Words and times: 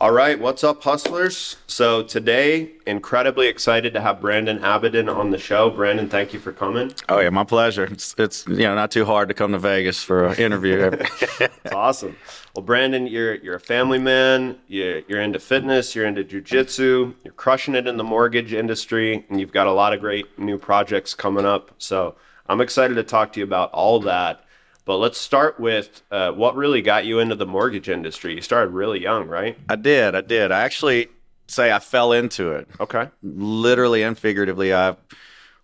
All 0.00 0.12
right, 0.12 0.40
what's 0.40 0.64
up, 0.64 0.82
hustlers? 0.82 1.56
So 1.66 2.02
today, 2.02 2.70
incredibly 2.86 3.48
excited 3.48 3.92
to 3.92 4.00
have 4.00 4.18
Brandon 4.18 4.58
Abidin 4.60 5.14
on 5.14 5.30
the 5.30 5.36
show. 5.36 5.68
Brandon, 5.68 6.08
thank 6.08 6.32
you 6.32 6.40
for 6.40 6.52
coming. 6.52 6.94
Oh 7.10 7.20
yeah, 7.20 7.28
my 7.28 7.44
pleasure. 7.44 7.84
It's, 7.84 8.14
it's 8.16 8.46
you 8.46 8.60
know 8.60 8.74
not 8.74 8.90
too 8.90 9.04
hard 9.04 9.28
to 9.28 9.34
come 9.34 9.52
to 9.52 9.58
Vegas 9.58 10.02
for 10.02 10.28
an 10.28 10.38
interview. 10.38 10.90
it's 10.94 11.74
awesome. 11.74 12.16
Well, 12.56 12.64
Brandon, 12.64 13.06
you're 13.06 13.34
you're 13.34 13.56
a 13.56 13.60
family 13.60 13.98
man. 13.98 14.56
You're, 14.68 15.00
you're 15.00 15.20
into 15.20 15.38
fitness. 15.38 15.94
You're 15.94 16.06
into 16.06 16.24
jujitsu. 16.24 17.14
You're 17.22 17.34
crushing 17.34 17.74
it 17.74 17.86
in 17.86 17.98
the 17.98 18.04
mortgage 18.04 18.54
industry, 18.54 19.26
and 19.28 19.38
you've 19.38 19.52
got 19.52 19.66
a 19.66 19.72
lot 19.72 19.92
of 19.92 20.00
great 20.00 20.38
new 20.38 20.56
projects 20.56 21.12
coming 21.12 21.44
up. 21.44 21.72
So 21.76 22.14
I'm 22.48 22.62
excited 22.62 22.94
to 22.94 23.02
talk 23.02 23.34
to 23.34 23.40
you 23.40 23.44
about 23.44 23.70
all 23.72 24.00
that. 24.00 24.46
But 24.90 24.96
let's 24.96 25.18
start 25.18 25.60
with 25.60 26.02
uh, 26.10 26.32
what 26.32 26.56
really 26.56 26.82
got 26.82 27.04
you 27.04 27.20
into 27.20 27.36
the 27.36 27.46
mortgage 27.46 27.88
industry. 27.88 28.34
You 28.34 28.40
started 28.40 28.72
really 28.72 29.00
young, 29.00 29.28
right? 29.28 29.56
I 29.68 29.76
did. 29.76 30.16
I 30.16 30.20
did. 30.20 30.50
I 30.50 30.62
actually 30.62 31.06
say 31.46 31.70
I 31.70 31.78
fell 31.78 32.10
into 32.10 32.50
it. 32.50 32.66
Okay. 32.80 33.08
Literally 33.22 34.02
and 34.02 34.18
figuratively, 34.18 34.74
I 34.74 34.96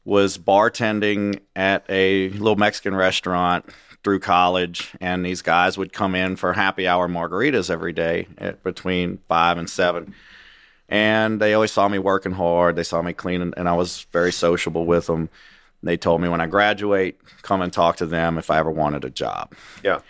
was 0.05 0.39
bartending 0.39 1.41
at 1.57 1.85
a 1.89 2.29
little 2.29 2.55
Mexican 2.55 2.95
restaurant 2.95 3.65
through 4.05 4.21
college, 4.21 4.95
and 5.01 5.27
these 5.27 5.43
guys 5.43 5.77
would 5.77 5.93
come 5.93 6.15
in 6.15 6.37
for 6.37 6.53
happy 6.53 6.87
hour 6.87 7.09
margaritas 7.09 7.69
every 7.69 7.93
day 7.93 8.29
at 8.39 8.63
between 8.63 9.19
five 9.27 9.59
and 9.59 9.69
seven. 9.69 10.15
And 10.89 11.41
they 11.41 11.53
always 11.53 11.73
saw 11.73 11.89
me 11.89 11.99
working 11.99 12.31
hard. 12.31 12.77
They 12.77 12.85
saw 12.85 13.03
me 13.03 13.13
cleaning, 13.13 13.55
and 13.57 13.69
I 13.69 13.73
was 13.73 14.07
very 14.13 14.31
sociable 14.31 14.87
with 14.87 15.09
them. 15.09 15.31
They 15.87 15.97
told 15.97 16.21
me 16.21 16.29
when 16.29 16.41
I 16.41 16.47
graduate, 16.47 17.19
come 17.43 17.63
and 17.63 17.73
talk 17.73 17.97
to 17.97 18.07
them 18.07 18.39
if 18.39 18.51
I 18.51 18.59
ever 18.59 18.71
wanted 18.71 19.05
a 19.05 19.11
job. 19.11 19.55
Yeah. 19.83 20.01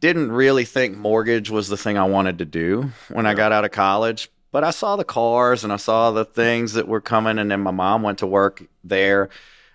Didn't 0.00 0.32
really 0.32 0.64
think 0.64 0.96
mortgage 0.96 1.50
was 1.50 1.68
the 1.68 1.76
thing 1.76 1.98
I 1.98 2.04
wanted 2.04 2.38
to 2.38 2.44
do 2.44 2.90
when 3.08 3.24
yeah. 3.24 3.32
I 3.32 3.34
got 3.34 3.52
out 3.52 3.64
of 3.64 3.70
college, 3.70 4.30
but 4.52 4.64
I 4.64 4.70
saw 4.70 4.96
the 4.96 5.04
cars 5.04 5.64
and 5.64 5.72
I 5.72 5.76
saw 5.76 6.10
the 6.10 6.24
things 6.24 6.74
that 6.74 6.88
were 6.88 7.00
coming. 7.00 7.38
And 7.38 7.50
then 7.50 7.60
my 7.60 7.70
mom 7.70 8.02
went 8.02 8.18
to 8.18 8.26
work 8.26 8.62
there. 8.82 9.28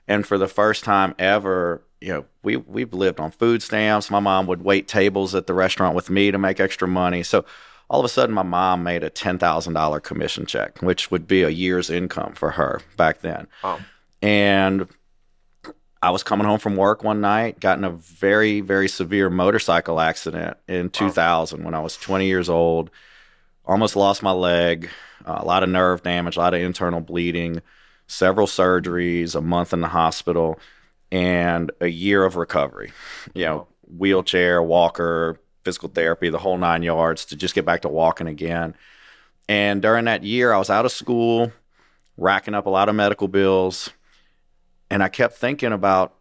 And 0.07 0.25
for 0.25 0.37
the 0.37 0.47
first 0.47 0.83
time 0.83 1.15
ever, 1.19 1.81
you 2.01 2.13
know, 2.13 2.25
we, 2.43 2.55
we've 2.55 2.93
lived 2.93 3.19
on 3.19 3.31
food 3.31 3.61
stamps. 3.61 4.09
My 4.09 4.19
mom 4.19 4.47
would 4.47 4.63
wait 4.63 4.87
tables 4.87 5.35
at 5.35 5.47
the 5.47 5.53
restaurant 5.53 5.95
with 5.95 6.09
me 6.09 6.31
to 6.31 6.37
make 6.37 6.59
extra 6.59 6.87
money. 6.87 7.23
So 7.23 7.45
all 7.89 7.99
of 7.99 8.05
a 8.05 8.09
sudden, 8.09 8.35
my 8.35 8.43
mom 8.43 8.83
made 8.83 9.03
a 9.03 9.09
$10,000 9.09 10.03
commission 10.03 10.45
check, 10.45 10.81
which 10.81 11.09
would 11.09 11.27
be 11.27 11.41
a 11.41 11.49
year's 11.49 11.89
income 11.89 12.33
for 12.33 12.51
her 12.51 12.81
back 12.97 13.21
then. 13.21 13.47
Wow. 13.63 13.79
And 14.21 14.87
I 16.01 16.11
was 16.11 16.23
coming 16.23 16.47
home 16.47 16.59
from 16.59 16.77
work 16.77 17.03
one 17.03 17.19
night, 17.19 17.59
got 17.59 17.77
in 17.77 17.83
a 17.83 17.89
very, 17.89 18.61
very 18.61 18.87
severe 18.87 19.29
motorcycle 19.29 19.99
accident 19.99 20.57
in 20.67 20.89
2000 20.89 21.59
wow. 21.59 21.65
when 21.65 21.73
I 21.73 21.81
was 21.81 21.97
20 21.97 22.25
years 22.25 22.49
old. 22.49 22.89
Almost 23.65 23.95
lost 23.95 24.23
my 24.23 24.31
leg, 24.31 24.89
uh, 25.25 25.39
a 25.39 25.45
lot 25.45 25.61
of 25.61 25.69
nerve 25.69 26.01
damage, 26.01 26.37
a 26.37 26.39
lot 26.39 26.53
of 26.53 26.61
internal 26.61 27.01
bleeding, 27.01 27.61
several 28.07 28.47
surgeries, 28.47 29.35
a 29.35 29.41
month 29.41 29.73
in 29.73 29.81
the 29.81 29.89
hospital, 29.89 30.57
and 31.11 31.69
a 31.81 31.87
year 31.87 32.23
of 32.23 32.37
recovery. 32.37 32.93
You 33.33 33.45
know, 33.45 33.67
wheelchair, 33.85 34.63
walker, 34.63 35.39
physical 35.65 35.89
therapy, 35.89 36.29
the 36.29 36.39
whole 36.39 36.57
nine 36.57 36.81
yards 36.81 37.25
to 37.25 37.35
just 37.35 37.55
get 37.55 37.65
back 37.65 37.81
to 37.81 37.89
walking 37.89 38.27
again. 38.27 38.73
And 39.49 39.81
during 39.81 40.05
that 40.05 40.23
year, 40.23 40.53
I 40.53 40.57
was 40.57 40.69
out 40.69 40.85
of 40.85 40.91
school, 40.91 41.51
racking 42.15 42.55
up 42.55 42.67
a 42.67 42.69
lot 42.69 42.87
of 42.87 42.95
medical 42.95 43.27
bills 43.27 43.89
and 44.89 45.03
I 45.03 45.09
kept 45.09 45.35
thinking 45.35 45.71
about 45.71 46.15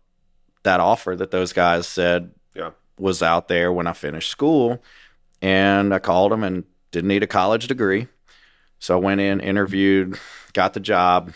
that 0.62 0.80
offer 0.80 1.16
that 1.16 1.30
those 1.30 1.52
guys 1.52 1.86
said 1.86 2.33
yeah. 2.55 2.70
was 2.98 3.22
out 3.22 3.48
there 3.48 3.72
when 3.72 3.86
I 3.86 3.92
finished 3.92 4.30
school. 4.30 4.83
And 5.41 5.94
I 5.94 5.98
called 5.98 6.33
them 6.33 6.42
and 6.42 6.64
didn't 6.91 7.08
need 7.08 7.22
a 7.22 7.28
college 7.28 7.69
degree. 7.69 8.08
So 8.80 8.97
I 8.97 9.00
went 9.00 9.20
in, 9.20 9.41
interviewed, 9.41 10.19
got 10.52 10.75
the 10.75 10.80
job 10.80 11.33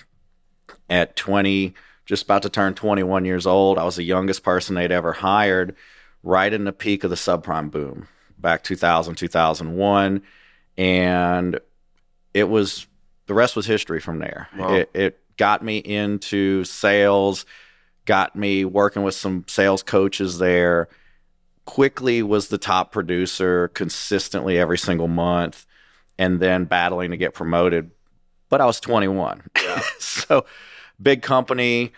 at 0.90 1.16
20, 1.16 1.74
just 2.04 2.24
about 2.24 2.42
to 2.42 2.50
turn 2.50 2.74
21 2.74 3.24
years 3.24 3.46
old. 3.46 3.78
I 3.78 3.84
was 3.84 3.96
the 3.96 4.02
youngest 4.02 4.42
person 4.42 4.74
they'd 4.74 4.92
ever 4.92 5.12
hired 5.12 5.76
right 6.22 6.52
in 6.52 6.64
the 6.64 6.72
peak 6.72 7.04
of 7.04 7.10
the 7.10 7.16
subprime 7.16 7.70
boom 7.70 8.08
back 8.38 8.64
2000, 8.64 9.14
2001. 9.14 10.22
And 10.76 11.60
it 12.34 12.44
was, 12.44 12.86
the 13.26 13.34
rest 13.34 13.56
was 13.56 13.66
history 13.66 14.00
from 14.00 14.18
there. 14.18 14.48
Wow. 14.56 14.74
It, 14.74 14.90
it 14.94 15.21
got 15.36 15.62
me 15.62 15.78
into 15.78 16.64
sales, 16.64 17.44
got 18.04 18.36
me 18.36 18.64
working 18.64 19.02
with 19.02 19.14
some 19.14 19.44
sales 19.48 19.82
coaches 19.82 20.38
there. 20.38 20.88
Quickly 21.64 22.22
was 22.22 22.48
the 22.48 22.58
top 22.58 22.92
producer 22.92 23.68
consistently 23.68 24.58
every 24.58 24.78
single 24.78 25.08
month 25.08 25.66
and 26.18 26.40
then 26.40 26.64
battling 26.64 27.10
to 27.12 27.16
get 27.16 27.34
promoted. 27.34 27.90
But 28.48 28.60
I 28.60 28.66
was 28.66 28.80
21. 28.80 29.42
Yeah. 29.62 29.82
so 29.98 30.44
big 31.00 31.22
company, 31.22 31.92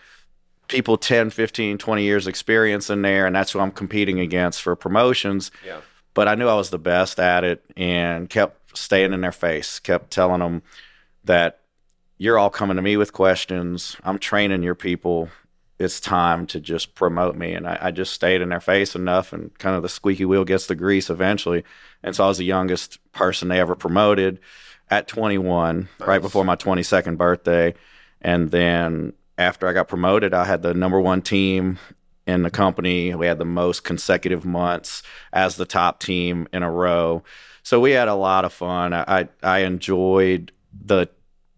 people 0.67 0.97
10, 0.97 1.31
15, 1.31 1.77
20 1.77 2.03
years 2.03 2.27
experience 2.27 2.89
in 2.89 3.01
there. 3.01 3.25
And 3.25 3.35
that's 3.35 3.51
who 3.51 3.59
I'm 3.59 3.71
competing 3.71 4.19
against 4.19 4.61
for 4.61 4.75
promotions. 4.75 5.51
Yeah. 5.65 5.81
But 6.13 6.27
I 6.27 6.35
knew 6.35 6.47
I 6.47 6.55
was 6.55 6.69
the 6.69 6.79
best 6.79 7.19
at 7.19 7.43
it 7.43 7.63
and 7.75 8.29
kept 8.29 8.77
staying 8.77 9.13
in 9.13 9.21
their 9.21 9.31
face, 9.31 9.79
kept 9.79 10.11
telling 10.11 10.39
them 10.39 10.61
that 11.25 11.59
you're 12.17 12.37
all 12.37 12.49
coming 12.49 12.77
to 12.77 12.81
me 12.81 12.97
with 12.97 13.13
questions. 13.13 13.97
I'm 14.03 14.19
training 14.19 14.63
your 14.63 14.75
people. 14.75 15.29
It's 15.79 15.99
time 15.99 16.47
to 16.47 16.59
just 16.59 16.95
promote 16.95 17.35
me. 17.35 17.53
And 17.53 17.67
I, 17.67 17.77
I, 17.81 17.91
just 17.91 18.13
stayed 18.13 18.41
in 18.41 18.49
their 18.49 18.61
face 18.61 18.95
enough, 18.95 19.33
and 19.33 19.57
kind 19.59 19.75
of 19.75 19.81
the 19.83 19.89
squeaky 19.89 20.23
wheel 20.23 20.45
gets 20.45 20.67
the 20.67 20.75
grease 20.75 21.09
eventually. 21.09 21.65
And 22.01 22.15
so 22.15 22.23
I 22.23 22.27
was 22.27 22.37
the 22.37 22.45
youngest 22.45 22.99
person 23.11 23.49
they 23.49 23.59
ever 23.59 23.75
promoted 23.75 24.39
at 24.89 25.07
21, 25.07 25.89
nice. 25.99 26.07
right 26.07 26.21
before 26.21 26.45
my 26.45 26.55
22nd 26.55 27.17
birthday. 27.17 27.73
And 28.21 28.51
then 28.51 29.13
after 29.37 29.67
I 29.67 29.73
got 29.73 29.89
promoted, 29.89 30.33
I 30.33 30.45
had 30.45 30.61
the 30.61 30.73
number 30.73 31.01
one 31.01 31.21
team 31.21 31.77
in 32.25 32.43
the 32.43 32.49
company. 32.49 33.13
We 33.13 33.27
had 33.27 33.37
the 33.37 33.45
most 33.45 33.83
consecutive 33.83 34.45
months 34.45 35.03
as 35.33 35.57
the 35.57 35.65
top 35.65 35.99
team 35.99 36.47
in 36.53 36.63
a 36.63 36.71
row. 36.71 37.23
So 37.63 37.79
we 37.79 37.91
had 37.91 38.07
a 38.07 38.15
lot 38.15 38.45
of 38.45 38.53
fun. 38.53 38.93
I, 38.93 39.27
I 39.43 39.59
enjoyed 39.59 40.51
the 40.73 41.09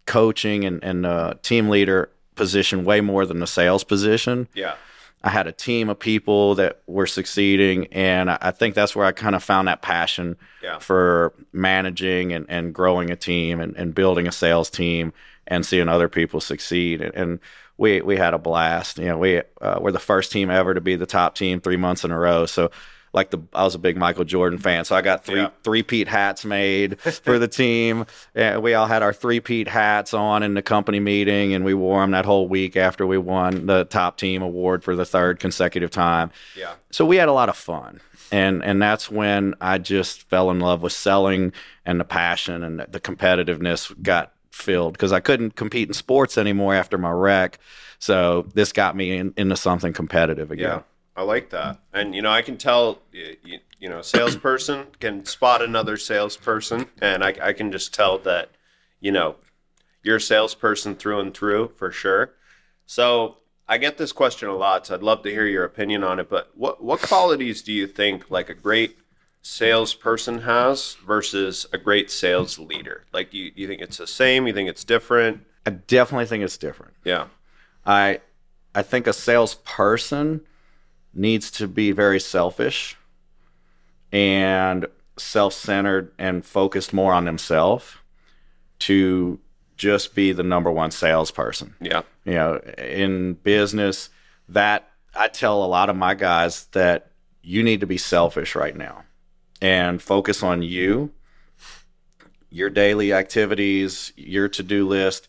coaching 0.07 0.65
and, 0.65 0.83
and 0.83 1.05
uh, 1.05 1.35
team 1.43 1.69
leader 1.69 2.09
position 2.33 2.83
way 2.83 3.01
more 3.01 3.25
than 3.25 3.39
the 3.39 3.47
sales 3.47 3.83
position. 3.83 4.47
Yeah. 4.55 4.75
I 5.23 5.29
had 5.29 5.47
a 5.47 5.51
team 5.51 5.89
of 5.89 5.99
people 5.99 6.55
that 6.55 6.81
were 6.87 7.07
succeeding, 7.07 7.87
and 7.87 8.31
I, 8.31 8.37
I 8.39 8.51
think 8.51 8.75
that's 8.75 8.95
where 8.95 9.05
I 9.05 9.11
kind 9.11 9.35
of 9.35 9.43
found 9.43 9.67
that 9.67 9.81
passion 9.81 10.37
yeah. 10.63 10.79
for 10.79 11.33
managing 11.51 12.33
and, 12.33 12.45
and 12.49 12.73
growing 12.73 13.11
a 13.11 13.15
team 13.15 13.59
and, 13.59 13.75
and 13.75 13.93
building 13.93 14.27
a 14.27 14.31
sales 14.31 14.69
team 14.69 15.13
and 15.47 15.65
seeing 15.65 15.89
other 15.89 16.07
people 16.07 16.39
succeed. 16.39 17.01
And, 17.01 17.15
and 17.15 17.39
we 17.77 18.01
we 18.01 18.17
had 18.17 18.33
a 18.33 18.37
blast. 18.37 18.99
You 18.99 19.05
know, 19.05 19.17
we 19.17 19.41
uh, 19.61 19.79
we're 19.81 19.91
the 19.91 19.99
first 19.99 20.31
team 20.31 20.49
ever 20.49 20.73
to 20.73 20.81
be 20.81 20.95
the 20.95 21.05
top 21.05 21.35
team 21.35 21.61
three 21.61 21.77
months 21.77 22.03
in 22.03 22.11
a 22.11 22.19
row. 22.19 22.45
So 22.45 22.71
like 23.13 23.31
the 23.31 23.39
I 23.53 23.63
was 23.63 23.75
a 23.75 23.79
big 23.79 23.97
Michael 23.97 24.23
Jordan 24.23 24.59
fan, 24.59 24.85
so 24.85 24.95
I 24.95 25.01
got 25.01 25.25
three 25.25 25.41
yeah. 25.41 25.49
three 25.63 25.83
peat 25.83 26.07
hats 26.07 26.45
made 26.45 26.99
for 26.99 27.39
the 27.39 27.47
team. 27.47 28.05
And 28.35 28.61
we 28.61 28.73
all 28.73 28.85
had 28.85 29.01
our 29.01 29.13
three 29.13 29.39
peat 29.39 29.67
hats 29.67 30.13
on 30.13 30.43
in 30.43 30.53
the 30.53 30.61
company 30.61 30.99
meeting, 30.99 31.53
and 31.53 31.65
we 31.65 31.73
wore 31.73 32.01
them 32.01 32.11
that 32.11 32.25
whole 32.25 32.47
week 32.47 32.75
after 32.75 33.07
we 33.07 33.17
won 33.17 33.65
the 33.65 33.85
top 33.85 34.17
team 34.17 34.41
award 34.41 34.83
for 34.83 34.95
the 34.95 35.05
third 35.05 35.39
consecutive 35.39 35.89
time. 35.89 36.31
Yeah. 36.55 36.73
So 36.91 37.05
we 37.05 37.15
had 37.15 37.29
a 37.29 37.33
lot 37.33 37.49
of 37.49 37.57
fun, 37.57 37.99
and 38.31 38.63
and 38.63 38.81
that's 38.81 39.09
when 39.09 39.55
I 39.59 39.77
just 39.79 40.23
fell 40.29 40.51
in 40.51 40.59
love 40.59 40.81
with 40.83 40.93
selling 40.93 41.53
and 41.85 41.99
the 41.99 42.05
passion 42.05 42.63
and 42.63 42.79
the 42.79 42.99
competitiveness 42.99 43.99
got 44.03 44.33
filled 44.51 44.93
because 44.93 45.13
I 45.13 45.19
couldn't 45.19 45.55
compete 45.55 45.87
in 45.87 45.93
sports 45.93 46.37
anymore 46.37 46.75
after 46.75 46.97
my 46.97 47.11
wreck. 47.11 47.59
So 47.99 48.47
this 48.53 48.71
got 48.71 48.95
me 48.95 49.17
in, 49.17 49.33
into 49.37 49.55
something 49.55 49.93
competitive 49.93 50.51
again. 50.51 50.69
Yeah. 50.69 50.81
I 51.17 51.23
like 51.23 51.49
that. 51.49 51.79
And 51.91 52.13
you 52.13 52.21
know, 52.21 52.29
I 52.29 52.43
can 52.43 52.57
tell 52.57 52.99
you, 53.11 53.59
you 53.79 53.89
know, 53.89 53.99
a 53.99 54.03
salesperson 54.03 54.85
can 54.99 55.25
spot 55.25 55.63
another 55.63 55.97
salesperson, 55.97 56.85
and 57.01 57.23
I, 57.23 57.35
I 57.41 57.53
can 57.53 57.71
just 57.71 57.91
tell 57.91 58.19
that 58.19 58.51
you 58.99 59.11
know 59.11 59.35
you're 60.03 60.17
a 60.17 60.21
salesperson 60.21 60.95
through 60.95 61.19
and 61.19 61.33
through 61.33 61.69
for 61.75 61.91
sure. 61.91 62.33
So 62.85 63.37
I 63.67 63.79
get 63.79 63.97
this 63.97 64.11
question 64.11 64.47
a 64.47 64.55
lot, 64.55 64.85
so 64.85 64.93
I'd 64.95 65.01
love 65.01 65.23
to 65.23 65.31
hear 65.31 65.47
your 65.47 65.65
opinion 65.65 66.03
on 66.03 66.19
it. 66.19 66.29
But 66.29 66.51
what 66.55 66.83
what 66.83 67.01
qualities 67.01 67.63
do 67.63 67.73
you 67.73 67.87
think 67.87 68.29
like 68.29 68.49
a 68.49 68.53
great 68.53 68.99
salesperson 69.41 70.41
has 70.41 70.97
versus 71.05 71.65
a 71.73 71.79
great 71.79 72.11
sales 72.11 72.59
leader? 72.59 73.05
Like, 73.11 73.31
do 73.31 73.39
you, 73.39 73.51
you 73.55 73.67
think 73.67 73.81
it's 73.81 73.97
the 73.97 74.07
same? 74.07 74.45
You 74.45 74.53
think 74.53 74.69
it's 74.69 74.83
different? 74.83 75.45
I 75.65 75.71
definitely 75.71 76.27
think 76.27 76.43
it's 76.43 76.57
different. 76.57 76.93
Yeah. 77.03 77.27
I 77.87 78.21
I 78.75 78.83
think 78.83 79.07
a 79.07 79.13
salesperson 79.13 80.41
needs 81.17 81.51
to 81.51 81.67
be 81.67 81.91
very 81.91 82.19
selfish 82.19 82.95
and 84.11 84.85
self-centered 85.17 86.11
and 86.17 86.45
focused 86.45 86.93
more 86.93 87.11
on 87.13 87.25
themselves 87.25 87.95
to 88.79 89.39
just 89.75 90.15
be 90.15 90.31
the 90.31 90.43
number 90.43 90.71
one 90.71 90.91
salesperson. 90.91 91.75
Yeah. 91.81 92.03
You 92.23 92.33
know, 92.33 92.57
in 92.77 93.33
business, 93.33 94.09
that 94.49 94.89
I 95.15 95.27
tell 95.27 95.63
a 95.63 95.67
lot 95.67 95.89
of 95.89 95.95
my 95.95 96.13
guys 96.13 96.65
that 96.73 97.11
you 97.41 97.63
need 97.63 97.81
to 97.81 97.87
be 97.87 97.97
selfish 97.97 98.55
right 98.55 98.75
now 98.75 99.03
and 99.61 100.01
focus 100.01 100.43
on 100.43 100.61
you. 100.61 101.11
your 102.49 102.69
daily 102.69 103.13
activities, 103.13 104.13
your 104.15 104.47
to 104.49 104.63
do 104.63 104.87
list, 104.87 105.27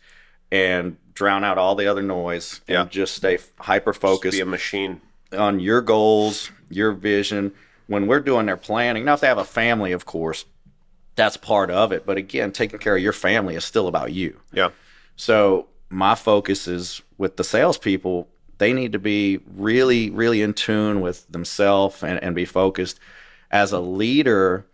and 0.50 0.96
drown 1.12 1.44
out 1.44 1.58
all 1.58 1.74
the 1.74 1.86
other 1.86 2.02
noise 2.02 2.60
and 2.68 2.90
just 2.90 3.14
stay 3.14 3.38
hyper 3.58 3.92
focused 3.92 4.36
Be 4.36 4.40
a 4.40 4.46
machine. 4.46 5.00
On 5.36 5.60
your 5.60 5.80
goals, 5.80 6.50
your 6.70 6.92
vision. 6.92 7.52
When 7.86 8.06
we're 8.06 8.20
doing 8.20 8.46
their 8.46 8.56
planning, 8.56 9.04
now 9.04 9.14
if 9.14 9.20
they 9.20 9.26
have 9.26 9.38
a 9.38 9.44
family, 9.44 9.92
of 9.92 10.04
course, 10.04 10.44
that's 11.16 11.36
part 11.36 11.70
of 11.70 11.92
it. 11.92 12.06
But 12.06 12.16
again, 12.16 12.52
taking 12.52 12.78
care 12.78 12.96
of 12.96 13.02
your 13.02 13.12
family 13.12 13.54
is 13.54 13.64
still 13.64 13.88
about 13.88 14.12
you. 14.12 14.38
Yeah. 14.52 14.70
So 15.16 15.68
my 15.90 16.14
focus 16.14 16.68
is 16.68 17.02
with 17.16 17.36
the 17.36 17.44
salespeople. 17.44 18.28
They 18.58 18.72
need 18.72 18.92
to 18.92 18.98
be 18.98 19.40
really, 19.56 20.10
really 20.10 20.42
in 20.42 20.54
tune 20.54 21.00
with 21.00 21.26
themselves 21.28 22.02
and, 22.02 22.22
and 22.22 22.34
be 22.34 22.44
focused. 22.44 23.00
As 23.50 23.72
a 23.72 23.80
leader, 23.80 24.66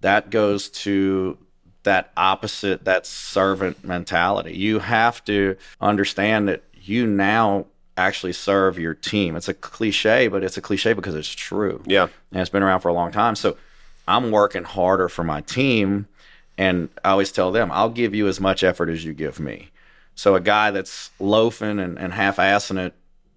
that 0.00 0.30
goes 0.30 0.68
to 0.68 1.36
that 1.82 2.12
opposite, 2.16 2.84
that 2.84 3.06
servant 3.06 3.84
mentality. 3.84 4.56
You 4.56 4.78
have 4.78 5.24
to 5.24 5.56
understand 5.80 6.48
that 6.48 6.62
you 6.80 7.06
now 7.06 7.66
actually 7.96 8.32
serve 8.32 8.78
your 8.78 8.94
team. 8.94 9.36
It's 9.36 9.48
a 9.48 9.54
cliche, 9.54 10.28
but 10.28 10.42
it's 10.42 10.56
a 10.56 10.62
cliche 10.62 10.92
because 10.94 11.14
it's 11.14 11.28
true 11.28 11.82
Yeah. 11.86 12.08
and 12.30 12.40
it's 12.40 12.50
been 12.50 12.62
around 12.62 12.80
for 12.80 12.88
a 12.88 12.92
long 12.94 13.12
time. 13.12 13.34
So 13.36 13.56
I'm 14.08 14.30
working 14.30 14.64
harder 14.64 15.08
for 15.08 15.22
my 15.24 15.42
team, 15.42 16.06
and 16.58 16.88
I 17.04 17.10
always 17.10 17.30
tell 17.32 17.52
them, 17.52 17.70
I'll 17.70 17.90
give 17.90 18.14
you 18.14 18.28
as 18.28 18.40
much 18.40 18.64
effort 18.64 18.88
as 18.88 19.04
you 19.04 19.12
give 19.12 19.38
me. 19.38 19.70
So 20.14 20.34
a 20.34 20.40
guy 20.40 20.70
that's 20.70 21.10
loafing 21.20 21.78
and, 21.78 21.98
and 21.98 22.12
half-assing 22.12 22.78
it, 22.86 22.94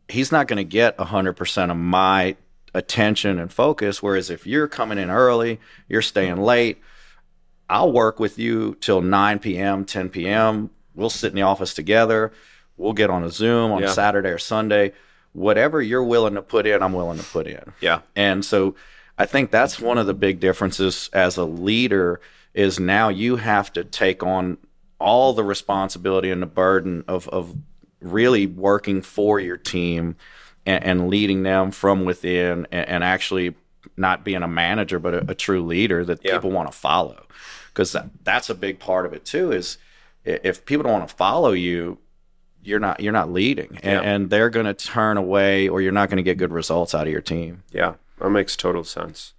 he's 0.08 0.32
not 0.32 0.48
going 0.48 0.58
to 0.58 0.64
get 0.64 0.98
100% 0.98 1.72
of 1.72 1.78
my 1.78 2.36
attention 2.74 3.40
and 3.40 3.52
focus. 3.52 4.04
Whereas 4.04 4.30
if 4.30 4.46
you're 4.46 4.68
coming 4.68 4.98
in 4.98 5.10
early, 5.10 5.60
you're 5.88 6.02
staying 6.02 6.38
late, 6.38 6.82
I'll 7.70 7.92
work 7.92 8.20
with 8.20 8.38
you 8.38 8.76
till 8.82 9.02
9 9.02 9.40
p.m., 9.40 9.86
10 9.86 10.10
p.m. 10.10 10.70
We'll 10.94 11.10
sit 11.10 11.30
in 11.32 11.36
the 11.36 11.42
office 11.42 11.74
together. 11.74 12.32
We'll 12.78 12.94
get 12.94 13.10
on 13.10 13.24
a 13.24 13.30
Zoom 13.30 13.72
on 13.72 13.82
Yeah. 13.84 13.90
Saturday 13.90 14.30
or 14.30 14.38
Sunday. 14.38 14.94
Whatever 15.34 15.82
you're 15.82 16.04
willing 16.04 16.36
to 16.36 16.42
put 16.42 16.66
in, 16.66 16.82
I'm 16.82 16.94
willing 16.94 17.18
to 17.18 17.24
put 17.24 17.48
in. 17.48 17.74
Yeah. 17.82 18.02
And 18.16 18.44
so 18.44 18.76
I 19.18 19.26
think 19.26 19.52
that's 19.52 19.80
one 19.80 19.98
of 19.98 20.08
the 20.08 20.14
big 20.14 20.40
differences 20.40 21.10
as 21.14 21.38
a 21.38 21.44
leader 21.46 22.22
is 22.54 22.80
now 22.80 23.10
you 23.10 23.36
have 23.38 23.72
to 23.74 23.84
take 23.84 24.24
on 24.24 24.58
all 25.00 25.34
the 25.34 25.44
responsibility 25.44 26.32
and 26.32 26.42
the 26.42 26.46
burden 26.48 27.04
of, 27.08 27.28
of 27.30 27.54
really 28.00 28.46
working 28.48 29.02
for 29.02 29.40
your 29.40 29.58
team 29.58 30.16
and, 30.66 30.84
and 30.84 31.10
leading 31.10 31.44
them 31.44 31.72
from 31.72 32.06
within 32.06 32.66
and, 32.72 32.88
and 32.88 33.04
actually 33.04 33.56
not 33.98 34.24
being 34.24 34.42
a 34.42 34.48
manager 34.48 35.00
but 35.00 35.14
a, 35.14 35.32
a 35.32 35.36
true 35.36 35.64
leader 35.66 36.06
that 36.06 36.20
Yeah. 36.24 36.34
people 36.36 36.52
want 36.52 36.72
to 36.72 36.78
follow 36.78 37.26
because 37.74 37.92
that, 37.92 38.10
that's 38.24 38.50
a 38.50 38.56
big 38.56 38.80
part 38.80 39.06
of 39.06 39.14
it 39.14 39.26
too 39.26 39.52
is 39.52 39.78
if 40.24 40.66
people 40.66 40.84
don't 40.84 40.94
want 40.94 41.08
to 41.10 41.16
follow 41.16 41.52
you 41.52 41.98
you're 42.66 42.80
not 42.80 43.00
you're 43.00 43.14
not 43.14 43.32
leading 43.32 43.78
and, 43.84 43.84
Yeah. 43.84 44.02
and 44.02 44.30
they're 44.30 44.50
going 44.50 44.66
to 44.66 44.74
turn 44.74 45.18
away 45.18 45.68
or 45.70 45.82
you're 45.82 45.92
not 45.92 46.10
going 46.10 46.18
to 46.18 46.24
get 46.24 46.38
good 46.38 46.52
results 46.52 46.94
out 46.96 47.06
of 47.08 47.12
your 47.14 47.22
team 47.22 47.64
Yeah, 47.72 47.94
that 48.20 48.30
makes 48.30 48.56
total 48.56 48.84
sense. 48.84 49.34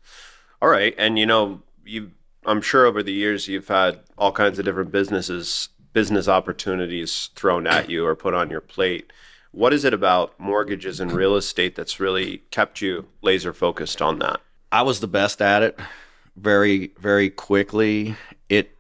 All 0.63 0.69
right, 0.69 0.95
and 0.97 1.19
you 1.19 1.27
know, 1.27 1.63
you 1.85 2.13
I'm 2.47 2.63
sure 2.63 2.87
over 2.87 3.03
the 3.03 3.13
years 3.13 3.49
you've 3.49 3.69
had 3.69 3.99
all 4.17 4.33
kinds 4.33 4.59
of 4.59 4.65
different 4.65 4.91
businesses, 4.93 5.69
business 5.93 6.29
opportunities 6.29 7.31
thrown 7.35 7.67
at 7.67 7.91
you 7.91 8.07
or 8.07 8.15
put 8.15 8.35
on 8.35 8.51
your 8.51 8.61
plate. 8.61 9.13
What 9.51 9.73
is 9.73 9.85
it 9.85 9.93
about 9.95 10.39
mortgages 10.39 11.01
and 11.01 11.11
real 11.11 11.35
estate 11.35 11.75
that's 11.75 11.99
really 11.99 12.39
kept 12.51 12.81
you 12.81 13.07
laser 13.23 13.53
focused 13.53 14.01
on 14.01 14.19
that? 14.21 14.41
I 14.71 14.83
was 14.83 15.01
the 15.01 15.09
best 15.09 15.43
at 15.43 15.63
it 15.63 15.79
very, 16.37 16.93
very 16.99 17.31
quickly. 17.31 18.15
It 18.49 18.77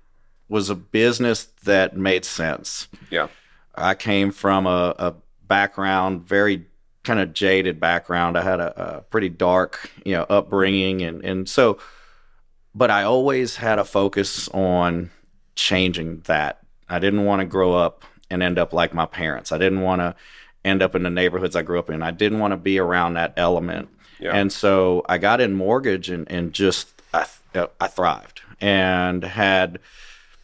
was 0.48 0.70
a 0.70 0.74
business 0.74 1.46
that 1.64 1.96
made 1.96 2.24
sense. 2.24 2.88
Yeah. 3.10 3.28
I 3.76 3.94
came 3.94 4.32
from 4.32 4.66
a, 4.66 4.94
a 4.98 5.14
background, 5.46 6.26
very 6.26 6.66
kind 7.04 7.20
of 7.20 7.32
jaded 7.32 7.78
background. 7.78 8.36
I 8.36 8.42
had 8.42 8.60
a, 8.60 8.98
a 8.98 9.00
pretty 9.02 9.28
dark, 9.28 9.90
you 10.04 10.12
know, 10.12 10.26
upbringing, 10.28 11.02
and 11.02 11.24
and 11.24 11.48
so, 11.48 11.78
but 12.74 12.90
I 12.90 13.04
always 13.04 13.56
had 13.56 13.78
a 13.78 13.84
focus 13.84 14.48
on 14.48 15.10
changing 15.54 16.20
that. 16.26 16.60
I 16.88 16.98
didn't 16.98 17.24
want 17.24 17.40
to 17.40 17.46
grow 17.46 17.74
up 17.74 18.04
and 18.30 18.42
end 18.42 18.58
up 18.58 18.72
like 18.72 18.94
my 18.94 19.06
parents. 19.06 19.52
I 19.52 19.58
didn't 19.58 19.80
want 19.80 20.00
to 20.00 20.14
end 20.64 20.82
up 20.82 20.94
in 20.94 21.02
the 21.02 21.10
neighborhoods 21.10 21.56
I 21.56 21.62
grew 21.62 21.78
up 21.78 21.90
in. 21.90 22.02
I 22.02 22.10
didn't 22.10 22.38
want 22.38 22.52
to 22.52 22.56
be 22.56 22.78
around 22.78 23.14
that 23.14 23.34
element. 23.36 23.88
Yeah. 24.18 24.32
And 24.32 24.52
so 24.52 25.04
I 25.08 25.18
got 25.18 25.40
in 25.40 25.54
mortgage 25.54 26.10
and, 26.10 26.30
and 26.30 26.52
just 26.52 26.88
I, 27.12 27.26
th- 27.52 27.70
I 27.80 27.86
thrived 27.86 28.42
and 28.60 29.22
had 29.22 29.78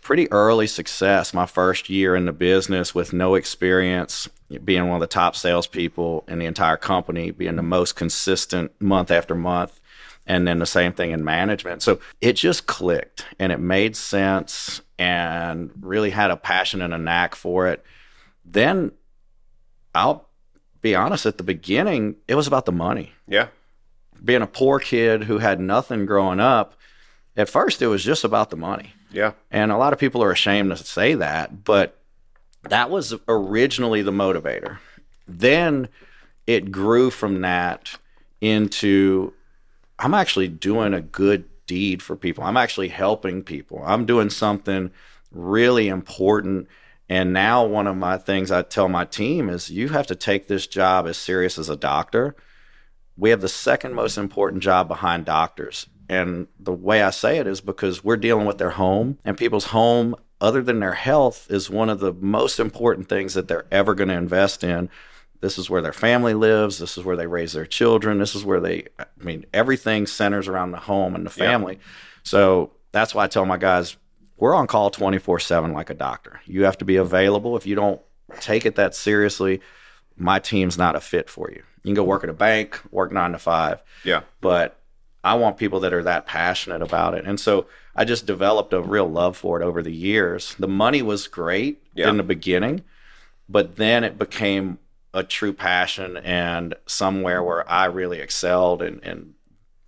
pretty 0.02 0.30
early 0.32 0.66
success 0.66 1.32
my 1.32 1.46
first 1.46 1.88
year 1.88 2.14
in 2.14 2.26
the 2.26 2.32
business 2.32 2.94
with 2.94 3.12
no 3.12 3.34
experience, 3.36 4.28
being 4.64 4.86
one 4.88 4.96
of 4.96 5.00
the 5.00 5.06
top 5.06 5.34
salespeople 5.36 6.24
in 6.28 6.38
the 6.38 6.44
entire 6.46 6.76
company, 6.76 7.30
being 7.30 7.56
the 7.56 7.62
most 7.62 7.94
consistent 7.96 8.70
month 8.80 9.10
after 9.10 9.34
month. 9.34 9.78
And 10.24 10.46
then 10.46 10.60
the 10.60 10.66
same 10.66 10.92
thing 10.92 11.10
in 11.10 11.24
management. 11.24 11.82
So 11.82 11.98
it 12.20 12.34
just 12.34 12.66
clicked 12.68 13.24
and 13.40 13.50
it 13.50 13.58
made 13.58 13.96
sense 13.96 14.80
and 14.96 15.72
really 15.80 16.10
had 16.10 16.30
a 16.30 16.36
passion 16.36 16.80
and 16.80 16.94
a 16.94 16.98
knack 16.98 17.34
for 17.34 17.66
it. 17.66 17.84
Then 18.44 18.92
I'll 19.96 20.28
be 20.80 20.94
honest, 20.94 21.26
at 21.26 21.38
the 21.38 21.44
beginning, 21.44 22.16
it 22.28 22.36
was 22.36 22.46
about 22.46 22.66
the 22.66 22.72
money 22.72 23.12
Yeah. 23.26 23.48
being 24.24 24.42
a 24.42 24.46
poor 24.46 24.78
kid 24.78 25.24
who 25.24 25.38
had 25.38 25.58
nothing 25.60 26.06
growing 26.06 26.38
up, 26.38 26.74
at 27.36 27.48
first 27.48 27.82
it 27.82 27.88
was 27.88 28.04
just 28.04 28.22
about 28.22 28.50
the 28.50 28.56
money. 28.56 28.94
Yeah. 29.12 29.32
And 29.50 29.70
a 29.70 29.76
lot 29.76 29.92
of 29.92 29.98
people 29.98 30.22
are 30.22 30.30
ashamed 30.30 30.70
to 30.70 30.76
say 30.76 31.14
that, 31.14 31.64
but 31.64 31.98
that 32.68 32.90
was 32.90 33.14
originally 33.28 34.02
the 34.02 34.12
motivator. 34.12 34.78
Then 35.28 35.88
it 36.46 36.72
grew 36.72 37.10
from 37.10 37.40
that 37.42 37.98
into 38.40 39.32
I'm 39.98 40.14
actually 40.14 40.48
doing 40.48 40.94
a 40.94 41.00
good 41.00 41.48
deed 41.66 42.02
for 42.02 42.16
people. 42.16 42.44
I'm 42.44 42.56
actually 42.56 42.88
helping 42.88 43.42
people. 43.42 43.82
I'm 43.84 44.04
doing 44.04 44.30
something 44.30 44.90
really 45.30 45.88
important. 45.88 46.68
And 47.08 47.32
now, 47.32 47.64
one 47.64 47.86
of 47.86 47.96
my 47.96 48.18
things 48.18 48.50
I 48.50 48.62
tell 48.62 48.88
my 48.88 49.04
team 49.04 49.48
is 49.48 49.70
you 49.70 49.90
have 49.90 50.06
to 50.08 50.14
take 50.14 50.48
this 50.48 50.66
job 50.66 51.06
as 51.06 51.16
serious 51.16 51.58
as 51.58 51.68
a 51.68 51.76
doctor. 51.76 52.34
We 53.16 53.30
have 53.30 53.40
the 53.40 53.48
second 53.48 53.94
most 53.94 54.16
important 54.16 54.62
job 54.62 54.88
behind 54.88 55.24
doctors. 55.24 55.86
And 56.08 56.48
the 56.58 56.72
way 56.72 57.02
I 57.02 57.10
say 57.10 57.38
it 57.38 57.46
is 57.46 57.60
because 57.60 58.04
we're 58.04 58.16
dealing 58.16 58.46
with 58.46 58.58
their 58.58 58.70
home, 58.70 59.18
and 59.24 59.36
people's 59.36 59.66
home, 59.66 60.14
other 60.40 60.62
than 60.62 60.80
their 60.80 60.94
health, 60.94 61.46
is 61.50 61.70
one 61.70 61.88
of 61.88 62.00
the 62.00 62.12
most 62.12 62.58
important 62.60 63.08
things 63.08 63.34
that 63.34 63.48
they're 63.48 63.66
ever 63.70 63.94
going 63.94 64.08
to 64.08 64.14
invest 64.16 64.62
in. 64.64 64.88
This 65.40 65.58
is 65.58 65.68
where 65.70 65.82
their 65.82 65.92
family 65.92 66.34
lives. 66.34 66.78
This 66.78 66.96
is 66.98 67.04
where 67.04 67.16
they 67.16 67.26
raise 67.26 67.52
their 67.52 67.66
children. 67.66 68.18
This 68.18 68.34
is 68.34 68.44
where 68.44 68.60
they, 68.60 68.86
I 68.98 69.06
mean, 69.22 69.44
everything 69.52 70.06
centers 70.06 70.48
around 70.48 70.70
the 70.72 70.78
home 70.78 71.14
and 71.14 71.26
the 71.26 71.30
Yeah. 71.36 71.50
family. 71.50 71.78
So 72.22 72.72
that's 72.92 73.14
why 73.14 73.24
I 73.24 73.26
tell 73.28 73.44
my 73.46 73.56
guys, 73.56 73.96
we're 74.36 74.54
on 74.54 74.66
call 74.66 74.90
24 74.90 75.38
7 75.40 75.72
like 75.72 75.90
a 75.90 75.94
doctor. 75.94 76.40
You 76.46 76.64
have 76.64 76.78
to 76.78 76.84
be 76.84 76.96
available. 76.96 77.56
If 77.56 77.66
you 77.66 77.74
don't 77.74 78.00
take 78.40 78.66
it 78.66 78.76
that 78.76 78.94
seriously, 78.94 79.60
my 80.16 80.38
team's 80.38 80.76
not 80.78 80.94
a 80.96 81.00
fit 81.00 81.28
for 81.30 81.50
you. 81.50 81.62
You 81.82 81.88
can 81.88 81.94
go 81.94 82.04
work 82.04 82.22
at 82.22 82.30
a 82.30 82.34
bank, 82.34 82.80
work 82.92 83.10
nine 83.12 83.32
to 83.32 83.38
five, 83.38 83.82
Yeah. 84.04 84.22
but 84.40 84.78
I 85.24 85.34
want 85.34 85.56
people 85.56 85.80
that 85.80 85.92
are 85.92 86.02
that 86.02 86.26
passionate 86.26 86.82
about 86.82 87.14
it. 87.14 87.24
And 87.24 87.38
so 87.38 87.66
I 87.94 88.04
just 88.04 88.26
developed 88.26 88.72
a 88.72 88.80
real 88.80 89.08
love 89.08 89.36
for 89.36 89.60
it 89.60 89.64
over 89.64 89.82
the 89.82 89.92
years. 89.92 90.54
The 90.58 90.68
money 90.68 91.02
was 91.02 91.28
great 91.28 91.82
Yeah. 91.94 92.08
in 92.10 92.16
the 92.16 92.22
beginning, 92.22 92.82
but 93.48 93.76
then 93.76 94.02
it 94.04 94.18
became 94.18 94.78
a 95.14 95.22
true 95.22 95.52
passion 95.52 96.16
and 96.16 96.74
somewhere 96.86 97.42
where 97.42 97.68
I 97.70 97.84
really 97.84 98.18
excelled 98.20 98.82
and, 98.82 99.02
and 99.04 99.34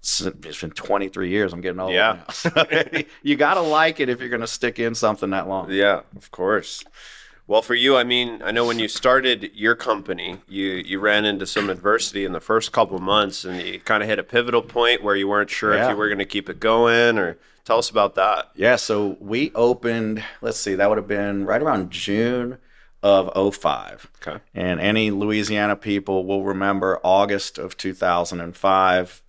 it's 0.00 0.60
been 0.60 0.70
23 0.70 1.30
years. 1.30 1.52
I'm 1.54 1.62
getting 1.62 1.80
old. 1.80 1.92
Yeah. 1.92 2.18
now. 2.54 2.64
You 3.22 3.36
got 3.36 3.54
to 3.54 3.62
like 3.62 4.00
it 4.00 4.10
if 4.10 4.20
you're 4.20 4.28
going 4.28 4.42
to 4.42 4.46
stick 4.46 4.78
in 4.78 4.94
something 4.94 5.30
that 5.30 5.48
long. 5.48 5.70
Yeah, 5.70 6.02
of 6.14 6.30
course. 6.30 6.84
Well, 7.46 7.60
for 7.60 7.74
you, 7.74 7.94
I 7.96 8.04
mean, 8.04 8.40
I 8.42 8.50
know 8.52 8.64
when 8.66 8.78
you 8.78 8.88
started 8.88 9.50
your 9.54 9.74
company, 9.74 10.38
you 10.48 10.66
you 10.66 10.98
ran 10.98 11.24
into 11.26 11.46
some 11.46 11.68
adversity 11.68 12.24
in 12.24 12.32
the 12.32 12.40
first 12.40 12.72
couple 12.72 12.96
of 12.96 13.02
months, 13.02 13.44
and 13.44 13.60
you 13.60 13.80
kind 13.80 14.02
of 14.02 14.08
hit 14.08 14.18
a 14.18 14.22
pivotal 14.22 14.62
point 14.62 15.02
where 15.02 15.14
you 15.14 15.28
weren't 15.28 15.50
sure 15.50 15.74
if 15.74 15.90
you 15.90 15.96
were 15.96 16.08
going 16.08 16.18
to 16.18 16.24
keep 16.24 16.48
it 16.48 16.58
going. 16.58 17.18
Or 17.18 17.36
tell 17.64 17.78
us 17.78 17.90
about 17.90 18.14
that. 18.14 18.50
Yeah, 18.54 18.76
so 18.76 19.18
we 19.20 19.52
opened, 19.54 20.24
let's 20.40 20.58
see, 20.58 20.74
that 20.74 20.88
would 20.88 20.96
have 20.98 21.08
been 21.08 21.44
right 21.44 21.60
around 21.60 21.90
June 21.90 22.58
of 23.02 23.54
05. 23.54 24.10
Okay. 24.26 24.42
And 24.54 24.80
any 24.80 25.10
Louisiana 25.10 25.76
people 25.76 26.24
will 26.24 26.44
remember 26.44 26.98
August 27.04 27.58
of 27.58 27.76
2005, 27.76 29.22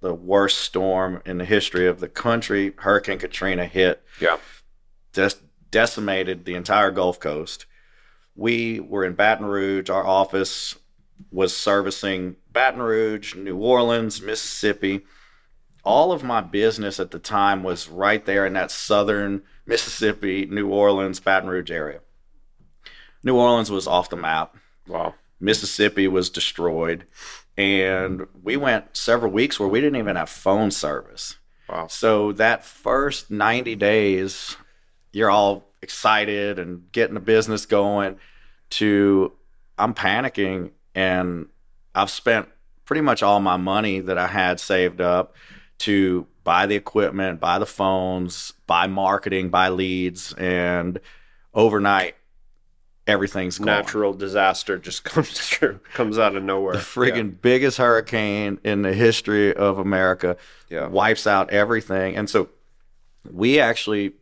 the 0.00 0.14
worst 0.14 0.58
storm 0.58 1.22
in 1.24 1.38
the 1.38 1.44
history 1.44 1.86
of 1.86 2.00
the 2.00 2.08
country. 2.08 2.72
Hurricane 2.78 3.18
Katrina 3.20 3.66
hit, 3.66 4.02
Yeah. 4.20 4.38
just 5.12 5.38
decimated 5.70 6.44
the 6.44 6.54
entire 6.54 6.90
Gulf 6.90 7.20
Coast. 7.20 7.66
We 8.34 8.80
were 8.80 9.04
in 9.04 9.14
Baton 9.14 9.46
Rouge. 9.46 9.90
Our 9.90 10.06
office 10.06 10.76
was 11.30 11.56
servicing 11.56 12.36
Baton 12.52 12.80
Rouge, 12.80 13.34
New 13.34 13.56
Orleans, 13.56 14.22
Mississippi. 14.22 15.04
All 15.84 16.12
of 16.12 16.22
my 16.22 16.40
business 16.40 17.00
at 17.00 17.10
the 17.10 17.18
time 17.18 17.62
was 17.62 17.88
right 17.88 18.24
there 18.24 18.46
in 18.46 18.52
that 18.54 18.70
southern 18.70 19.42
Mississippi, 19.66 20.46
New 20.46 20.68
Orleans, 20.68 21.20
Baton 21.20 21.48
Rouge 21.48 21.70
area. 21.70 22.00
New 23.22 23.36
Orleans 23.36 23.70
was 23.70 23.86
off 23.86 24.10
the 24.10 24.16
map. 24.16 24.56
Wow. 24.86 25.14
Mississippi 25.38 26.08
was 26.08 26.30
destroyed. 26.30 27.06
And 27.56 28.26
we 28.42 28.56
went 28.56 28.96
several 28.96 29.32
weeks 29.32 29.60
where 29.60 29.68
we 29.68 29.80
didn't 29.80 29.98
even 29.98 30.16
have 30.16 30.30
phone 30.30 30.70
service. 30.70 31.36
Wow. 31.68 31.86
So 31.88 32.32
that 32.32 32.64
first 32.64 33.30
90 33.30 33.76
days, 33.76 34.56
you're 35.12 35.30
all 35.30 35.64
excited 35.82 36.58
and 36.58 36.90
getting 36.92 37.14
the 37.14 37.20
business 37.20 37.66
going 37.66 38.16
to 38.70 39.32
I'm 39.78 39.94
panicking 39.94 40.70
and 40.94 41.46
I've 41.94 42.10
spent 42.10 42.48
pretty 42.84 43.00
much 43.00 43.22
all 43.22 43.40
my 43.40 43.56
money 43.56 44.00
that 44.00 44.18
I 44.18 44.26
had 44.26 44.60
saved 44.60 45.00
up 45.00 45.34
to 45.78 46.26
buy 46.44 46.66
the 46.66 46.74
equipment, 46.74 47.40
buy 47.40 47.58
the 47.58 47.66
phones, 47.66 48.52
buy 48.66 48.86
marketing, 48.86 49.48
buy 49.50 49.68
leads, 49.70 50.32
and 50.34 51.00
overnight 51.54 52.14
everything's 53.06 53.58
gone. 53.58 53.66
Natural 53.66 54.12
disaster 54.12 54.78
just 54.78 55.04
comes 55.04 55.30
through, 55.40 55.80
comes 55.94 56.18
out 56.18 56.36
of 56.36 56.42
nowhere. 56.42 56.74
The 56.74 56.78
friggin' 56.80 57.40
biggest 57.40 57.78
hurricane 57.78 58.58
in 58.64 58.82
the 58.82 58.92
history 58.92 59.54
of 59.54 59.78
America 59.78 60.36
Yeah. 60.68 60.86
wipes 60.88 61.26
out 61.26 61.50
everything. 61.50 62.16
And 62.16 62.28
so 62.28 62.48
we 63.30 63.58
actually 63.60 64.12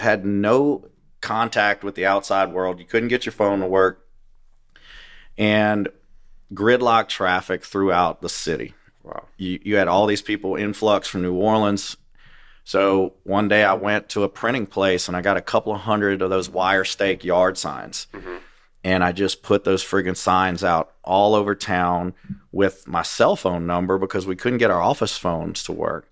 had 0.00 0.24
no 0.24 0.86
contact 1.20 1.84
with 1.84 1.94
the 1.94 2.06
outside 2.06 2.52
world. 2.52 2.78
You 2.78 2.86
couldn't 2.86 3.08
get 3.08 3.26
your 3.26 3.32
phone 3.32 3.60
to 3.60 3.66
work. 3.66 4.06
And 5.38 5.88
gridlock 6.52 7.08
traffic 7.08 7.64
throughout 7.64 8.20
the 8.20 8.28
city. 8.28 8.74
Wow. 9.02 9.24
You, 9.36 9.58
you 9.62 9.76
had 9.76 9.88
all 9.88 10.06
these 10.06 10.22
people 10.22 10.56
influx 10.56 11.08
from 11.08 11.22
New 11.22 11.34
Orleans. 11.34 11.96
So 12.64 13.14
one 13.24 13.48
day 13.48 13.64
I 13.64 13.74
went 13.74 14.08
to 14.10 14.22
a 14.22 14.28
printing 14.28 14.66
place 14.66 15.08
and 15.08 15.16
I 15.16 15.22
got 15.22 15.36
a 15.36 15.42
couple 15.42 15.72
of 15.72 15.80
hundred 15.80 16.22
of 16.22 16.30
those 16.30 16.50
wire 16.50 16.84
stake 16.84 17.24
yard 17.24 17.56
signs. 17.56 18.06
Mm-hmm. 18.12 18.36
And 18.82 19.04
I 19.04 19.12
just 19.12 19.42
put 19.42 19.64
those 19.64 19.84
friggin' 19.84 20.16
signs 20.16 20.64
out 20.64 20.92
all 21.04 21.34
over 21.34 21.54
town 21.54 22.14
with 22.50 22.88
my 22.88 23.02
cell 23.02 23.36
phone 23.36 23.66
number 23.66 23.98
because 23.98 24.26
we 24.26 24.36
couldn't 24.36 24.58
get 24.58 24.70
our 24.70 24.80
office 24.80 25.18
phones 25.18 25.62
to 25.64 25.72
work. 25.72 26.10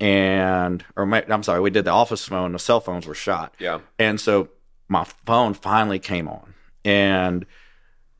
And, 0.00 0.84
or 0.96 1.06
ma- 1.06 1.22
I'm 1.28 1.42
sorry, 1.42 1.60
we 1.60 1.70
did 1.70 1.84
the 1.84 1.90
office 1.90 2.24
phone, 2.24 2.52
the 2.52 2.58
cell 2.58 2.80
phones 2.80 3.06
were 3.06 3.14
shot. 3.14 3.54
Yeah. 3.58 3.80
And 3.98 4.20
so 4.20 4.50
my 4.88 5.04
phone 5.26 5.54
finally 5.54 5.98
came 5.98 6.28
on. 6.28 6.54
And 6.84 7.44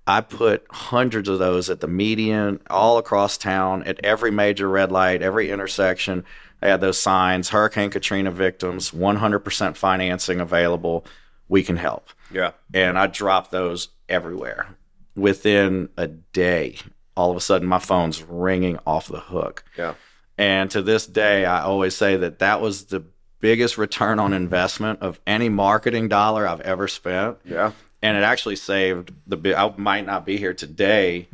I 0.06 0.22
put 0.22 0.64
hundreds 0.70 1.28
of 1.28 1.38
those 1.38 1.70
at 1.70 1.80
the 1.80 1.86
median, 1.86 2.60
all 2.70 2.98
across 2.98 3.36
town, 3.36 3.82
at 3.84 4.02
every 4.04 4.30
major 4.30 4.68
red 4.68 4.90
light, 4.90 5.22
every 5.22 5.50
intersection. 5.50 6.24
I 6.62 6.68
had 6.68 6.80
those 6.80 6.98
signs 6.98 7.50
Hurricane 7.50 7.90
Katrina 7.90 8.30
victims, 8.30 8.90
100% 8.90 9.76
financing 9.76 10.40
available. 10.40 11.04
We 11.48 11.62
can 11.62 11.76
help. 11.76 12.08
Yeah. 12.32 12.52
And 12.74 12.98
I 12.98 13.06
dropped 13.06 13.50
those 13.50 13.88
everywhere. 14.08 14.66
Within 15.14 15.88
a 15.96 16.06
day, 16.08 16.76
all 17.16 17.30
of 17.30 17.36
a 17.36 17.40
sudden, 17.40 17.68
my 17.68 17.78
phone's 17.78 18.22
ringing 18.22 18.78
off 18.86 19.08
the 19.08 19.20
hook. 19.20 19.64
Yeah. 19.76 19.94
And 20.38 20.70
to 20.70 20.82
this 20.82 21.06
day, 21.06 21.44
I 21.44 21.62
always 21.62 21.96
say 21.96 22.16
that 22.16 22.38
that 22.38 22.60
was 22.60 22.86
the 22.86 23.02
biggest 23.40 23.76
return 23.76 24.18
on 24.18 24.32
investment 24.32 25.00
of 25.02 25.20
any 25.26 25.48
marketing 25.48 26.08
dollar 26.08 26.46
I've 26.46 26.60
ever 26.60 26.86
spent. 26.88 27.38
Yeah. 27.44 27.72
And 28.02 28.16
it 28.16 28.22
actually 28.22 28.56
saved 28.56 29.12
the. 29.26 29.54
I 29.58 29.74
might 29.76 30.06
not 30.06 30.24
be 30.24 30.36
here 30.36 30.54
today 30.54 31.26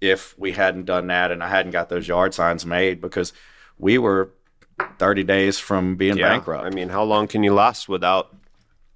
if 0.00 0.38
we 0.38 0.52
hadn't 0.52 0.84
done 0.84 1.06
that 1.08 1.30
and 1.30 1.42
I 1.42 1.48
hadn't 1.48 1.72
got 1.72 1.88
those 1.88 2.06
yard 2.06 2.34
signs 2.34 2.64
made 2.66 3.00
because 3.00 3.32
we 3.78 3.96
were 3.98 4.30
30 4.98 5.24
days 5.24 5.58
from 5.58 5.96
being 5.96 6.16
Yeah. 6.18 6.28
bankrupt. 6.28 6.64
I 6.64 6.70
mean, 6.70 6.90
how 6.90 7.02
long 7.02 7.26
can 7.26 7.42
you 7.42 7.52
last 7.54 7.88
without, 7.88 8.34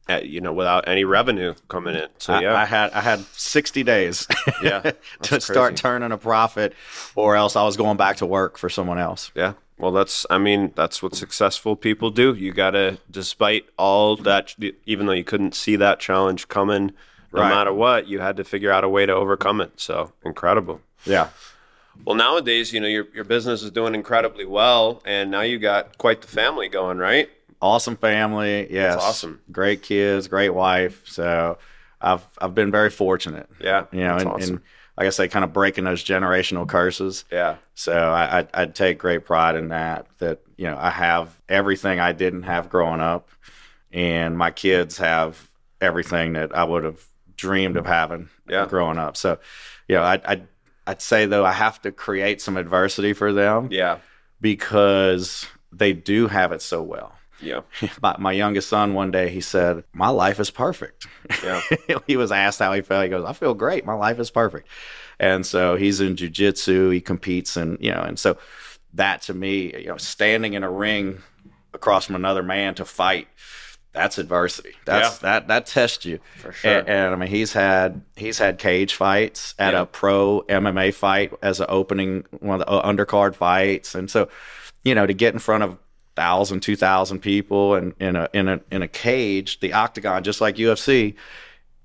uh, 0.08 0.20
you 0.22 0.40
know, 0.40 0.52
without 0.52 0.86
any 0.88 1.04
revenue 1.04 1.54
coming 1.68 1.94
in? 1.94 2.08
So 2.18 2.38
yeah. 2.38 2.54
I 2.54 2.64
had 2.64 2.92
I 2.92 3.00
had 3.00 3.20
60 3.20 3.82
days 3.82 4.26
Yeah, 4.62 4.80
to 4.80 4.94
that's 5.30 5.44
start 5.46 5.76
turning 5.76 6.12
a 6.12 6.18
profit 6.18 6.74
or 7.14 7.36
else 7.36 7.56
I 7.56 7.62
was 7.64 7.76
going 7.76 7.96
back 7.96 8.16
to 8.18 8.26
work 8.26 8.58
for 8.58 8.68
someone 8.68 8.98
else. 8.98 9.30
Yeah. 9.34 9.54
Well, 9.76 9.90
that's, 9.90 10.24
I 10.30 10.38
mean, 10.38 10.72
that's 10.76 11.02
what 11.02 11.16
successful 11.16 11.74
people 11.74 12.10
do. 12.10 12.32
You 12.32 12.52
got 12.52 12.70
to, 12.70 12.98
despite 13.10 13.66
all 13.76 14.14
that, 14.18 14.54
even 14.86 15.06
though 15.06 15.12
you 15.12 15.24
couldn't 15.24 15.56
see 15.56 15.74
that 15.76 15.98
challenge 15.98 16.46
coming, 16.46 16.92
no 17.32 17.40
Right. 17.40 17.48
matter 17.48 17.72
what, 17.72 18.06
you 18.06 18.20
had 18.20 18.36
to 18.36 18.44
figure 18.44 18.70
out 18.70 18.84
a 18.84 18.88
way 18.88 19.04
to 19.04 19.12
overcome 19.12 19.60
it. 19.60 19.72
So 19.80 20.12
incredible. 20.24 20.80
Yeah. 21.04 21.30
Well, 22.04 22.14
nowadays, 22.14 22.72
you 22.72 22.78
know, 22.78 22.86
your, 22.86 23.06
your 23.14 23.24
business 23.24 23.64
is 23.64 23.72
doing 23.72 23.96
incredibly 23.96 24.44
well, 24.44 25.02
and 25.04 25.30
now 25.32 25.40
you 25.40 25.58
got 25.58 25.98
quite 25.98 26.20
the 26.20 26.28
family 26.28 26.68
going, 26.68 26.98
right? 26.98 27.28
Awesome 27.60 27.96
family. 27.96 28.72
Yes. 28.72 29.00
awesome. 29.00 29.40
Great 29.50 29.82
kids, 29.82 30.28
great 30.28 30.50
wife. 30.50 31.02
So 31.06 31.58
I've 32.00 32.24
I've 32.38 32.54
been 32.54 32.70
very 32.70 32.90
fortunate. 32.90 33.48
Yeah. 33.60 33.86
You 33.92 34.00
know, 34.00 34.12
that's 34.12 34.22
and, 34.24 34.32
awesome. 34.32 34.54
and 34.56 34.60
like 34.96 35.06
I 35.06 35.10
say, 35.10 35.26
kind 35.28 35.44
of 35.44 35.52
breaking 35.52 35.84
those 35.84 36.04
generational 36.04 36.68
curses. 36.68 37.24
yeah. 37.32 37.56
So 37.74 37.92
I, 37.92 38.40
I 38.40 38.46
I 38.54 38.66
take 38.66 38.98
great 38.98 39.24
pride 39.24 39.56
in 39.56 39.68
that. 39.68 40.06
That 40.18 40.40
you 40.56 40.66
know 40.66 40.76
I 40.78 40.90
have 40.90 41.36
everything 41.48 41.98
I 42.00 42.12
didn't 42.12 42.44
have 42.44 42.68
growing 42.70 43.00
up, 43.00 43.28
and 43.92 44.38
my 44.38 44.50
kids 44.50 44.98
have 44.98 45.50
everything 45.80 46.34
that 46.34 46.56
I 46.56 46.64
would 46.64 46.84
have 46.84 47.04
dreamed 47.36 47.76
of 47.76 47.86
having 47.86 48.28
Yeah. 48.48 48.66
growing 48.66 48.96
up. 48.98 49.16
So, 49.16 49.38
you 49.88 49.96
know, 49.96 50.02
I 50.02 50.20
I 50.24 50.42
I'd 50.86 51.02
say 51.02 51.26
though 51.26 51.44
I 51.44 51.52
have 51.52 51.82
to 51.82 51.90
create 51.90 52.40
some 52.40 52.56
adversity 52.56 53.12
for 53.14 53.32
them 53.32 53.68
Yeah. 53.72 53.98
because 54.40 55.46
they 55.72 55.92
do 55.92 56.28
have 56.28 56.52
it 56.52 56.62
so 56.62 56.82
well. 56.82 57.12
Yeah. 57.44 57.60
My, 58.02 58.16
my 58.18 58.32
youngest 58.32 58.68
son 58.68 58.94
one 58.94 59.10
day 59.10 59.28
he 59.28 59.40
said, 59.40 59.84
"My 59.92 60.08
life 60.08 60.40
is 60.40 60.50
perfect." 60.50 61.06
Yeah. 61.42 61.60
he 62.06 62.16
was 62.16 62.32
asked 62.32 62.58
how 62.58 62.72
he 62.72 62.80
felt. 62.82 63.04
He 63.04 63.10
goes, 63.10 63.24
"I 63.24 63.32
feel 63.32 63.54
great. 63.54 63.84
My 63.84 63.94
life 63.94 64.18
is 64.18 64.30
perfect." 64.30 64.68
And 65.20 65.46
so 65.46 65.76
he's 65.76 66.00
in 66.00 66.16
jujitsu. 66.16 66.92
He 66.92 67.00
competes, 67.00 67.56
and 67.56 67.78
you 67.80 67.92
know, 67.92 68.02
and 68.02 68.18
so 68.18 68.36
that 68.94 69.22
to 69.22 69.34
me, 69.34 69.76
you 69.78 69.86
know, 69.88 69.96
standing 69.96 70.54
in 70.54 70.62
a 70.64 70.70
ring 70.70 71.18
across 71.72 72.06
from 72.06 72.14
another 72.16 72.42
man 72.42 72.74
to 72.76 72.84
fight, 72.84 73.26
that's 73.92 74.18
adversity. 74.18 74.72
That's 74.84 75.18
that 75.18 75.48
that 75.48 75.66
tests 75.66 76.04
you. 76.04 76.18
For 76.38 76.52
sure. 76.52 76.78
And, 76.78 76.88
and 76.88 77.12
I 77.14 77.16
mean, 77.16 77.28
he's 77.28 77.52
had 77.52 78.02
he's 78.16 78.38
had 78.38 78.58
cage 78.58 78.94
fights 78.94 79.54
at 79.58 79.74
Yeah. 79.74 79.82
a 79.82 79.86
pro 79.86 80.42
MMA 80.48 80.92
fight 80.94 81.32
as 81.42 81.60
an 81.60 81.66
opening 81.68 82.24
one 82.40 82.60
of 82.60 82.66
the 82.66 83.04
undercard 83.04 83.34
fights, 83.36 83.94
and 83.94 84.10
so 84.10 84.28
you 84.84 84.94
know 84.94 85.06
to 85.06 85.14
get 85.14 85.32
in 85.32 85.38
front 85.38 85.62
of 85.62 85.78
thousand, 86.16 86.60
two 86.60 86.76
thousand 86.76 87.20
people 87.20 87.74
and 87.74 87.94
in 88.00 88.16
a 88.16 88.28
in 88.32 88.48
a 88.48 88.60
in 88.70 88.82
a 88.82 88.88
cage, 88.88 89.60
the 89.60 89.72
octagon, 89.72 90.22
just 90.22 90.40
like 90.40 90.56
UFC, 90.56 91.14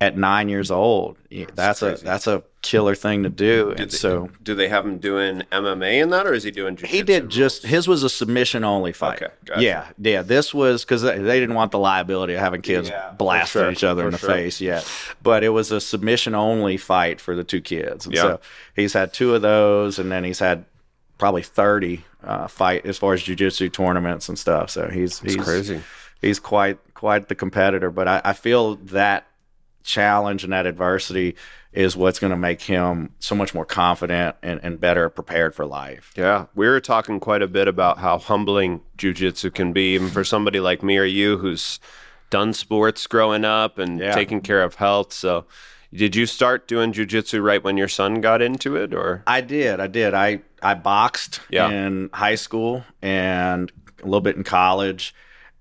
at 0.01 0.17
nine 0.17 0.47
years 0.47 0.71
old, 0.71 1.17
that's, 1.55 1.81
a 1.81 1.95
that's 1.95 2.25
a 2.25 2.41
killer 2.61 2.95
thing 2.95 3.23
to 3.23 3.29
do. 3.29 3.71
And 3.71 3.91
they- 3.91 3.97
so 3.97 4.29
Do 4.41 4.55
they 4.55 4.69
have 4.69 4.85
him 4.85 4.97
doing 4.99 5.43
MMA 5.51 6.01
in 6.01 6.09
that, 6.11 6.25
or 6.25 6.33
is 6.33 6.43
he 6.43 6.51
doing? 6.51 6.77
he 6.77 7.01
did 7.01 7.27
just 7.29 7.65
his 7.65 7.85
was 7.85 8.03
a 8.03 8.09
submission 8.09 8.63
only 8.63 8.93
fight. 8.93 9.21
Okay, 9.21 9.33
gotcha. 9.43 9.61
Yeah, 9.61 9.87
yeah. 9.97 10.21
This 10.21 10.53
was 10.53 10.85
because 10.85 11.01
they, 11.01 11.17
didn't 11.39 11.55
want 11.55 11.71
the 11.71 11.79
liability 11.79 12.33
of 12.35 12.39
having 12.39 12.61
kids 12.61 12.87
Yeah, 12.89 13.11
blasting 13.17 13.61
sure, 13.63 13.71
each 13.71 13.83
other 13.83 14.05
in 14.05 14.11
the 14.11 14.17
sure. 14.19 14.29
face. 14.29 14.61
Yeah, 14.61 14.83
but 15.21 15.43
it 15.43 15.49
was 15.49 15.69
a 15.71 15.81
submission 15.81 16.33
only 16.33 16.77
fight 16.77 17.19
for 17.19 17.35
the 17.35 17.43
two 17.43 17.59
kids. 17.61 18.05
And 18.05 18.15
Yeah. 18.15 18.21
so 18.21 18.39
he's 18.77 18.93
had 18.93 19.11
two 19.11 19.35
of 19.35 19.41
those, 19.41 19.99
and 19.99 20.09
then 20.09 20.23
he's 20.23 20.39
had 20.39 20.63
probably 21.17 21.43
thirty 21.43 22.05
uh, 22.23 22.47
fight 22.47 22.85
as 22.85 22.97
far 22.97 23.13
as 23.13 23.21
jujitsu 23.23 23.71
tournaments 23.71 24.29
and 24.29 24.37
stuff. 24.37 24.69
So 24.69 24.87
he's 24.89 25.19
he's 25.19 25.35
crazy. 25.37 25.81
He's 26.21 26.39
quite 26.39 26.77
quite 26.93 27.27
the 27.29 27.35
competitor. 27.35 27.89
But 27.91 28.07
I, 28.07 28.21
I 28.25 28.33
feel 28.33 28.75
that 28.75 29.25
challenge 29.83 30.43
and 30.43 30.51
that 30.53 30.65
adversity 30.65 31.35
is 31.71 31.95
what's 31.95 32.19
going 32.19 32.31
to 32.31 32.37
make 32.37 32.61
him 32.63 33.11
so 33.19 33.35
much 33.35 33.53
more 33.53 33.63
confident 33.65 34.35
and, 34.41 34.59
and 34.63 34.79
better 34.79 35.07
prepared 35.09 35.53
for 35.55 35.65
life. 35.65 36.11
Yeah, 36.17 36.47
we 36.55 36.67
were 36.67 36.81
talking 36.81 37.19
quite 37.19 37.41
a 37.41 37.47
bit 37.47 37.67
about 37.67 37.99
how 37.99 38.17
humbling 38.17 38.81
jujitsu 38.97 39.53
can 39.53 39.71
be, 39.71 39.93
even 39.93 40.09
for 40.09 40.23
somebody 40.23 40.59
like 40.59 40.81
me 40.83 40.97
or 40.97 41.03
you 41.05 41.37
who's 41.37 41.79
done 42.31 42.53
sports 42.53 43.05
growing 43.07 43.45
up 43.45 43.77
and 43.77 43.99
Yeah. 43.99 44.13
taking 44.13 44.41
care 44.41 44.61
of 44.63 44.75
health. 44.75 45.13
So, 45.13 45.45
did 45.93 46.15
you 46.15 46.25
start 46.25 46.67
doing 46.67 46.91
jujitsu 46.91 47.41
right 47.41 47.63
when 47.63 47.77
your 47.77 47.87
son 47.87 48.19
got 48.19 48.41
into 48.41 48.75
it, 48.75 48.93
or? 48.93 49.23
I 49.27 49.41
did. 49.41 49.79
I 49.79 49.87
did. 49.87 50.13
I 50.13 50.41
I 50.61 50.73
boxed 50.73 51.41
Yeah. 51.49 51.69
in 51.69 52.09
high 52.13 52.35
school 52.35 52.83
and 53.01 53.71
a 54.01 54.05
little 54.05 54.21
bit 54.21 54.35
in 54.35 54.43
college, 54.43 55.13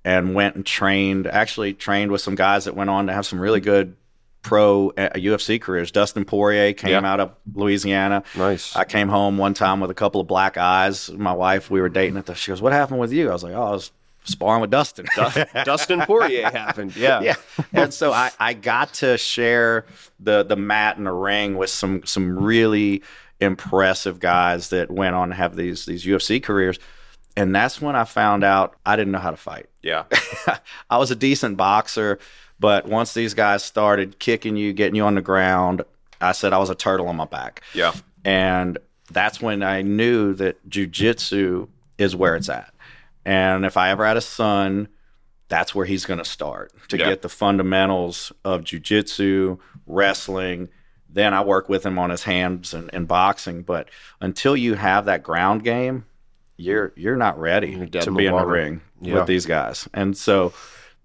and 0.05 0.35
went 0.35 0.55
and 0.57 0.65
trained. 0.65 1.27
Actually, 1.27 1.75
trained 1.75 2.11
with 2.13 2.21
some 2.21 2.35
guys 2.35 2.65
that 2.67 2.75
went 2.77 2.91
on 2.91 3.07
to 3.09 3.13
have 3.13 3.27
some 3.27 3.41
really 3.41 3.61
good 3.61 3.97
pro 4.43 4.91
uh, 4.91 5.11
UFC 5.17 5.61
careers. 5.61 5.91
Dustin 5.91 6.25
Poirier 6.25 6.73
came 6.73 6.91
Yeah. 6.91 7.13
out 7.13 7.21
of 7.21 7.33
Louisiana. 7.53 8.23
Nice. 8.37 8.75
I 8.77 8.85
came 8.85 9.09
home 9.09 9.37
one 9.37 9.53
time 9.55 9.81
with 9.81 9.91
a 9.91 9.95
couple 9.95 10.21
of 10.21 10.27
black 10.27 10.57
eyes. 10.57 11.11
My 11.11 11.33
wife, 11.33 11.71
we 11.71 11.81
were 11.81 11.89
dating 11.89 12.17
at 12.17 12.27
the. 12.27 12.35
She 12.35 12.51
goes, 12.53 12.63
"What 12.63 12.73
happened 12.73 13.01
with 13.01 13.13
you?" 13.13 13.29
I 13.29 13.33
was 13.33 13.43
like, 13.43 13.55
"Oh, 13.55 13.63
I 13.63 13.71
was 13.73 13.91
sparring 14.25 14.61
with 14.61 14.71
Dustin." 14.71 15.07
Dustin 15.65 16.01
Poirier 16.03 16.51
happened. 16.51 16.95
Yeah. 16.97 17.21
yeah. 17.23 17.35
And 17.73 17.93
so 17.93 18.13
I, 18.13 18.31
I 18.39 18.55
got 18.55 18.95
to 18.95 19.19
share 19.19 19.85
the 20.21 20.45
the 20.45 20.57
mat 20.57 20.97
and 20.97 21.07
the 21.07 21.13
ring 21.13 21.57
with 21.57 21.71
some 21.71 22.03
some 22.07 22.39
really 22.39 23.03
impressive 23.41 24.21
guys 24.21 24.71
that 24.71 24.91
went 24.91 25.15
on 25.15 25.29
to 25.31 25.35
have 25.35 25.57
these 25.57 25.87
these 25.87 26.05
UFC 26.05 26.43
careers. 26.43 26.79
And 27.37 27.55
that's 27.55 27.81
when 27.81 27.95
I 27.95 28.05
found 28.05 28.43
out 28.43 28.75
I 28.85 28.97
didn't 28.97 29.13
know 29.13 29.21
how 29.21 29.31
to 29.31 29.37
fight. 29.37 29.67
Yeah. 29.83 30.05
I 30.91 30.99
was 30.99 31.11
a 31.13 31.17
decent 31.17 31.57
boxer, 31.57 32.19
but 32.59 32.87
once 32.87 33.15
these 33.15 33.33
guys 33.35 33.63
started 33.63 34.19
kicking 34.19 34.57
you, 34.57 34.73
getting 34.73 34.97
you 34.97 35.05
on 35.05 35.15
the 35.15 35.23
ground, 35.23 35.83
I 36.21 36.33
said 36.33 36.53
I 36.53 36.59
was 36.59 36.69
a 36.71 36.75
turtle 36.75 37.07
on 37.07 37.15
my 37.17 37.27
back. 37.27 37.63
Yeah. 37.75 37.93
And 38.25 38.77
that's 39.13 39.41
when 39.41 39.63
I 39.63 39.83
knew 39.83 40.35
that 40.35 40.69
jujitsu 40.69 41.69
is 41.97 42.17
where 42.17 42.35
it's 42.35 42.49
at. 42.49 42.75
And 43.25 43.65
if 43.65 43.77
I 43.77 43.91
ever 43.91 44.05
had 44.05 44.17
a 44.17 44.21
son, 44.21 44.89
that's 45.49 45.75
where 45.77 45.87
he's 45.87 46.05
going 46.07 46.19
to 46.19 46.25
start 46.25 46.73
to 46.89 46.99
Yeah. 46.99 47.11
get 47.11 47.23
the 47.23 47.29
fundamentals 47.29 48.33
of 48.45 48.63
jujitsu, 48.63 49.59
wrestling. 49.87 50.69
Then 51.19 51.35
I 51.35 51.41
work 51.41 51.69
with 51.69 51.85
him 51.85 51.99
on 51.99 52.11
his 52.11 52.23
hands 52.23 52.73
and, 52.75 52.89
and 52.95 53.09
boxing. 53.09 53.63
But 53.63 53.89
until 54.21 54.57
you 54.57 54.75
have 54.75 55.07
that 55.07 55.25
ground 55.25 55.65
game, 55.65 56.05
you're 56.57 56.93
you're 56.95 57.17
not 57.17 57.41
ready 57.41 57.71
You're 57.73 57.87
to 57.87 58.13
be 58.13 58.27
in 58.27 58.37
the 58.37 58.47
ring 58.47 58.83
Yeah. 59.01 59.15
with 59.15 59.27
these 59.27 59.45
guys. 59.45 59.89
And 59.93 60.17
so 60.17 60.53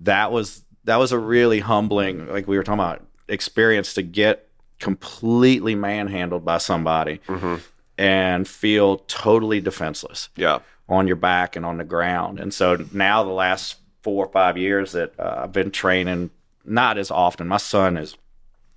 that 0.01 0.32
was 0.32 0.63
that 0.84 0.98
was 0.98 1.12
a 1.12 1.17
really 1.17 1.62
humbling, 1.62 2.27
like 2.27 2.48
we 2.48 2.58
were 2.58 2.63
talking 2.63 2.79
about, 2.79 3.01
experience 3.27 3.96
to 3.96 4.03
get 4.03 4.48
completely 4.79 5.74
manhandled 5.74 6.46
by 6.46 6.60
somebody 6.60 7.20
hmm 7.25 7.55
and 7.98 8.48
feel 8.48 8.98
totally 9.08 9.62
defenseless 9.62 10.29
Yeah. 10.36 10.60
on 10.89 11.08
your 11.08 11.15
back 11.15 11.55
and 11.55 11.65
on 11.65 11.77
the 11.77 11.84
ground. 11.84 12.39
And 12.39 12.53
so 12.53 12.86
now 12.91 13.24
the 13.24 13.29
last 13.32 13.77
four 14.01 14.25
or 14.25 14.32
five 14.32 14.58
years 14.58 14.91
that 14.93 15.20
uh, 15.20 15.41
I've 15.43 15.51
been 15.51 15.70
training, 15.72 16.29
not 16.65 16.98
as 16.98 17.10
often. 17.12 17.48
My 17.48 17.58
son 17.58 17.98
is 17.98 18.17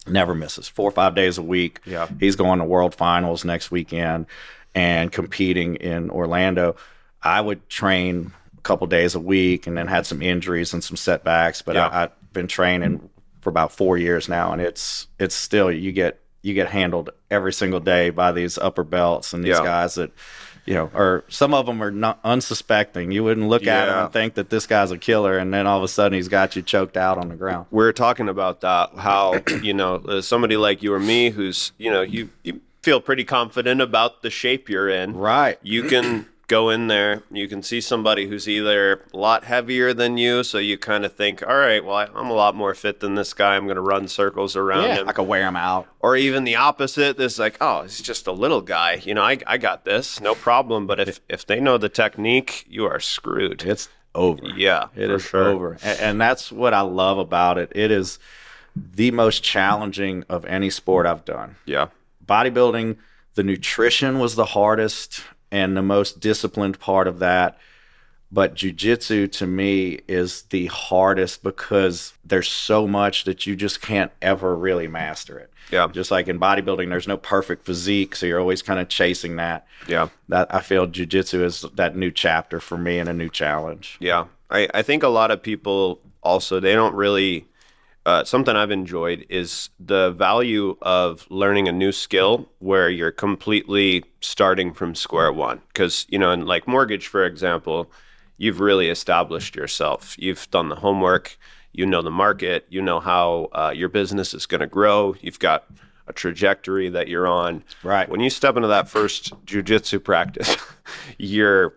never 0.06 0.34
misses 0.34 0.68
four 0.68 0.88
or 0.88 0.92
five 0.92 1.14
days 1.14 1.38
a 1.38 1.42
week. 1.42 1.80
Yeah. 1.84 2.08
He's 2.20 2.36
going 2.36 2.58
to 2.58 2.64
World 2.64 2.94
Finals 2.94 3.44
next 3.44 3.70
weekend 3.70 4.26
and 4.74 5.10
competing 5.10 5.76
in 5.76 6.10
Orlando. 6.10 6.76
I 7.22 7.40
would 7.40 7.68
train 7.68 8.32
a 8.58 8.60
couple 8.60 8.86
days 8.86 9.14
a 9.14 9.20
week 9.20 9.66
and 9.66 9.76
then 9.76 9.86
had 9.88 10.06
some 10.06 10.22
injuries 10.22 10.72
and 10.72 10.82
some 10.84 10.96
setbacks, 10.96 11.62
but 11.62 11.76
Yeah. 11.76 11.88
I, 11.88 12.02
I've 12.04 12.32
been 12.32 12.46
training 12.48 13.08
for 13.40 13.50
about 13.50 13.72
four 13.72 13.96
years 13.96 14.28
now, 14.28 14.52
and 14.52 14.60
it's 14.60 15.06
it's 15.18 15.34
still 15.34 15.70
you 15.72 15.92
get 15.92 16.20
you 16.42 16.52
get 16.54 16.68
handled 16.68 17.10
every 17.30 17.52
single 17.52 17.80
day 17.80 18.10
by 18.10 18.32
these 18.32 18.58
upper 18.58 18.84
belts 18.84 19.32
and 19.32 19.42
these 19.44 19.56
Yeah. 19.58 19.64
guys 19.64 19.94
that 19.96 20.12
you 20.66 20.74
know, 20.74 20.90
or 20.94 21.24
some 21.28 21.54
of 21.54 21.66
them 21.66 21.82
are 21.82 21.90
not 21.90 22.18
unsuspecting. 22.24 23.10
You 23.12 23.24
wouldn't 23.24 23.48
look 23.48 23.66
at 23.66 23.88
him 23.88 23.94
and 23.94 24.12
think 24.12 24.34
that 24.34 24.50
this 24.50 24.66
guy's 24.66 24.90
a 24.90 24.98
killer, 24.98 25.38
and 25.38 25.52
then 25.54 25.66
all 25.66 25.78
of 25.78 25.84
a 25.84 25.88
sudden 25.88 26.14
he's 26.16 26.28
got 26.28 26.56
you 26.56 26.62
choked 26.62 26.96
out 26.96 27.18
on 27.18 27.28
the 27.28 27.36
ground. 27.36 27.66
we 27.70 27.84
are 27.84 27.92
talking 27.92 28.28
about 28.28 28.60
that 28.62 28.90
how 28.96 29.40
you 29.62 29.72
know 29.74 29.94
uh, 29.96 30.20
somebody 30.20 30.56
like 30.56 30.82
you 30.82 30.92
or 30.92 31.00
me 31.00 31.30
who's 31.30 31.72
you 31.78 31.90
know 31.90 32.02
you, 32.02 32.28
you 32.42 32.60
feel 32.82 33.00
pretty 33.00 33.24
confident 33.24 33.80
about 33.80 34.22
the 34.22 34.30
shape 34.30 34.68
you're 34.68 34.88
in 34.88 35.16
Right. 35.16 35.58
you 35.62 35.84
can 35.84 36.26
go 36.48 36.70
in 36.70 36.86
there 36.86 37.22
you 37.30 37.48
can 37.48 37.60
see 37.62 37.80
somebody 37.80 38.28
who's 38.28 38.48
either 38.48 39.02
a 39.12 39.16
lot 39.16 39.44
heavier 39.44 39.92
than 39.92 40.16
you 40.16 40.44
so 40.44 40.58
you 40.58 40.78
kind 40.78 41.04
of 41.04 41.12
think 41.12 41.42
all 41.42 41.56
right 41.56 41.84
well 41.84 41.96
i'm 42.14 42.30
a 42.30 42.32
lot 42.32 42.54
more 42.54 42.72
fit 42.74 43.00
than 43.00 43.16
this 43.16 43.34
guy 43.34 43.56
i'm 43.56 43.64
going 43.64 43.74
to 43.74 43.80
run 43.82 44.06
circles 44.06 44.54
around 44.54 44.84
Yeah, 44.84 44.94
him 44.98 45.08
I 45.08 45.12
could 45.12 45.26
wear 45.26 45.42
him 45.46 45.56
out. 45.56 45.88
or 46.00 46.16
even 46.16 46.44
the 46.44 46.54
opposite 46.56 47.16
this 47.16 47.38
like 47.38 47.56
oh 47.60 47.82
he's 47.82 48.00
just 48.00 48.26
a 48.28 48.32
little 48.32 48.60
guy 48.60 49.00
you 49.04 49.12
know 49.12 49.22
i, 49.22 49.38
I 49.46 49.58
got 49.58 49.84
this 49.84 50.20
no 50.20 50.34
problem 50.36 50.86
but 50.86 51.00
if 51.00 51.20
if 51.28 51.44
they 51.46 51.58
know 51.58 51.78
the 51.78 51.88
technique 51.88 52.64
you 52.68 52.84
are 52.86 53.00
screwed 53.00 53.64
It's 53.64 53.88
over. 54.14 54.46
yeah 54.56 54.86
It 54.94 55.10
is 55.10 55.22
sure. 55.22 55.48
over. 55.48 55.78
And, 55.82 56.00
and 56.00 56.20
that's 56.20 56.50
what 56.52 56.72
I 56.72 56.80
love 56.80 57.18
about 57.18 57.58
it. 57.58 57.70
It 57.74 57.90
is 57.90 58.18
the 58.74 59.10
most 59.10 59.42
challenging 59.42 60.24
of 60.30 60.44
any 60.46 60.70
sport 60.70 61.06
I've 61.06 61.24
done. 61.24 61.56
yeah 61.66 61.88
Bodybuilding, 62.24 62.96
the 63.34 63.42
nutrition 63.42 64.18
was 64.18 64.34
the 64.36 64.46
hardest 64.46 65.22
and 65.50 65.76
the 65.76 65.82
most 65.82 66.20
disciplined 66.20 66.78
part 66.78 67.06
of 67.08 67.18
that. 67.20 67.58
But 68.32 68.56
jujitsu 68.56 69.30
to 69.32 69.46
me 69.46 70.00
is 70.08 70.42
the 70.42 70.66
hardest 70.66 71.42
because 71.44 72.12
there's 72.24 72.48
so 72.48 72.86
much 72.86 73.24
that 73.24 73.46
you 73.46 73.54
just 73.54 73.80
can't 73.80 74.10
ever 74.20 74.56
really 74.56 74.88
master 74.88 75.38
it. 75.38 75.52
yeah 75.70 75.86
Just 75.86 76.10
like 76.10 76.26
in 76.26 76.40
bodybuilding, 76.40 76.88
there's 76.88 77.06
no 77.06 77.16
perfect 77.16 77.64
physique, 77.64 78.16
so 78.16 78.26
you're 78.26 78.40
always 78.40 78.62
kind 78.62 78.80
of 78.80 78.88
chasing 78.88 79.36
that. 79.36 79.66
yeah 79.86 80.08
That 80.28 80.52
I 80.52 80.60
feel 80.60 80.88
jujitsu 80.88 81.42
is 81.42 81.64
that 81.74 81.96
new 81.96 82.10
chapter 82.10 82.58
for 82.58 82.76
me 82.76 82.98
and 82.98 83.08
a 83.08 83.14
new 83.14 83.28
challenge. 83.28 83.96
Yeah, 84.00 84.26
I, 84.50 84.68
I 84.74 84.82
think 84.82 85.04
a 85.04 85.08
lot 85.08 85.30
of 85.30 85.40
people 85.42 86.00
also 86.22 86.58
they 86.60 86.74
don't 86.74 86.94
really. 86.94 87.46
Uh, 88.06 88.22
something 88.22 88.54
I've 88.54 88.70
enjoyed 88.70 89.26
is 89.28 89.68
the 89.80 90.12
value 90.12 90.76
of 90.80 91.26
learning 91.28 91.66
a 91.66 91.72
new 91.72 91.90
skill 91.90 92.48
where 92.60 92.88
you're 92.88 93.10
completely 93.10 94.04
starting 94.20 94.72
from 94.72 94.94
square 94.94 95.32
one. 95.32 95.60
Because 95.66 96.06
you 96.08 96.16
know, 96.16 96.30
in 96.30 96.46
like 96.46 96.68
mortgage, 96.68 97.08
for 97.08 97.24
example, 97.24 97.90
you've 98.38 98.60
really 98.60 98.90
established 98.90 99.56
yourself. 99.56 100.14
You've 100.20 100.48
done 100.52 100.68
the 100.68 100.76
homework. 100.76 101.36
You 101.72 101.84
know 101.84 102.00
the 102.00 102.12
market. 102.12 102.64
You 102.68 102.80
know 102.80 103.00
how 103.00 103.48
uh, 103.52 103.72
your 103.74 103.88
business 103.88 104.34
is 104.34 104.46
going 104.46 104.60
to 104.60 104.68
grow. 104.68 105.16
You've 105.20 105.40
got 105.40 105.64
a 106.06 106.12
trajectory 106.12 106.88
that 106.88 107.08
you're 107.08 107.26
on. 107.26 107.64
Right. 107.82 108.08
When 108.08 108.20
you 108.20 108.30
step 108.30 108.54
into 108.54 108.68
that 108.68 108.88
first 108.88 109.34
jujitsu 109.46 110.02
practice, 110.02 110.56
you're 111.18 111.74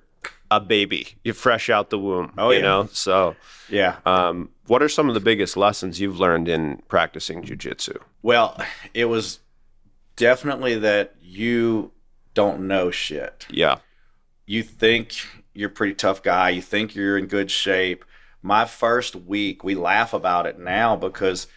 a 0.52 0.60
baby. 0.60 1.16
You're 1.24 1.34
fresh 1.36 1.70
out 1.70 1.90
the 1.90 2.00
womb. 2.00 2.34
Oh, 2.38 2.50
you 2.50 2.58
yeah. 2.58 2.62
know. 2.64 2.90
So, 2.92 3.36
Yeah. 3.70 3.98
um, 4.06 4.50
what 4.68 4.82
are 4.82 4.90
some 4.90 5.08
of 5.08 5.14
the 5.14 5.20
biggest 5.20 5.56
lessons 5.56 6.00
you've 6.00 6.20
learned 6.20 6.48
in 6.48 6.82
practicing 6.88 7.44
jujitsu? 7.44 7.98
Well, 8.22 8.60
it 8.94 9.06
was 9.06 9.40
definitely 10.16 10.76
that 10.80 11.16
you 11.22 11.92
don't 12.34 12.68
know 12.68 12.90
shit. 12.92 13.46
Yeah. 13.50 13.78
You 14.46 14.64
think 14.64 15.14
you're 15.54 15.70
a 15.70 15.74
pretty 15.74 15.94
tough 15.96 16.24
guy, 16.24 16.50
you 16.50 16.62
think 16.62 16.96
you're 16.96 17.18
in 17.18 17.28
good 17.28 17.52
shape. 17.52 18.04
My 18.42 18.66
first 18.66 19.16
week, 19.16 19.64
we 19.64 19.76
laugh 19.76 20.14
about 20.14 20.46
it 20.46 20.58
now 20.60 20.96
because 20.96 21.48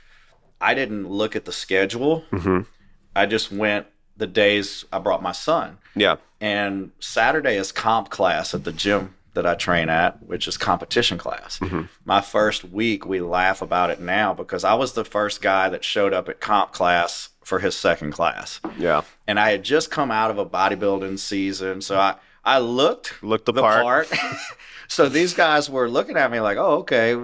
I 0.61 0.75
didn't 0.75 1.09
look 1.09 1.35
at 1.37 1.45
the 1.45 1.53
schedule. 1.53 2.25
Mhm. 2.33 2.67
I 3.15 3.27
just 3.27 3.53
went 3.53 3.87
the 4.23 4.27
days 4.29 4.85
I 4.93 5.01
brought 5.01 5.21
my 5.21 5.33
son. 5.33 5.79
Yeah. 5.97 6.17
And 6.41 6.93
Saturday 7.01 7.57
is 7.57 7.73
comp 7.73 8.09
class 8.09 8.55
at 8.55 8.63
the 8.63 8.71
gym 8.73 9.17
that 9.35 9.45
I 9.45 9.57
train 9.57 9.89
at, 9.89 10.23
which 10.23 10.47
is 10.47 10.57
competition 10.57 11.19
class. 11.19 11.59
Mm-hmm. 11.59 11.83
My 12.05 12.21
first 12.21 12.63
week, 12.65 13.05
we 13.05 13.21
laugh 13.21 13.63
about 13.63 13.91
it 13.91 14.01
now 14.01 14.33
because 14.33 14.63
I 14.63 14.75
was 14.75 14.93
the 14.93 15.05
first 15.05 15.43
guy 15.43 15.69
that 15.71 15.83
showed 15.83 16.13
up 16.15 16.29
at 16.29 16.39
comp 16.41 16.71
class 16.71 17.31
for 17.43 17.59
his 17.59 17.77
second 17.77 18.13
class. 18.13 18.61
Yeah. 18.79 19.03
And 19.27 19.41
I 19.41 19.51
had 19.51 19.65
just 19.65 19.91
come 19.91 20.13
out 20.13 20.31
of 20.31 20.39
a 20.39 20.47
bodybuilding 20.47 21.19
season. 21.19 21.81
So 21.81 21.99
I, 21.99 22.15
I 22.45 22.61
looked 22.61 23.21
Look 23.25 23.45
the, 23.45 23.53
the 23.53 23.61
part. 23.61 23.83
part. 23.83 24.21
so 24.89 25.09
these 25.09 25.35
guys 25.35 25.69
were 25.69 25.89
looking 25.91 26.17
at 26.17 26.31
me 26.31 26.39
like, 26.39 26.59
oh, 26.59 26.79
okay, 26.85 27.17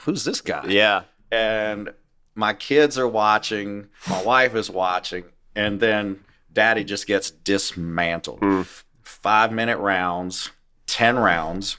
who's 0.00 0.22
this 0.22 0.40
guy? 0.40 0.66
Yeah. 0.68 1.02
and 1.32 1.92
my 2.36 2.52
kids 2.52 2.98
are 2.98 3.08
watching, 3.08 3.88
my 4.08 4.22
wife 4.22 4.54
is 4.54 4.68
watching, 4.70 5.24
and 5.56 5.80
then 5.80 6.20
daddy 6.52 6.84
just 6.84 7.06
gets 7.06 7.30
dismantled. 7.30 8.40
Mm. 8.40 8.82
Five 9.02 9.52
minute 9.52 9.78
rounds, 9.78 10.50
10 10.86 11.18
rounds, 11.18 11.78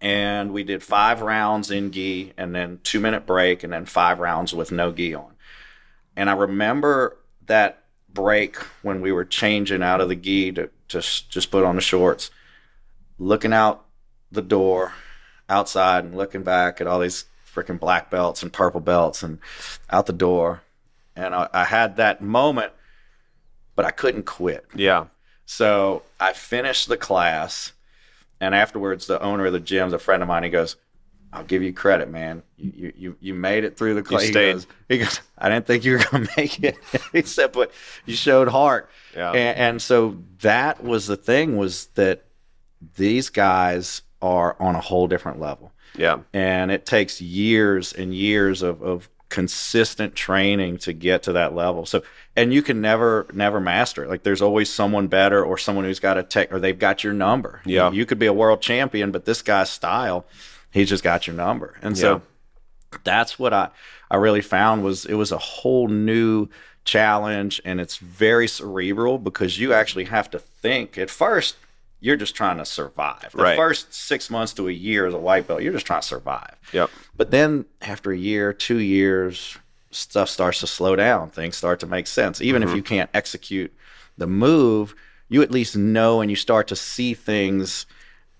and 0.00 0.52
we 0.52 0.64
did 0.64 0.82
five 0.82 1.20
rounds 1.20 1.70
in 1.70 1.92
gi, 1.92 2.32
and 2.36 2.54
then 2.54 2.80
two 2.82 3.00
minute 3.00 3.26
break, 3.26 3.62
and 3.62 3.72
then 3.72 3.84
five 3.84 4.18
rounds 4.18 4.54
with 4.54 4.72
no 4.72 4.92
gi 4.92 5.14
on. 5.14 5.34
And 6.16 6.28
I 6.28 6.32
remember 6.32 7.16
that 7.46 7.84
break 8.08 8.56
when 8.82 9.00
we 9.00 9.12
were 9.12 9.24
changing 9.24 9.82
out 9.82 10.00
of 10.00 10.08
the 10.08 10.16
gi 10.16 10.52
to, 10.52 10.70
to 10.88 11.00
just 11.00 11.50
put 11.50 11.64
on 11.64 11.76
the 11.76 11.80
shorts, 11.80 12.30
looking 13.18 13.52
out 13.52 13.84
the 14.30 14.42
door 14.42 14.92
outside 15.48 16.04
and 16.04 16.16
looking 16.16 16.42
back 16.42 16.80
at 16.80 16.86
all 16.86 17.00
these 17.00 17.24
freaking 17.52 17.80
black 17.80 18.10
belts 18.10 18.42
and 18.42 18.52
purple 18.52 18.80
belts 18.80 19.22
and 19.22 19.38
out 19.90 20.06
the 20.06 20.12
door. 20.12 20.62
And 21.16 21.34
I, 21.34 21.48
I 21.52 21.64
had 21.64 21.96
that 21.96 22.22
moment, 22.22 22.72
but 23.78 23.84
I 23.86 23.92
couldn't 23.92 24.26
quit. 24.26 24.66
Yeah. 24.74 25.04
So 25.46 26.02
I 26.18 26.32
finished 26.32 26.88
the 26.88 26.96
class, 26.96 27.70
and 28.40 28.52
afterwards, 28.52 29.06
the 29.06 29.22
owner 29.22 29.46
of 29.46 29.52
the 29.52 29.60
gym's 29.60 29.92
a 29.92 30.00
friend 30.00 30.20
of 30.20 30.28
mine. 30.28 30.42
He 30.42 30.50
goes, 30.50 30.74
"I'll 31.32 31.44
give 31.44 31.62
you 31.62 31.72
credit, 31.72 32.10
man. 32.10 32.42
You 32.56 32.72
you 32.74 32.92
you, 32.96 33.16
you 33.20 33.34
made 33.34 33.62
it 33.62 33.76
through 33.76 33.94
the 33.94 34.02
class." 34.02 34.24
He 34.24 34.32
goes, 34.32 34.66
he 34.88 34.98
goes, 34.98 35.20
"I 35.38 35.48
didn't 35.48 35.66
think 35.68 35.84
you 35.84 35.92
were 35.92 36.04
gonna 36.10 36.26
make 36.36 36.60
it." 36.64 36.76
he 37.12 37.22
said, 37.22 37.52
"But 37.52 37.70
you 38.04 38.16
showed 38.16 38.48
heart." 38.48 38.90
Yeah. 39.16 39.30
And, 39.30 39.58
and 39.58 39.82
so 39.82 40.18
that 40.40 40.82
was 40.82 41.06
the 41.06 41.16
thing 41.16 41.56
was 41.56 41.86
that 41.94 42.24
these 42.96 43.30
guys 43.30 44.02
are 44.20 44.56
on 44.60 44.74
a 44.74 44.80
whole 44.80 45.06
different 45.06 45.38
level 45.38 45.70
Yeah. 45.96 46.18
and 46.32 46.72
it 46.72 46.84
takes 46.84 47.20
years 47.20 47.92
and 47.92 48.12
years 48.12 48.62
of, 48.62 48.82
of 48.82 49.08
consistent 49.28 50.14
training 50.14 50.78
to 50.78 50.92
get 50.92 51.22
to 51.22 51.32
that 51.34 51.54
level 51.54 51.84
so 51.84 52.02
and 52.34 52.52
you 52.54 52.62
can 52.62 52.80
never 52.80 53.26
never 53.32 53.60
master 53.60 54.04
it 54.04 54.08
like 54.08 54.22
there's 54.22 54.40
always 54.40 54.72
someone 54.72 55.06
better 55.06 55.44
or 55.44 55.58
someone 55.58 55.84
who's 55.84 56.00
got 56.00 56.16
a 56.16 56.22
tech 56.22 56.50
or 56.52 56.58
they've 56.58 56.78
got 56.78 57.04
your 57.04 57.12
number 57.12 57.60
Yeah. 57.66 57.90
you 57.90 58.06
could 58.06 58.18
be 58.18 58.26
a 58.26 58.32
world 58.32 58.62
champion 58.62 59.10
but 59.10 59.26
this 59.26 59.42
guy's 59.42 59.68
style 59.70 60.24
he's 60.70 60.88
just 60.88 61.04
got 61.04 61.26
your 61.26 61.36
number 61.36 61.76
and 61.82 61.96
so 61.98 62.22
that's 63.04 63.38
what 63.38 63.52
i 63.52 63.68
i 64.10 64.16
really 64.16 64.40
found 64.40 64.82
was 64.82 65.04
it 65.04 65.14
was 65.14 65.30
a 65.30 65.38
whole 65.38 65.88
new 65.88 66.48
challenge 66.84 67.60
and 67.66 67.80
it's 67.82 67.98
very 67.98 68.48
cerebral 68.48 69.18
because 69.18 69.58
you 69.58 69.74
actually 69.74 70.04
have 70.04 70.30
to 70.30 70.38
think 70.38 70.96
at 70.96 71.10
first 71.10 71.56
you're 72.00 72.16
just 72.16 72.36
trying 72.36 72.58
to 72.58 72.64
survive. 72.64 73.32
The 73.32 73.42
Right. 73.42 73.56
first 73.56 73.92
six 73.92 74.30
months 74.30 74.52
to 74.52 74.68
a 74.68 74.70
year 74.70 75.06
as 75.06 75.14
a 75.14 75.18
white 75.18 75.48
belt, 75.48 75.62
you're 75.62 75.72
just 75.72 75.84
trying 75.84 76.00
to 76.00 76.06
survive. 76.06 76.54
Yep. 76.72 76.90
But 77.18 77.30
then 77.30 77.66
after 77.82 78.10
a 78.12 78.16
year, 78.16 78.54
two 78.54 78.78
years, 78.78 79.58
stuff 79.90 80.30
starts 80.30 80.60
to 80.60 80.66
slow 80.66 80.96
down. 80.96 81.28
Things 81.30 81.56
start 81.56 81.80
to 81.80 81.86
make 81.86 82.06
sense. 82.06 82.40
Even 82.40 82.62
Mm-hmm. 82.62 82.70
if 82.70 82.76
you 82.76 82.82
can't 82.82 83.10
execute 83.12 83.72
the 84.16 84.26
move, 84.26 84.94
you 85.28 85.42
at 85.42 85.50
least 85.50 85.76
know 85.76 86.20
and 86.22 86.30
you 86.30 86.36
start 86.36 86.68
to 86.68 86.76
see 86.76 87.12
things 87.14 87.84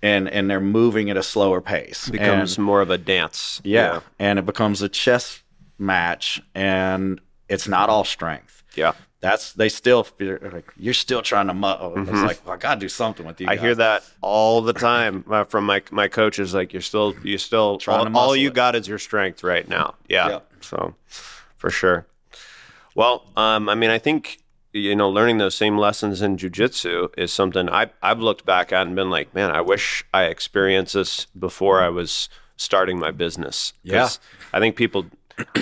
and 0.00 0.28
and 0.28 0.48
they're 0.48 0.60
moving 0.60 1.10
at 1.10 1.16
a 1.16 1.22
slower 1.24 1.60
pace. 1.60 2.06
It 2.08 2.12
Becomes 2.12 2.56
And- 2.56 2.64
more 2.64 2.80
of 2.80 2.88
a 2.90 2.96
dance. 2.98 3.60
yeah, 3.64 4.00
and 4.18 4.38
it 4.38 4.46
becomes 4.46 4.80
a 4.80 4.88
chess 4.88 5.42
match 5.78 6.40
and 6.54 7.20
it's 7.48 7.66
not 7.68 7.88
all 7.90 8.04
strength. 8.04 8.62
Yeah. 8.76 8.92
That's 9.20 9.52
they 9.52 9.68
still 9.68 10.04
feel 10.04 10.38
like 10.52 10.72
you're 10.76 10.94
still 10.94 11.22
trying 11.22 11.48
to 11.48 11.54
mu- 11.54 12.02
It's 12.02 12.10
like 12.22 12.40
well, 12.46 12.54
I 12.54 12.56
got 12.56 12.74
to 12.74 12.80
do 12.80 12.88
something 12.88 13.26
with 13.26 13.40
you. 13.40 13.48
Mm-hmm. 13.48 13.58
I 13.58 13.60
hear 13.66 13.74
that 13.74 14.04
all 14.20 14.60
the 14.62 14.72
time 14.72 15.24
uh, 15.30 15.42
from 15.44 15.64
my 15.64 15.82
my 15.90 16.06
coaches. 16.06 16.54
Like 16.54 16.72
you're 16.72 16.82
still 16.82 17.14
you're 17.24 17.38
still 17.38 17.78
Trying 17.78 17.98
all, 17.98 18.04
to 18.12 18.18
all 18.18 18.36
you 18.36 18.48
it. 18.48 18.54
got 18.54 18.76
is 18.76 18.86
your 18.86 18.98
strength 18.98 19.42
right 19.42 19.68
now. 19.68 19.96
Yeah. 20.08 20.28
Yep. 20.28 20.52
So 20.60 20.94
for 21.56 21.70
sure. 21.70 22.06
Well, 22.94 23.24
um, 23.36 23.68
I 23.68 23.74
mean, 23.74 23.90
I 23.90 23.98
think 23.98 24.38
you 24.72 24.94
know, 24.94 25.08
learning 25.08 25.38
those 25.38 25.54
same 25.56 25.76
lessons 25.78 26.22
in 26.22 26.36
jujitsu 26.36 27.08
is 27.18 27.32
something 27.32 27.68
I 27.68 27.90
I've 28.02 28.20
looked 28.20 28.44
back 28.46 28.72
at 28.72 28.86
and 28.86 28.94
been 28.94 29.10
like, 29.10 29.34
man, 29.34 29.50
I 29.50 29.62
wish 29.62 30.04
I 30.14 30.24
experienced 30.24 30.94
this 30.94 31.26
before 31.36 31.82
I 31.82 31.88
was 31.88 32.28
starting 32.56 32.98
my 33.00 33.10
business. 33.10 33.72
'Cause 33.88 34.20
I 34.52 34.60
think 34.60 34.76
people. 34.76 35.06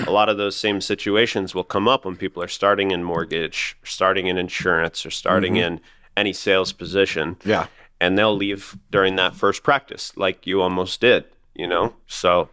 A 0.06 0.10
lot 0.10 0.28
of 0.28 0.36
those 0.38 0.56
same 0.56 0.80
situations 0.80 1.54
will 1.54 1.64
come 1.64 1.86
up 1.88 2.04
when 2.04 2.16
people 2.16 2.42
are 2.42 2.48
starting 2.48 2.90
in 2.90 3.02
mortgage, 3.04 3.76
starting 3.84 4.26
in 4.26 4.38
insurance, 4.38 5.04
or 5.04 5.10
starting 5.10 5.56
in 5.56 5.80
any 6.16 6.32
sales 6.32 6.72
position 6.72 7.36
Yeah. 7.44 7.66
and 8.00 8.16
they'll 8.16 8.34
leave 8.36 8.76
during 8.90 9.16
that 9.16 9.34
first 9.34 9.62
practice 9.62 10.12
like 10.16 10.46
you 10.46 10.62
almost 10.62 10.98
did 11.02 11.24
you 11.54 11.66
know 11.66 11.92
so 12.06 12.48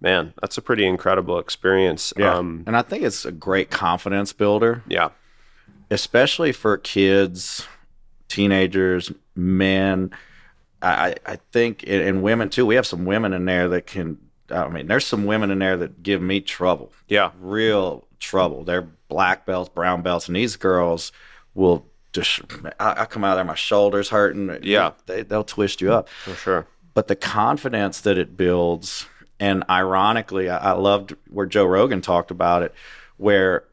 man 0.00 0.32
that's 0.40 0.56
a 0.56 0.62
pretty 0.62 0.86
incredible 0.86 1.38
experience 1.38 2.14
Yeah. 2.16 2.34
um 2.34 2.64
and 2.66 2.74
I 2.76 2.80
think 2.82 3.02
it's 3.04 3.26
a 3.26 3.32
great 3.32 3.70
confidence 3.70 4.32
builder. 4.32 4.82
yeah 4.88 5.10
especially 5.90 6.52
for 6.52 6.76
kids, 6.78 7.66
teenagers, 8.28 9.10
men. 9.34 10.10
I, 10.80 11.16
I 11.26 11.36
think, 11.50 11.82
and 11.86 12.22
women 12.22 12.50
too. 12.50 12.64
We 12.66 12.74
have 12.76 12.86
some 12.86 13.04
women 13.04 13.32
in 13.32 13.44
there 13.46 13.68
that 13.70 13.86
can. 13.86 14.18
I 14.50 14.68
mean, 14.68 14.86
there's 14.86 15.06
some 15.06 15.26
women 15.26 15.50
in 15.50 15.58
there 15.58 15.76
that 15.76 16.02
give 16.02 16.22
me 16.22 16.40
trouble, 16.40 16.92
yeah 17.08 17.30
real 17.40 18.06
trouble. 18.18 18.64
They're 18.64 18.88
black 19.08 19.46
belts, 19.46 19.68
brown 19.68 20.02
belts, 20.02 20.26
and 20.28 20.36
these 20.36 20.56
girls 20.56 21.12
will 21.54 21.86
just. 22.12 22.40
I, 22.80 23.02
I 23.02 23.04
come 23.04 23.24
out 23.24 23.32
of 23.32 23.36
there, 23.36 23.44
my 23.44 23.54
shoulders 23.54 24.08
hurting. 24.08 24.58
Yeah. 24.62 24.92
they 25.06 25.22
they'll 25.22 25.44
twist 25.44 25.80
you 25.80 25.92
up. 25.92 26.08
for 26.08 26.34
sure 26.34 26.66
But 26.94 27.08
the 27.08 27.16
confidence 27.16 28.00
that 28.02 28.18
it 28.18 28.36
builds, 28.36 29.06
and 29.38 29.64
ironically, 29.68 30.48
I, 30.48 30.70
I 30.70 30.72
loved 30.72 31.14
where 31.28 31.46
Joe 31.46 31.66
Rogan 31.66 32.00
talked 32.00 32.30
about 32.30 32.62
it, 32.62 32.74
where 33.16 33.64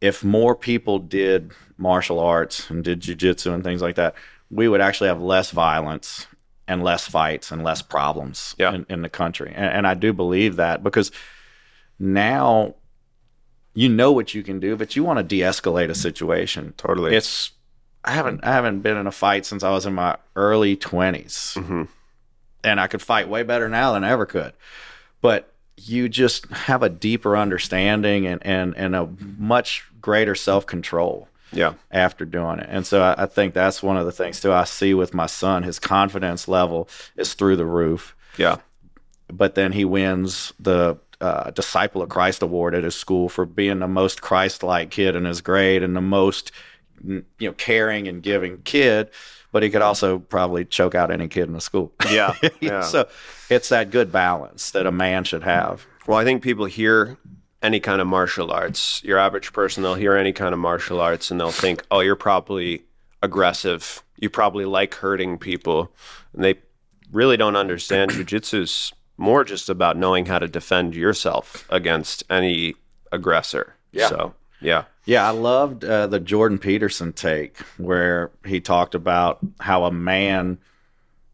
if 0.00 0.24
more 0.24 0.56
people 0.56 0.98
did 0.98 1.52
martial 1.78 2.18
arts 2.18 2.68
and 2.70 2.84
did 2.84 3.00
jujitsu 3.00 3.54
and 3.54 3.64
things 3.64 3.80
like 3.80 3.94
that, 3.96 4.14
we 4.50 4.68
would 4.68 4.80
actually 4.80 5.08
have 5.08 5.22
less 5.22 5.50
violence 5.50 6.26
and 6.68 6.82
less 6.82 7.08
fights 7.08 7.50
and 7.50 7.64
less 7.64 7.82
problems 7.82 8.54
Yeah. 8.58 8.72
in, 8.74 8.86
in 8.88 9.02
the 9.02 9.08
country. 9.08 9.52
And, 9.54 9.66
and 9.66 9.86
I 9.86 9.94
do 9.94 10.12
believe 10.12 10.56
that 10.56 10.82
because 10.82 11.10
now 11.98 12.74
you 13.74 13.88
know 13.88 14.12
what 14.12 14.34
you 14.34 14.42
can 14.42 14.60
do, 14.60 14.76
but 14.76 14.96
you 14.96 15.02
want 15.04 15.18
to 15.18 15.22
de-escalate 15.22 15.88
a 15.90 15.94
situation. 15.94 16.74
totally 16.76 17.14
It's 17.16 17.52
I 18.04 18.12
haven't 18.12 18.44
I 18.44 18.52
haven't 18.52 18.80
been 18.80 18.96
in 18.96 19.06
a 19.06 19.12
fight 19.12 19.46
since 19.46 19.62
I 19.62 19.70
was 19.70 19.86
in 19.86 19.94
my 19.94 20.16
early 20.36 20.76
20s 20.76 21.54
Mhm. 21.56 21.88
and 22.64 22.80
I 22.80 22.86
could 22.86 23.00
fight 23.02 23.28
way 23.28 23.42
better 23.44 23.68
now 23.68 23.92
than 23.92 24.04
I 24.04 24.10
ever 24.10 24.26
could. 24.26 24.52
But 25.20 25.52
you 25.76 26.08
just 26.08 26.46
have 26.48 26.82
a 26.82 26.88
deeper 26.88 27.36
understanding 27.36 28.26
and 28.26 28.44
and, 28.44 28.76
and 28.76 28.94
a 28.96 29.08
much 29.38 29.84
greater 30.00 30.34
self 30.34 30.66
control 30.66 31.28
yeah 31.52 31.74
after 31.90 32.24
doing 32.24 32.58
it. 32.58 32.66
And 32.70 32.86
so 32.86 33.02
I, 33.02 33.24
I 33.24 33.26
think 33.26 33.54
that's 33.54 33.82
one 33.82 33.96
of 33.96 34.06
the 34.06 34.12
things 34.12 34.40
too 34.40 34.52
I 34.52 34.64
see 34.64 34.94
with 34.94 35.14
my 35.14 35.26
son. 35.26 35.62
His 35.62 35.78
confidence 35.78 36.48
level 36.48 36.88
is 37.16 37.34
through 37.34 37.56
the 37.56 37.66
roof. 37.66 38.16
yeah 38.36 38.56
But 39.28 39.54
then 39.54 39.72
he 39.72 39.84
wins 39.84 40.52
the 40.58 40.98
uh, 41.20 41.50
Disciple 41.52 42.02
of 42.02 42.08
Christ 42.08 42.42
award 42.42 42.74
at 42.74 42.82
his 42.84 42.96
school 42.96 43.28
for 43.28 43.46
being 43.46 43.78
the 43.78 43.86
most 43.88 44.20
Christ-like 44.22 44.90
kid 44.90 45.14
in 45.14 45.24
his 45.24 45.40
grade 45.40 45.82
and 45.84 45.94
the 45.94 46.00
most 46.00 46.50
you 47.04 47.24
know 47.40 47.52
caring 47.52 48.08
and 48.08 48.22
giving 48.22 48.58
kid. 48.62 49.10
But 49.52 49.62
he 49.62 49.70
could 49.70 49.82
also 49.82 50.18
probably 50.18 50.64
choke 50.64 50.94
out 50.94 51.10
any 51.10 51.28
kid 51.28 51.44
in 51.44 51.52
the 51.52 51.60
school. 51.60 51.92
yeah 52.10 52.34
yeah 52.60 52.80
so 52.82 53.08
it's 53.50 53.68
that 53.68 53.90
good 53.90 54.10
balance 54.10 54.70
that 54.72 54.86
a 54.86 54.92
man 54.92 55.24
should 55.24 55.42
have. 55.42 55.86
well 56.06 56.18
i 56.18 56.24
think 56.24 56.42
people 56.42 56.64
hear 56.64 57.18
any 57.62 57.80
kind 57.80 58.00
of 58.00 58.06
martial 58.06 58.50
arts. 58.50 59.02
Your 59.04 59.18
average 59.18 59.52
person 59.52 59.82
they'll 59.82 59.94
hear 59.94 60.14
any 60.14 60.32
kind 60.32 60.52
of 60.52 60.60
martial 60.60 61.00
arts 61.00 61.30
and 61.30 61.40
they'll 61.40 61.50
think 61.50 61.84
oh 61.90 62.00
you're 62.00 62.16
probably 62.16 62.82
aggressive. 63.22 64.02
You 64.16 64.28
probably 64.30 64.64
like 64.64 64.94
hurting 64.96 65.38
people. 65.38 65.92
And 66.34 66.44
they 66.44 66.56
really 67.10 67.36
don't 67.36 67.56
understand 67.56 68.10
jujitsu's 68.12 68.92
more 69.16 69.44
just 69.44 69.68
about 69.68 69.96
knowing 69.96 70.26
how 70.26 70.38
to 70.38 70.48
defend 70.48 70.94
yourself 70.94 71.66
against 71.70 72.24
any 72.28 72.74
aggressor. 73.12 73.74
Yeah. 73.92 74.08
so 74.08 74.34
yeah. 74.60 74.84
Yeah, 75.04 75.26
I 75.26 75.30
loved 75.30 75.84
uh, 75.84 76.06
the 76.06 76.20
Jordan 76.20 76.58
Peterson 76.58 77.12
take 77.12 77.58
where 77.76 78.30
he 78.46 78.60
talked 78.60 78.94
about 78.94 79.40
how 79.60 79.84
a 79.84 79.90
man 79.90 80.58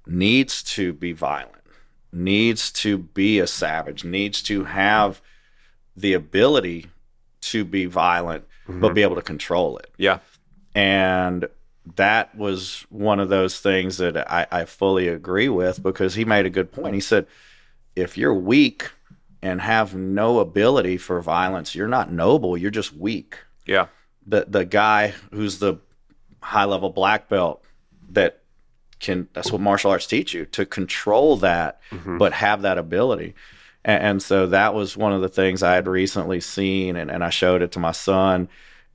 needs 0.06 0.62
to 0.62 0.94
be 0.94 1.12
violent, 1.12 1.62
needs 2.10 2.72
to 2.72 2.96
be 2.96 3.38
a 3.38 3.46
savage, 3.46 4.04
needs 4.04 4.42
to 4.44 4.64
have 4.64 5.20
the 6.00 6.14
ability 6.14 6.86
to 7.40 7.64
be 7.64 7.86
violent, 7.86 8.44
but 8.66 8.72
mm-hmm. 8.74 8.94
be 8.94 9.02
able 9.02 9.16
to 9.16 9.22
control 9.22 9.78
it. 9.78 9.90
yeah 9.96 10.18
And 10.74 11.48
that 11.96 12.34
was 12.36 12.84
one 12.90 13.20
of 13.20 13.28
those 13.28 13.60
things 13.60 13.96
that 13.98 14.30
I, 14.30 14.46
I 14.50 14.64
fully 14.64 15.08
agree 15.08 15.48
with 15.48 15.82
because 15.82 16.14
he 16.14 16.24
made 16.24 16.46
a 16.46 16.50
good 16.50 16.70
point. 16.70 16.94
He 16.94 17.00
said, 17.00 17.26
if 17.96 18.18
you're 18.18 18.34
weak 18.34 18.90
and 19.42 19.60
have 19.60 19.94
no 19.94 20.40
ability 20.40 20.98
for 20.98 21.20
violence, 21.20 21.74
you're 21.74 21.88
not 21.88 22.12
noble, 22.12 22.56
you're 22.56 22.70
just 22.70 22.94
weak. 22.94 23.38
yeah 23.66 23.86
The 24.26 24.46
the 24.48 24.64
guy 24.64 25.14
who's 25.32 25.58
the 25.58 25.78
high 26.40 26.64
level 26.64 26.90
black 26.90 27.28
belt 27.28 27.64
that 28.10 28.40
can 29.00 29.28
that's 29.32 29.52
what 29.52 29.60
martial 29.60 29.90
arts 29.90 30.06
teach 30.06 30.34
you 30.34 30.44
to 30.46 30.66
control 30.66 31.36
that 31.38 31.80
mm-hmm. 31.90 32.18
but 32.18 32.32
have 32.32 32.62
that 32.62 32.78
ability. 32.78 33.34
And, 33.84 34.02
and 34.02 34.22
so 34.22 34.46
that 34.48 34.74
was 34.74 34.96
one 34.96 35.12
of 35.12 35.20
the 35.20 35.28
things 35.28 35.62
I 35.62 35.74
had 35.74 35.86
recently 35.86 36.40
seen 36.40 36.96
and, 36.96 37.10
and 37.10 37.22
I 37.24 37.30
showed 37.30 37.62
it 37.62 37.72
to 37.72 37.78
my 37.78 37.92
son 37.92 38.48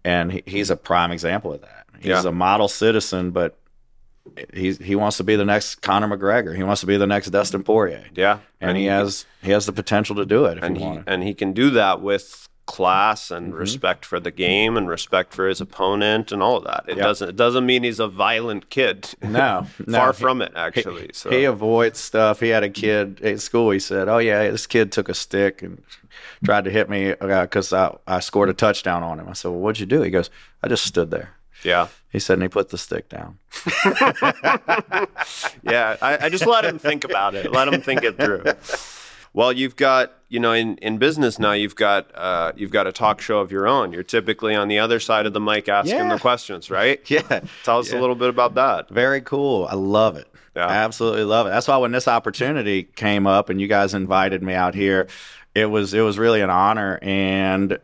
and 0.06 0.32
he, 0.32 0.44
he's 0.46 0.70
a 0.70 0.76
prime 0.76 1.12
example 1.12 1.54
of 1.54 1.62
that. 1.62 1.86
He's 2.00 2.08
Yeah. 2.10 2.24
a 2.28 2.32
model 2.32 2.68
citizen, 2.68 3.32
but 3.32 3.58
he's 4.54 4.78
he 4.78 4.96
wants 4.96 5.18
to 5.18 5.24
be 5.24 5.36
the 5.36 5.46
next 5.46 5.76
Conor 5.82 6.08
McGregor. 6.08 6.56
He 6.56 6.64
wants 6.64 6.82
to 6.82 6.88
be 6.88 6.98
the 6.98 7.08
next 7.08 7.30
Dustin 7.30 7.64
Poirier, 7.64 8.06
yeah 8.16 8.40
and, 8.62 8.78
he 8.78 8.86
has 8.86 9.26
he 9.42 9.52
has 9.52 9.66
the 9.66 9.74
potential 9.74 10.16
to 10.18 10.26
do 10.26 10.46
it 10.46 10.58
if 10.58 10.64
and 10.64 10.78
he 10.78 10.84
he 10.84 11.00
and 11.08 11.24
he 11.24 11.34
can 11.34 11.54
do 11.54 11.70
that 11.72 12.02
with 12.02 12.48
class 12.66 13.30
and 13.30 13.48
Mm-hmm. 13.48 13.58
respect 13.60 14.06
for 14.06 14.20
the 14.20 14.32
game 14.32 14.78
and 14.78 14.88
respect 14.88 15.34
for 15.34 15.48
his 15.48 15.60
opponent 15.60 16.32
and 16.32 16.42
all 16.42 16.58
of 16.58 16.64
that. 16.64 16.86
It 16.88 16.98
Yeah. 16.98 17.04
doesn't 17.04 17.30
it 17.30 17.36
doesn't 17.36 17.66
mean 17.66 17.84
he's 17.84 18.00
a 18.00 18.08
violent 18.08 18.70
kid. 18.70 19.10
No, 19.22 19.68
no, 19.86 19.98
Far 20.00 20.14
he- 20.14 20.20
from 20.20 20.42
it 20.42 20.54
actually. 20.56 21.10
so 21.14 21.30
He 21.30 21.44
avoids 21.44 22.00
stuff. 22.00 22.40
He 22.40 22.50
had 22.50 22.64
a 22.64 22.70
kid 22.70 23.22
at 23.22 23.42
school. 23.42 23.72
He 23.72 23.80
said, 23.80 24.08
"Oh 24.08 24.20
yeah, 24.20 24.50
this 24.50 24.66
kid 24.68 24.92
took 24.92 25.10
a 25.10 25.14
stick 25.14 25.62
and 25.62 25.82
tried 26.46 26.64
to 26.66 26.72
hit 26.72 26.90
me 26.90 27.14
because 27.20 27.74
I, 27.74 27.96
I 28.08 28.20
scored 28.22 28.50
a 28.50 28.54
touchdown 28.54 29.04
on 29.04 29.20
him." 29.20 29.28
I 29.30 29.34
said, 29.34 29.50
"Well, 29.52 29.60
what'd 29.60 29.80
you 29.80 29.86
do?" 29.86 30.02
He 30.02 30.10
goes, 30.10 30.30
"I 30.64 30.68
just 30.70 30.86
stood 30.86 31.12
there." 31.12 31.32
yeah. 31.64 31.88
He 32.12 32.20
said, 32.20 32.34
and 32.36 32.44
he 32.44 32.48
put 32.50 32.70
the 32.70 32.78
stick 32.78 33.10
down. 33.10 33.40
Yeah. 35.64 35.98
I, 36.02 36.26
I 36.26 36.30
just 36.30 36.46
let 36.46 36.66
him 36.66 36.78
think 36.80 37.04
about 37.04 37.36
it. 37.36 37.52
Let 37.52 37.68
him 37.68 37.82
think 37.82 38.04
it 38.04 38.18
through. 38.18 38.44
Well, 39.34 39.52
you've 39.52 39.76
got, 39.76 40.14
you 40.30 40.40
know, 40.40 40.54
in, 40.54 40.78
in 40.78 41.00
business 41.00 41.40
now, 41.40 41.54
you've 41.54 41.76
got 41.76 42.08
uh, 42.16 42.52
you've 42.56 42.72
got 42.72 42.86
a 42.88 42.92
talk 42.92 43.20
show 43.20 43.40
of 43.40 43.52
your 43.52 43.68
own. 43.68 43.92
You're 43.92 44.04
typically 44.04 44.54
on 44.56 44.68
the 44.68 44.80
other 44.80 45.00
side 45.00 45.26
of 45.26 45.34
the 45.34 45.40
mic 45.42 45.68
asking 45.68 45.96
Yeah. 45.98 46.14
the 46.14 46.20
questions, 46.20 46.70
right? 46.70 47.00
Yeah, 47.10 47.42
Tell 47.64 47.80
us 47.80 47.92
a 47.92 48.00
little 48.00 48.16
bit 48.16 48.30
about 48.30 48.54
that. 48.56 48.90
very 48.90 49.22
cool. 49.22 49.68
I 49.70 49.76
love 49.76 50.18
it. 50.18 50.28
Yeah. 50.56 50.68
I 50.68 50.76
absolutely 50.76 51.24
love 51.24 51.48
it. 51.48 51.50
That's 51.50 51.68
why 51.68 51.78
when 51.78 51.92
this 51.92 52.08
opportunity 52.08 52.84
came 52.84 53.26
up 53.26 53.50
and 53.50 53.60
you 53.60 53.68
guys 53.68 53.96
invited 53.96 54.44
me 54.44 54.54
out 54.54 54.76
here, 54.76 55.08
it 55.56 55.66
was 55.66 55.96
it 55.96 56.02
was 56.02 56.20
really 56.20 56.42
an 56.42 56.52
honor. 56.52 57.00
And 57.02 57.80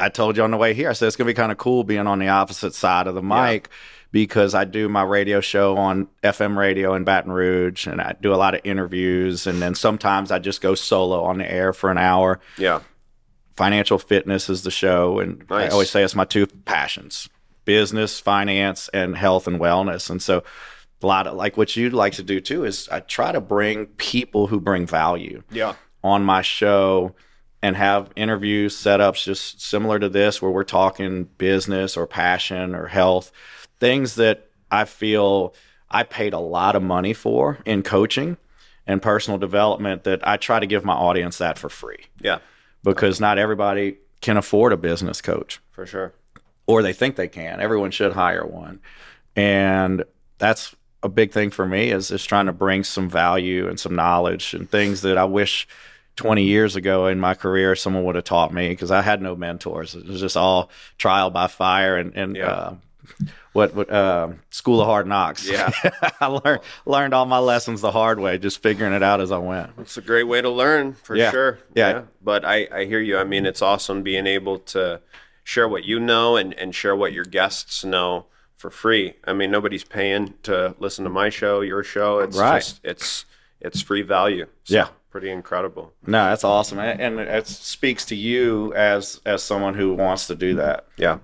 I 0.00 0.08
told 0.08 0.38
you 0.38 0.42
on 0.42 0.50
the 0.50 0.56
way 0.56 0.72
here, 0.72 0.88
I 0.88 0.94
said 0.94 1.08
it's 1.08 1.16
gonna 1.16 1.28
be 1.28 1.34
kind 1.34 1.52
of 1.52 1.58
cool 1.58 1.84
being 1.84 2.06
on 2.06 2.18
the 2.18 2.28
opposite 2.28 2.74
side 2.74 3.06
of 3.06 3.14
the 3.14 3.22
mic 3.22 3.68
because 4.16 4.54
I 4.54 4.64
do 4.64 4.88
my 4.88 5.02
radio 5.02 5.42
show 5.42 5.76
on 5.76 6.08
FM 6.22 6.56
radio 6.56 6.94
in 6.94 7.04
Baton 7.04 7.30
Rouge 7.32 7.86
and 7.86 8.00
I 8.00 8.14
do 8.18 8.32
a 8.32 8.36
lot 8.36 8.54
of 8.54 8.62
interviews 8.64 9.46
and 9.46 9.60
then 9.60 9.74
sometimes 9.74 10.30
I 10.32 10.38
just 10.38 10.62
go 10.62 10.74
solo 10.74 11.22
on 11.24 11.36
the 11.36 11.52
air 11.52 11.74
for 11.74 11.90
an 11.90 11.98
hour. 11.98 12.40
Yeah. 12.56 12.80
Financial 13.58 13.98
fitness 13.98 14.48
is 14.48 14.62
the 14.62 14.70
show 14.70 15.18
and 15.18 15.44
I 15.50 15.68
always 15.68 15.90
say 15.90 16.02
it's 16.02 16.14
my 16.14 16.24
two 16.24 16.46
passions. 16.46 17.28
Business, 17.66 18.18
finance, 18.18 18.88
and 18.94 19.14
health 19.14 19.46
and 19.46 19.60
wellness. 19.60 20.08
And 20.08 20.22
so 20.22 20.44
a 21.02 21.06
lot 21.06 21.26
of 21.26 21.34
like 21.34 21.58
what 21.58 21.76
you'd 21.76 21.92
like 21.92 22.14
to 22.14 22.22
do 22.22 22.40
too 22.40 22.64
is 22.64 22.88
I 22.88 23.00
try 23.00 23.32
to 23.32 23.40
bring 23.42 23.84
people 23.98 24.46
who 24.46 24.60
bring 24.60 24.86
value 24.86 25.42
Yeah. 25.50 25.74
on 26.02 26.24
my 26.24 26.40
show 26.40 27.14
and 27.62 27.76
have 27.76 28.08
interviews 28.16 28.74
setups 28.78 29.24
just 29.24 29.60
similar 29.60 29.98
to 29.98 30.08
this 30.08 30.40
where 30.40 30.50
we're 30.50 30.64
talking 30.64 31.24
business 31.36 31.98
or 31.98 32.06
passion 32.06 32.74
or 32.74 32.86
health 32.86 33.30
things 33.80 34.14
that 34.16 34.48
I 34.70 34.84
feel 34.84 35.54
I 35.90 36.02
paid 36.02 36.32
a 36.32 36.38
lot 36.38 36.76
of 36.76 36.82
money 36.82 37.12
for 37.12 37.58
in 37.64 37.82
coaching 37.82 38.36
and 38.86 39.00
personal 39.02 39.38
development 39.38 40.04
that 40.04 40.26
I 40.26 40.36
try 40.36 40.60
to 40.60 40.66
give 40.66 40.84
my 40.84 40.94
audience 40.94 41.38
that 41.38 41.58
for 41.58 41.68
free 41.68 42.06
Yeah. 42.20 42.38
because 42.82 43.20
not 43.20 43.38
everybody 43.38 43.98
can 44.20 44.36
afford 44.36 44.72
a 44.72 44.76
business 44.76 45.20
coach 45.20 45.60
For 45.70 45.86
sure. 45.86 46.12
or 46.66 46.82
they 46.82 46.92
think 46.92 47.16
they 47.16 47.28
can. 47.28 47.60
Everyone 47.60 47.90
should 47.90 48.12
hire 48.14 48.44
one. 48.46 48.80
And 49.34 50.04
that's 50.38 50.74
a 51.02 51.08
big 51.08 51.32
thing 51.32 51.50
for 51.50 51.66
me 51.66 51.90
is 51.90 52.08
just 52.08 52.28
trying 52.28 52.46
to 52.46 52.52
bring 52.52 52.82
some 52.84 53.08
value 53.08 53.68
and 53.68 53.78
some 53.78 53.94
knowledge 53.94 54.54
and 54.54 54.68
things 54.70 55.02
that 55.02 55.18
I 55.18 55.24
wish 55.24 55.68
20 56.16 56.42
years 56.42 56.74
ago 56.76 57.06
in 57.06 57.20
my 57.20 57.34
career 57.34 57.76
someone 57.76 58.04
would 58.04 58.14
have 58.14 58.24
taught 58.24 58.52
me 58.52 58.68
because 58.70 58.90
I 58.90 59.02
had 59.02 59.20
no 59.20 59.36
mentors. 59.36 59.94
It 59.94 60.06
was 60.06 60.20
just 60.20 60.36
all 60.36 60.70
trial 60.96 61.30
by 61.30 61.46
fire 61.46 61.96
and, 61.96 62.14
and 62.16 62.36
Yeah. 62.36 62.46
uh, 62.46 62.74
what 63.52 63.74
what 63.74 63.90
uh, 63.90 64.28
school 64.50 64.80
of 64.80 64.86
hard 64.86 65.06
knocks. 65.06 65.48
Yeah. 65.48 65.70
I 66.20 66.26
learned 66.26 66.60
learned 66.84 67.14
all 67.14 67.26
my 67.26 67.38
lessons 67.38 67.80
the 67.80 67.92
hard 67.92 68.18
way, 68.20 68.38
just 68.38 68.62
figuring 68.62 68.92
it 68.92 69.02
out 69.02 69.20
as 69.20 69.30
I 69.32 69.38
went. 69.38 69.70
It's 69.78 69.96
a 69.96 70.02
great 70.02 70.24
way 70.24 70.40
to 70.42 70.50
learn 70.50 70.94
for 70.94 71.16
Yeah. 71.16 71.30
sure. 71.30 71.58
Yeah. 71.74 72.02
But 72.22 72.44
I, 72.44 72.68
I 72.72 72.84
hear 72.84 73.00
you. 73.00 73.18
I 73.18 73.24
mean, 73.24 73.46
it's 73.46 73.62
awesome 73.62 74.02
being 74.02 74.26
able 74.26 74.58
to 74.60 75.00
share 75.44 75.68
what 75.68 75.84
you 75.84 76.00
know 76.00 76.36
and, 76.36 76.52
and 76.54 76.74
share 76.74 76.96
what 76.96 77.12
your 77.12 77.24
guests 77.24 77.84
know 77.84 78.26
for 78.56 78.70
free. 78.70 79.14
I 79.24 79.32
mean, 79.32 79.50
nobody's 79.50 79.84
paying 79.84 80.34
to 80.44 80.74
listen 80.78 81.04
to 81.04 81.10
my 81.10 81.28
show, 81.28 81.60
your 81.60 81.82
show. 81.84 82.18
It's 82.20 82.36
Right. 82.36 82.58
just 82.58 82.80
it's 82.84 83.24
it's 83.60 83.80
free 83.80 84.02
value. 84.02 84.46
So, 84.64 84.74
Yeah. 84.74 84.88
Pretty 85.08 85.30
incredible. 85.30 85.94
No, 86.06 86.26
that's 86.26 86.44
awesome, 86.44 86.78
and 86.78 87.00
and 87.00 87.18
it 87.20 87.46
speaks 87.46 88.04
to 88.06 88.14
you 88.14 88.74
as 88.74 89.18
as 89.24 89.42
someone 89.42 89.72
who 89.72 89.94
wants 89.94 90.26
to 90.26 90.34
do 90.34 90.56
that. 90.56 90.84
Yeah, 90.98 91.20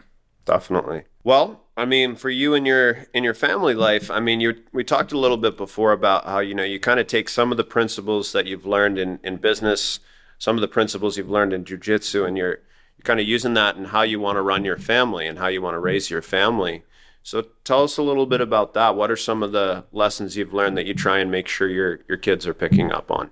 definitely. 0.47 1.03
Well, 1.25 1.63
I 1.77 1.85
mean, 1.85 2.17
for 2.17 2.31
you 2.31 2.55
and 2.55 2.67
your 2.67 3.07
in 3.15 3.25
your 3.25 3.35
family 3.35 3.75
life, 3.75 4.11
I 4.11 4.21
mean, 4.21 4.41
you 4.41 4.63
we 4.73 4.85
talked 4.85 5.13
a 5.13 5.19
little 5.19 5.37
bit 5.37 5.57
before 5.57 5.93
about 5.93 6.25
how 6.25 6.41
you 6.41 6.55
know 6.55 6.65
you 6.65 6.81
kind 6.81 7.01
of 7.01 7.07
take 7.07 7.29
some 7.29 7.51
of 7.51 7.57
the 7.57 7.65
principles 7.65 8.33
that 8.33 8.47
you've 8.47 8.67
learned 8.67 8.99
in 8.99 9.21
in 9.23 9.37
business, 9.37 10.01
some 10.39 10.57
of 10.57 10.61
the 10.61 10.69
principles 10.69 11.17
you've 11.17 11.31
learned 11.31 11.53
in 11.53 11.65
jujitsu, 11.65 12.27
and 12.27 12.37
you're 12.37 12.59
you're 12.97 13.05
kind 13.05 13.21
of 13.21 13.27
using 13.27 13.55
that 13.55 13.77
in 13.77 13.87
how 13.87 14.03
you 14.03 14.21
want 14.21 14.37
to 14.37 14.43
run 14.43 14.65
your 14.65 14.77
family 14.77 15.27
and 15.27 15.39
how 15.39 15.47
you 15.47 15.63
want 15.63 15.75
to 15.75 15.79
raise 15.79 16.11
your 16.11 16.23
family. 16.23 16.83
So 17.23 17.47
tell 17.65 17.85
us 17.85 17.99
a 17.99 18.03
little 18.03 18.27
bit 18.27 18.41
about 18.41 18.75
that. 18.75 18.97
What 18.97 19.11
are 19.11 19.17
some 19.17 19.45
of 19.45 19.53
the 19.53 19.85
lessons 19.93 20.37
you've 20.37 20.53
learned 20.53 20.77
that 20.77 20.87
you 20.87 20.95
try 20.95 21.19
and 21.19 21.31
make 21.31 21.47
sure 21.47 21.69
your 21.69 22.01
your 22.09 22.19
kids 22.19 22.47
are 22.47 22.55
picking 22.55 22.91
up 22.93 23.11
on? 23.11 23.31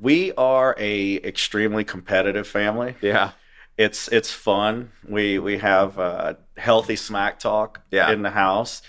We 0.00 0.32
are 0.32 0.74
a 0.78 1.16
extremely 1.16 1.84
competitive 1.84 2.46
family. 2.46 2.94
Yeah. 3.00 3.32
It's 3.78 4.08
it's 4.08 4.30
fun. 4.30 4.92
We 5.08 5.38
we 5.38 5.58
have 5.58 5.98
uh, 5.98 6.34
healthy 6.56 6.96
smack 6.96 7.38
talk 7.38 7.80
Yeah. 7.90 8.10
in 8.12 8.22
the 8.22 8.30
house. 8.30 8.82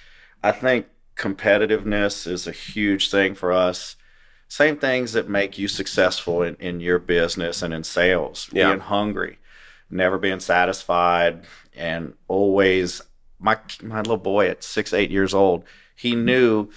I 0.43 0.51
think 0.51 0.87
competitiveness 1.15 2.27
is 2.27 2.47
a 2.47 2.51
huge 2.51 3.09
thing 3.09 3.35
for 3.35 3.51
us. 3.51 3.95
Same 4.47 4.77
things 4.77 5.13
that 5.13 5.29
make 5.29 5.57
you 5.57 5.67
successful 5.67 6.43
in, 6.43 6.55
in 6.55 6.79
your 6.79 6.99
business 6.99 7.61
and 7.61 7.73
in 7.73 7.83
sales. 7.83 8.49
Yeah. 8.51 8.67
Being 8.69 8.81
hungry, 8.81 9.39
never 9.89 10.17
being 10.17 10.39
satisfied, 10.41 11.45
and 11.75 12.13
always 12.27 13.01
my 13.39 13.57
my 13.81 13.99
little 13.99 14.17
boy 14.17 14.47
at 14.49 14.63
six, 14.63 14.93
eight 14.93 15.11
years 15.11 15.33
old, 15.33 15.63
he 15.95 16.15
knew 16.15 16.69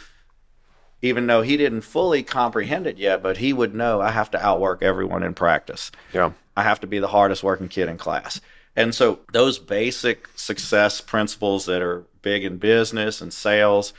even 1.03 1.27
though 1.27 1.43
he 1.43 1.57
didn't 1.57 1.83
fully 1.83 2.23
comprehend 2.23 2.87
it 2.87 2.97
yet, 2.99 3.23
but 3.23 3.37
he 3.37 3.53
would 3.53 3.75
know 3.75 4.01
I 4.01 4.11
have 4.11 4.31
to 4.31 4.45
outwork 4.45 4.83
everyone 4.83 5.23
in 5.23 5.35
practice. 5.35 5.91
Yeah. 6.15 6.33
I 6.57 6.63
have 6.63 6.81
to 6.81 6.87
be 6.87 6.99
the 6.99 7.09
hardest 7.09 7.43
working 7.43 7.69
kid 7.69 7.89
in 7.89 7.99
class. 7.99 8.41
And 8.75 8.95
so 8.95 9.21
those 9.33 9.59
basic 9.59 10.29
success 10.37 11.01
principles 11.01 11.67
that 11.67 11.83
are 11.83 12.07
big 12.23 12.45
in 12.45 12.59
business 12.59 13.21
and 13.21 13.33
sales 13.33 13.93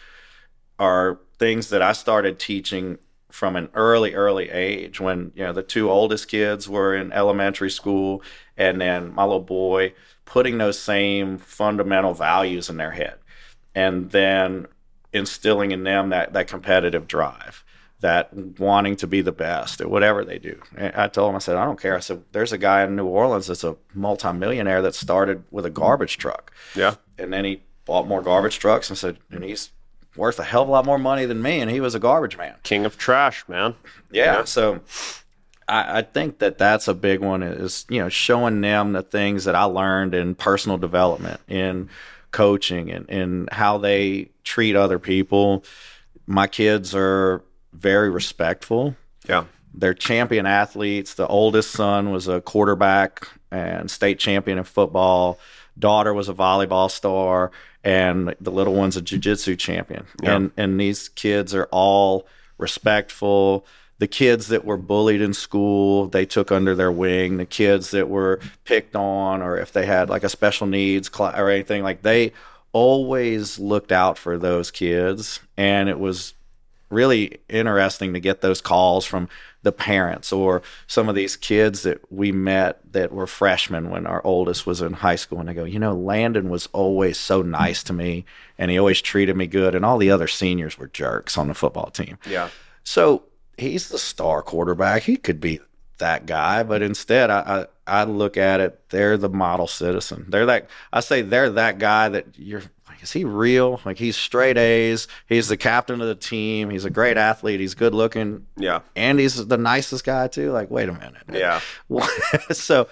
are 0.80 1.20
things 1.39 1.70
that 1.70 1.82
I 1.82 1.93
started 1.93 2.39
teaching 2.39 3.00
from 3.32 3.56
an 3.56 3.70
early, 3.74 4.13
early 4.13 4.50
age 4.50 5.00
when, 5.00 5.32
you 5.36 5.43
know, 5.43 5.54
the 5.54 5.63
two 5.63 5.89
oldest 5.89 6.28
kids 6.28 6.67
were 6.70 6.96
in 6.96 7.12
elementary 7.12 7.70
school 7.70 8.22
and 8.56 8.80
then 8.80 9.13
my 9.13 9.24
little 9.24 9.39
boy 9.39 9.93
putting 10.26 10.58
those 10.58 10.80
same 10.80 11.38
fundamental 11.38 12.13
values 12.13 12.70
in 12.70 12.78
their 12.78 12.91
head. 12.91 13.15
And 13.76 14.12
then 14.12 14.67
instilling 15.13 15.72
in 15.72 15.84
them 15.84 16.10
that, 16.10 16.34
that 16.34 16.48
competitive 16.48 17.08
drive, 17.08 17.63
that 18.00 18.32
wanting 18.60 18.96
to 18.98 19.08
be 19.08 19.22
the 19.22 19.32
best 19.32 19.82
at 19.82 19.90
whatever 19.90 20.24
they 20.24 20.38
do. 20.38 20.62
And 20.76 20.94
I 20.96 21.08
told 21.08 21.30
him, 21.30 21.36
I 21.36 21.40
said, 21.40 21.56
I 21.58 21.66
don't 21.66 21.82
care. 21.82 21.96
I 21.96 22.00
said, 22.00 22.24
there's 22.32 22.52
a 22.52 22.58
guy 22.58 22.84
in 22.84 22.96
New 22.96 23.08
Orleans 23.08 23.48
that's 23.48 23.64
a 23.64 23.76
multimillionaire 23.96 24.84
that 24.84 24.94
started 24.94 25.44
with 25.50 25.66
a 25.66 25.72
garbage 25.72 26.18
truck. 26.18 26.54
Yeah. 26.76 26.96
And 27.18 27.34
then 27.34 27.44
he 27.44 27.64
bought 27.86 28.08
more 28.08 28.22
garbage 28.22 28.60
trucks 28.60 28.90
and 28.90 28.98
said, 28.98 29.18
and 29.32 29.44
he's 29.44 29.72
worth 30.16 30.38
a 30.40 30.44
hell 30.44 30.64
of 30.64 30.68
a 30.68 30.72
lot 30.72 30.86
more 30.86 31.00
money 31.00 31.26
than 31.26 31.42
me. 31.42 31.60
And 31.60 31.72
he 31.72 31.80
was 31.80 31.96
a 31.96 32.00
garbage 32.00 32.38
man. 32.38 32.56
King 32.62 32.86
of 32.86 32.98
trash, 33.00 33.48
man. 33.48 33.74
Yeah. 34.12 34.38
Yeah. 34.38 34.44
So 34.44 34.82
I, 35.68 36.00
I 36.00 36.02
think 36.04 36.38
that 36.38 36.60
that's 36.60 36.88
a 36.88 36.94
big 36.94 37.20
one 37.20 37.42
is, 37.42 37.88
you 37.90 38.00
know, 38.00 38.10
showing 38.10 38.62
them 38.62 38.94
the 38.94 39.02
things 39.02 39.46
that 39.46 39.56
I 39.56 39.64
learned 39.64 40.14
in 40.14 40.36
personal 40.36 40.78
development, 40.78 41.42
in 41.48 41.90
coaching, 42.30 42.92
and 42.92 43.10
in 43.10 43.50
how 43.52 43.80
they 43.80 44.30
treat 44.44 44.76
other 44.76 45.00
people. 45.00 45.64
My 46.28 46.46
kids 46.46 46.94
are 46.94 47.42
very 47.78 48.10
respectful. 48.10 48.96
Yeah. 49.28 49.46
They're 49.74 49.94
champion 49.94 50.46
athletes. 50.46 51.13
The 51.13 51.28
oldest 51.28 51.72
son 51.72 52.12
was 52.12 52.28
a 52.28 52.42
quarterback 52.42 53.28
and 53.52 53.92
state 53.92 54.18
champion 54.20 54.58
in 54.58 54.63
football. 54.63 55.38
Daughter 55.78 56.13
was 56.13 56.30
a 56.30 56.34
volleyball 56.34 56.90
star, 56.90 57.52
and 57.84 58.36
the 58.42 58.50
little 58.52 58.74
one's 58.74 58.98
a 58.98 59.02
jiu-jitsu 59.02 59.56
champion. 59.56 60.08
Yeah. 60.24 60.36
And 60.36 60.52
and 60.58 60.80
these 60.80 61.10
kids 61.10 61.54
are 61.54 61.68
all 61.72 62.28
respectful. 62.58 63.66
The 64.00 64.08
kids 64.08 64.48
that 64.48 64.66
were 64.66 64.78
bullied 64.78 65.22
in 65.22 65.34
school, 65.34 66.08
they 66.08 66.26
took 66.26 66.52
under 66.52 66.74
their 66.74 66.92
wing. 66.92 67.38
The 67.38 67.46
kids 67.46 67.92
that 67.92 68.10
were 68.10 68.40
picked 68.63 68.96
on, 68.96 69.42
or 69.44 69.58
if 69.58 69.72
they 69.72 69.86
had 69.86 70.10
like 70.10 70.24
a 70.24 70.30
special 70.30 70.66
needs 70.66 71.10
class 71.10 71.38
or 71.38 71.50
anything, 71.50 71.84
like 71.84 72.02
they 72.02 72.34
always 72.74 73.60
looked 73.60 73.92
out 73.92 74.18
for 74.18 74.38
those 74.38 74.72
kids. 74.72 75.40
And 75.56 75.90
it 75.90 76.00
was 76.00 76.34
really 76.89 77.39
interesting 77.50 78.13
to 78.13 78.19
get 78.19 78.41
those 78.41 78.62
calls 78.62 79.06
from 79.06 79.28
the 79.63 79.71
parents 79.71 80.32
or 80.32 80.62
some 80.88 81.10
of 81.10 81.15
these 81.15 81.36
kids 81.36 81.84
that 81.84 82.00
we 82.12 82.32
met 82.32 82.80
that 82.93 83.12
were 83.12 83.28
freshmen 83.28 83.89
when 83.89 84.08
our 84.08 84.21
oldest 84.26 84.65
was 84.65 84.82
in 84.82 84.93
high 84.93 85.15
school 85.17 85.39
and 85.39 85.50
they 85.50 85.54
go 85.54 85.65
you 85.65 85.80
know 85.80 85.93
landon 85.93 86.50
was 86.50 86.67
always 86.71 87.17
so 87.17 87.41
nice 87.41 87.84
to 87.84 87.91
me 87.91 88.23
and 88.58 88.71
he 88.71 88.78
always 88.80 89.02
treated 89.02 89.36
me 89.36 89.45
good 89.47 89.76
and 89.76 89.84
all 89.84 89.97
the 89.97 90.12
other 90.12 90.28
seniors 90.28 90.78
were 90.78 90.88
jerks 90.88 91.38
on 91.38 91.47
the 91.50 91.54
football 91.54 91.89
team 91.89 92.17
Yeah. 92.26 92.50
so 92.84 93.23
he's 93.58 93.89
the 93.89 93.97
star 93.97 94.41
quarterback. 94.41 95.04
He 95.04 95.17
could 95.17 95.41
be 95.41 95.60
that 95.97 96.28
guy, 96.28 96.62
but 96.62 96.84
instead, 96.84 97.32
I, 97.32 97.65
I 97.88 98.02
I 98.02 98.04
look 98.04 98.38
at 98.38 98.60
it. 98.60 98.80
They're 98.89 99.17
the 99.17 99.30
model 99.30 99.65
citizen. 99.65 100.26
They're 100.30 100.45
that. 100.45 100.69
I 100.93 101.00
say 101.00 101.23
they're 101.23 101.50
that 101.50 101.80
guy 101.80 102.08
that 102.10 102.28
you're. 102.38 102.62
Like, 102.98 103.04
is 103.04 103.12
he 103.14 103.26
real? 103.26 103.80
Like 103.86 104.00
he's 104.00 104.18
straight 104.18 104.58
A's. 104.58 105.08
He's 105.28 105.48
the 105.50 105.58
captain 105.58 106.02
of 106.02 106.08
the 106.08 106.16
team. 106.16 106.72
He's 106.72 106.84
a 106.84 106.90
great 106.90 107.16
athlete. 107.16 107.60
He's 107.60 107.76
good 107.76 107.94
looking, 107.94 108.48
Yeah. 108.58 108.80
and 108.96 109.20
he's 109.20 109.46
the 109.46 109.58
nicest 109.58 110.04
guy 110.04 110.28
too. 110.28 110.52
Like 110.52 110.72
wait 110.72 110.90
a 110.90 110.94
minute. 110.94 111.24
Yeah. 111.32 111.60
so 112.52 112.88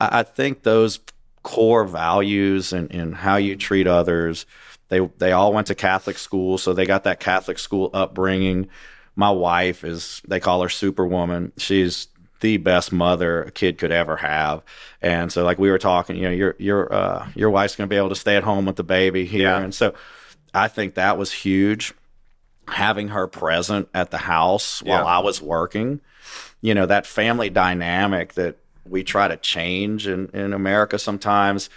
I, 0.00 0.20
I 0.20 0.22
think 0.22 0.62
those 0.62 1.00
core 1.42 1.84
values 1.84 2.72
and, 2.72 2.90
and 2.94 3.14
how 3.14 3.36
you 3.36 3.56
treat 3.56 3.86
others. 3.86 4.46
They 4.88 5.00
they 5.18 5.32
all 5.32 5.52
went 5.52 5.66
to 5.66 5.74
Catholic 5.74 6.16
school, 6.16 6.56
so 6.56 6.72
they 6.72 6.86
got 6.86 7.04
that 7.04 7.20
Catholic 7.20 7.58
school 7.58 7.90
upbringing. 7.92 8.68
My 9.16 9.30
wife 9.30 9.84
is 9.84 10.22
they 10.26 10.40
call 10.40 10.62
her 10.62 10.70
Superwoman. 10.70 11.52
She's 11.58 12.08
the 12.42 12.58
best 12.58 12.92
mother 12.92 13.42
a 13.44 13.50
kid 13.50 13.78
could 13.78 13.90
ever 13.90 14.16
have. 14.18 14.62
And 15.00 15.32
so 15.32 15.42
like 15.44 15.58
we 15.58 15.70
were 15.70 15.78
talking, 15.78 16.16
you 16.16 16.22
know, 16.24 16.30
your 16.30 16.54
your 16.58 16.92
uh 16.92 17.28
your 17.34 17.48
wife's 17.50 17.74
gonna 17.74 17.88
be 17.88 17.96
able 17.96 18.10
to 18.10 18.14
stay 18.14 18.36
at 18.36 18.44
home 18.44 18.66
with 18.66 18.76
the 18.76 18.84
baby 18.84 19.24
here. 19.24 19.48
Yeah. 19.48 19.60
And 19.62 19.74
so 19.74 19.94
I 20.52 20.68
think 20.68 20.94
that 20.94 21.16
was 21.16 21.32
huge. 21.32 21.94
Having 22.68 23.08
her 23.08 23.26
present 23.26 23.88
at 23.94 24.10
the 24.10 24.18
house 24.18 24.82
while 24.82 25.00
Yeah. 25.04 25.06
I 25.06 25.18
was 25.20 25.40
working, 25.42 26.00
you 26.60 26.74
know, 26.74 26.86
that 26.86 27.06
family 27.06 27.48
dynamic 27.50 28.34
that 28.34 28.56
we 28.86 29.02
try 29.02 29.28
to 29.28 29.36
change 29.36 30.06
in, 30.06 30.28
in 30.34 30.52
America 30.52 30.98
sometimes. 30.98 31.70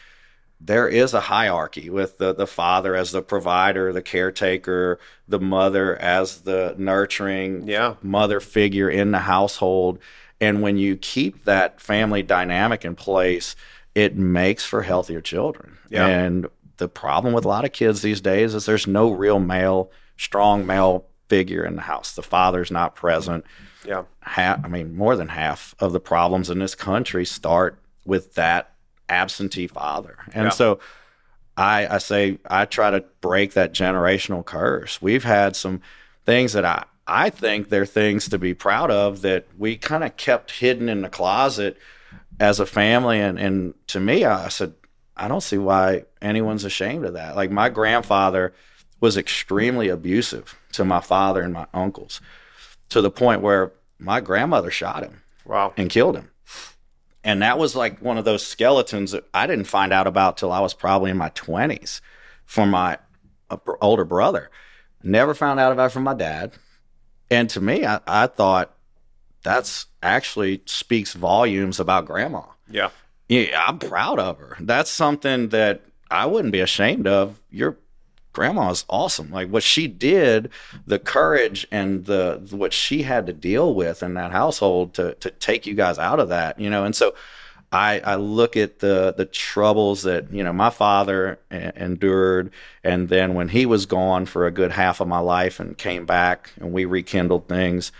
There 0.62 0.88
is 0.88 1.13
a 1.13 1.19
hierarchy 1.19 1.89
with 1.89 2.17
the, 2.17 2.34
the 2.34 2.47
father 2.47 2.95
as 2.95 3.12
the 3.12 3.21
provider, 3.21 3.91
the 3.91 4.01
caretaker, 4.01 4.99
the 5.28 5.39
mother 5.39 5.95
as 5.97 6.41
the 6.41 6.73
nurturing 6.78 7.67
Yeah. 7.67 7.95
mother 8.01 8.39
figure 8.39 8.89
in 8.89 9.12
the 9.12 9.19
household. 9.19 9.99
And 10.41 10.62
when 10.62 10.78
you 10.78 10.98
keep 10.98 11.45
that 11.45 11.80
family 11.80 12.21
dynamic 12.24 12.84
in 12.86 12.95
place, 12.95 13.56
it 13.93 14.15
makes 14.15 14.65
for 14.65 14.82
healthier 14.82 15.21
children. 15.21 15.78
Yeah. 15.89 16.06
And 16.08 16.48
the 16.78 16.89
problem 16.89 17.34
with 17.34 17.45
a 17.45 17.48
lot 17.48 17.63
of 17.65 17.71
kids 17.71 18.02
these 18.02 18.19
days 18.21 18.54
is 18.54 18.65
there's 18.65 18.88
no 18.88 19.12
real 19.12 19.39
male 19.39 19.91
strong 20.17 20.65
male 20.65 21.06
figure 21.30 21.63
in 21.65 21.76
the 21.76 21.82
house. 21.82 22.13
The 22.15 22.21
father's 22.24 22.71
not 22.71 22.95
present. 22.95 23.45
Yeah. 23.86 24.04
Half, 24.21 24.63
I 24.65 24.67
mean, 24.67 24.95
more 24.95 25.15
than 25.15 25.30
half 25.30 25.74
of 25.80 25.93
the 25.93 26.00
problems 26.00 26.50
in 26.50 26.60
this 26.60 26.76
country 26.76 27.26
start 27.26 27.80
with 28.06 28.34
that 28.36 28.74
absentee 29.10 29.67
father. 29.67 30.17
And 30.34 30.45
Yeah. 30.45 30.50
so 30.50 30.80
I, 31.58 31.88
I 31.95 31.98
say 32.00 32.39
I 32.50 32.65
try 32.65 32.91
to 32.91 33.04
break 33.21 33.54
that 33.54 33.74
generational 33.74 34.43
curse. 34.43 35.02
We've 35.02 35.24
had 35.24 35.56
some 35.56 35.82
things 36.26 36.54
that 36.54 36.65
I, 36.65 36.86
I 37.08 37.30
think 37.30 37.70
they're 37.70 37.86
things 37.86 38.30
to 38.30 38.39
be 38.39 38.54
proud 38.54 38.89
of 38.91 39.22
that 39.22 39.46
we 39.58 39.78
kind 39.78 40.04
of 40.04 40.18
kept 40.18 40.52
hidden 40.52 40.89
in 40.89 41.02
the 41.02 41.10
closet 41.10 41.78
as 42.39 42.60
a 42.60 42.65
family. 42.65 43.20
And, 43.20 43.38
and 43.38 43.74
to 43.88 44.00
me, 44.00 44.26
I 44.26 44.48
said, 44.50 44.74
I 45.15 45.28
don't 45.28 45.41
see 45.44 45.58
why 45.58 46.06
anyone's 46.22 46.63
ashamed 46.65 47.06
of 47.06 47.13
that. 47.13 47.36
Like 47.36 47.52
my 47.52 47.70
grandfather 47.70 48.54
was 49.00 49.18
extremely 49.18 49.88
abusive 49.89 50.58
to 50.74 50.84
my 50.84 51.00
father 51.00 51.41
and 51.41 51.54
my 51.54 51.68
uncles 51.74 52.22
to 52.89 53.02
the 53.02 53.12
point 53.12 53.41
where 53.41 53.72
my 54.00 54.20
grandmother 54.20 54.72
shot 54.72 55.04
him 55.04 55.22
Wow. 55.46 55.74
and 55.78 55.89
killed 55.89 56.18
him. 56.18 56.32
And 57.24 57.41
that 57.41 57.58
was 57.58 57.76
like 57.76 58.00
one 58.02 58.18
of 58.18 58.26
those 58.26 58.46
skeletons 58.46 59.12
that 59.12 59.26
I 59.34 59.48
didn't 59.48 59.65
find 59.65 59.91
out 59.94 60.06
about 60.08 60.38
till 60.38 60.52
I 60.52 60.60
was 60.60 60.74
probably 60.74 61.12
in 61.12 61.18
my 61.18 61.30
20s 61.32 62.02
from 62.46 62.70
my 62.70 62.98
uh, 63.50 63.58
older 63.82 64.06
brother. 64.06 64.50
Never 65.04 65.34
found 65.34 65.60
out 65.60 65.72
about 65.72 65.88
it 65.88 65.94
from 65.94 66.04
my 66.04 66.13
dad. 66.13 66.54
And 67.30 67.50
to 67.52 67.62
me, 67.62 67.86
I, 67.86 68.00
I 68.08 68.28
thought 68.28 68.74
that's 69.44 69.88
actually 70.02 70.62
speaks 70.66 71.14
volumes 71.14 71.80
about 71.80 72.06
grandma. 72.06 72.44
Yeah. 72.70 72.90
Yeah, 73.28 73.64
I'm 73.68 73.80
proud 73.80 74.20
of 74.20 74.38
her. 74.38 74.56
That's 74.60 74.92
something 74.92 75.50
that 75.50 75.82
I 76.12 76.26
wouldn't 76.28 76.52
be 76.52 76.60
ashamed 76.60 77.08
of. 77.08 77.40
Your 77.50 77.78
grandma 78.34 78.70
is 78.70 78.86
awesome. 78.90 79.32
Like 79.32 79.50
what 79.50 79.64
she 79.64 79.88
did, 79.88 80.50
the 80.86 81.00
courage 81.00 81.66
and 81.72 82.06
the 82.06 82.46
what 82.52 82.74
she 82.74 83.02
had 83.02 83.26
to 83.26 83.34
deal 83.34 83.74
with 83.74 84.04
in 84.04 84.14
that 84.14 84.32
household 84.32 84.94
to 84.96 85.16
to 85.16 85.32
take 85.32 85.66
you 85.66 85.74
guys 85.74 85.98
out 85.98 86.20
of 86.20 86.30
that, 86.30 86.60
you 86.60 86.70
know. 86.70 86.84
And 86.84 86.96
so 86.96 87.16
I 87.76 88.00
I 88.14 88.16
look 88.16 88.56
at 88.58 88.80
the 88.80 89.14
the 89.16 89.26
troubles 89.26 90.04
that, 90.04 90.32
you 90.32 90.44
know, 90.44 90.54
my 90.54 90.70
father 90.70 91.40
e- 91.52 91.58
endured 91.76 92.52
and 92.84 93.10
then 93.10 93.34
when 93.34 93.50
he 93.50 93.66
was 93.66 93.86
gone 93.86 94.26
for 94.26 94.46
a 94.46 94.52
good 94.52 94.72
half 94.72 95.02
of 95.02 95.08
my 95.08 95.20
life 95.20 95.60
and 95.60 95.78
came 95.78 96.06
back 96.06 96.52
and 96.60 96.72
we 96.72 96.86
rekindled 96.86 97.48
things, 97.48 97.92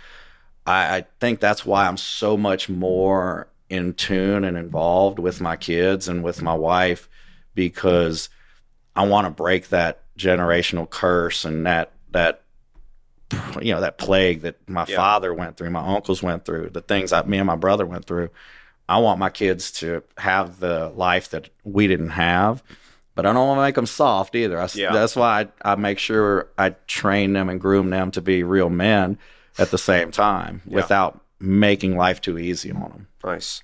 I, 0.66 0.96
I 0.98 1.06
think 1.20 1.40
that's 1.40 1.64
why 1.66 1.86
I'm 1.86 1.96
so 1.96 2.36
much 2.36 2.68
more 2.68 3.48
in 3.68 3.94
tune 3.94 4.44
and 4.44 4.56
involved 4.56 5.18
with 5.18 5.40
my 5.40 5.56
kids 5.56 6.08
and 6.08 6.22
with 6.22 6.40
my 6.42 6.54
wife 6.54 7.08
because 7.54 8.28
I 8.94 9.06
want 9.06 9.26
to 9.26 9.30
break 9.30 9.68
that 9.70 10.02
generational 10.18 10.88
curse 10.88 11.44
and 11.44 11.66
that 11.66 11.92
that 12.12 12.42
you 13.60 13.74
know 13.74 13.80
that 13.80 13.98
plague 13.98 14.42
that 14.42 14.56
my 14.68 14.86
Yeah. 14.88 14.96
father 14.96 15.34
went 15.34 15.56
through, 15.56 15.70
my 15.70 15.84
uncles 15.96 16.22
went 16.22 16.44
through, 16.44 16.70
the 16.70 16.80
things 16.80 17.10
that 17.10 17.28
me 17.28 17.38
and 17.38 17.46
my 17.46 17.56
brother 17.56 17.84
went 17.84 18.04
through. 18.06 18.30
I 18.88 18.98
want 18.98 19.18
my 19.18 19.30
kids 19.30 19.72
to 19.72 20.02
have 20.18 20.60
the 20.60 20.90
life 20.94 21.30
that 21.30 21.48
we 21.64 21.86
didn't 21.86 22.10
have, 22.10 22.62
but 23.14 23.26
I 23.26 23.32
don't 23.32 23.46
want 23.48 23.58
to 23.58 23.62
make 23.62 23.74
them 23.74 23.86
soft 23.86 24.34
either. 24.34 24.60
I 24.60 24.68
Yeah. 24.74 24.92
That's 24.92 25.16
why 25.16 25.48
I, 25.64 25.72
I 25.72 25.74
make 25.76 25.98
sure 25.98 26.48
I 26.56 26.70
train 26.86 27.32
them 27.32 27.48
and 27.48 27.60
groom 27.60 27.90
them 27.90 28.10
to 28.12 28.20
be 28.20 28.42
real 28.42 28.70
men 28.70 29.18
at 29.58 29.70
the 29.70 29.78
same 29.78 30.10
time 30.10 30.62
Yeah. 30.66 30.76
without 30.76 31.20
making 31.40 31.96
life 31.96 32.20
too 32.20 32.38
easy 32.38 32.70
on 32.70 32.80
them. 32.80 33.08
Nice. 33.24 33.62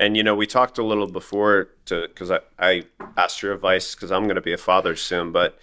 And 0.00 0.16
you 0.16 0.22
know, 0.24 0.34
we 0.34 0.46
talked 0.46 0.78
a 0.78 0.82
little 0.84 1.06
before 1.06 1.68
to 1.86 2.08
because 2.08 2.30
I, 2.32 2.40
I 2.58 2.84
asked 3.16 3.42
your 3.42 3.52
advice 3.52 3.94
because 3.94 4.10
I'm 4.10 4.24
going 4.24 4.34
to 4.34 4.40
be 4.42 4.52
a 4.52 4.58
father 4.58 4.96
soon, 4.96 5.30
but 5.30 5.56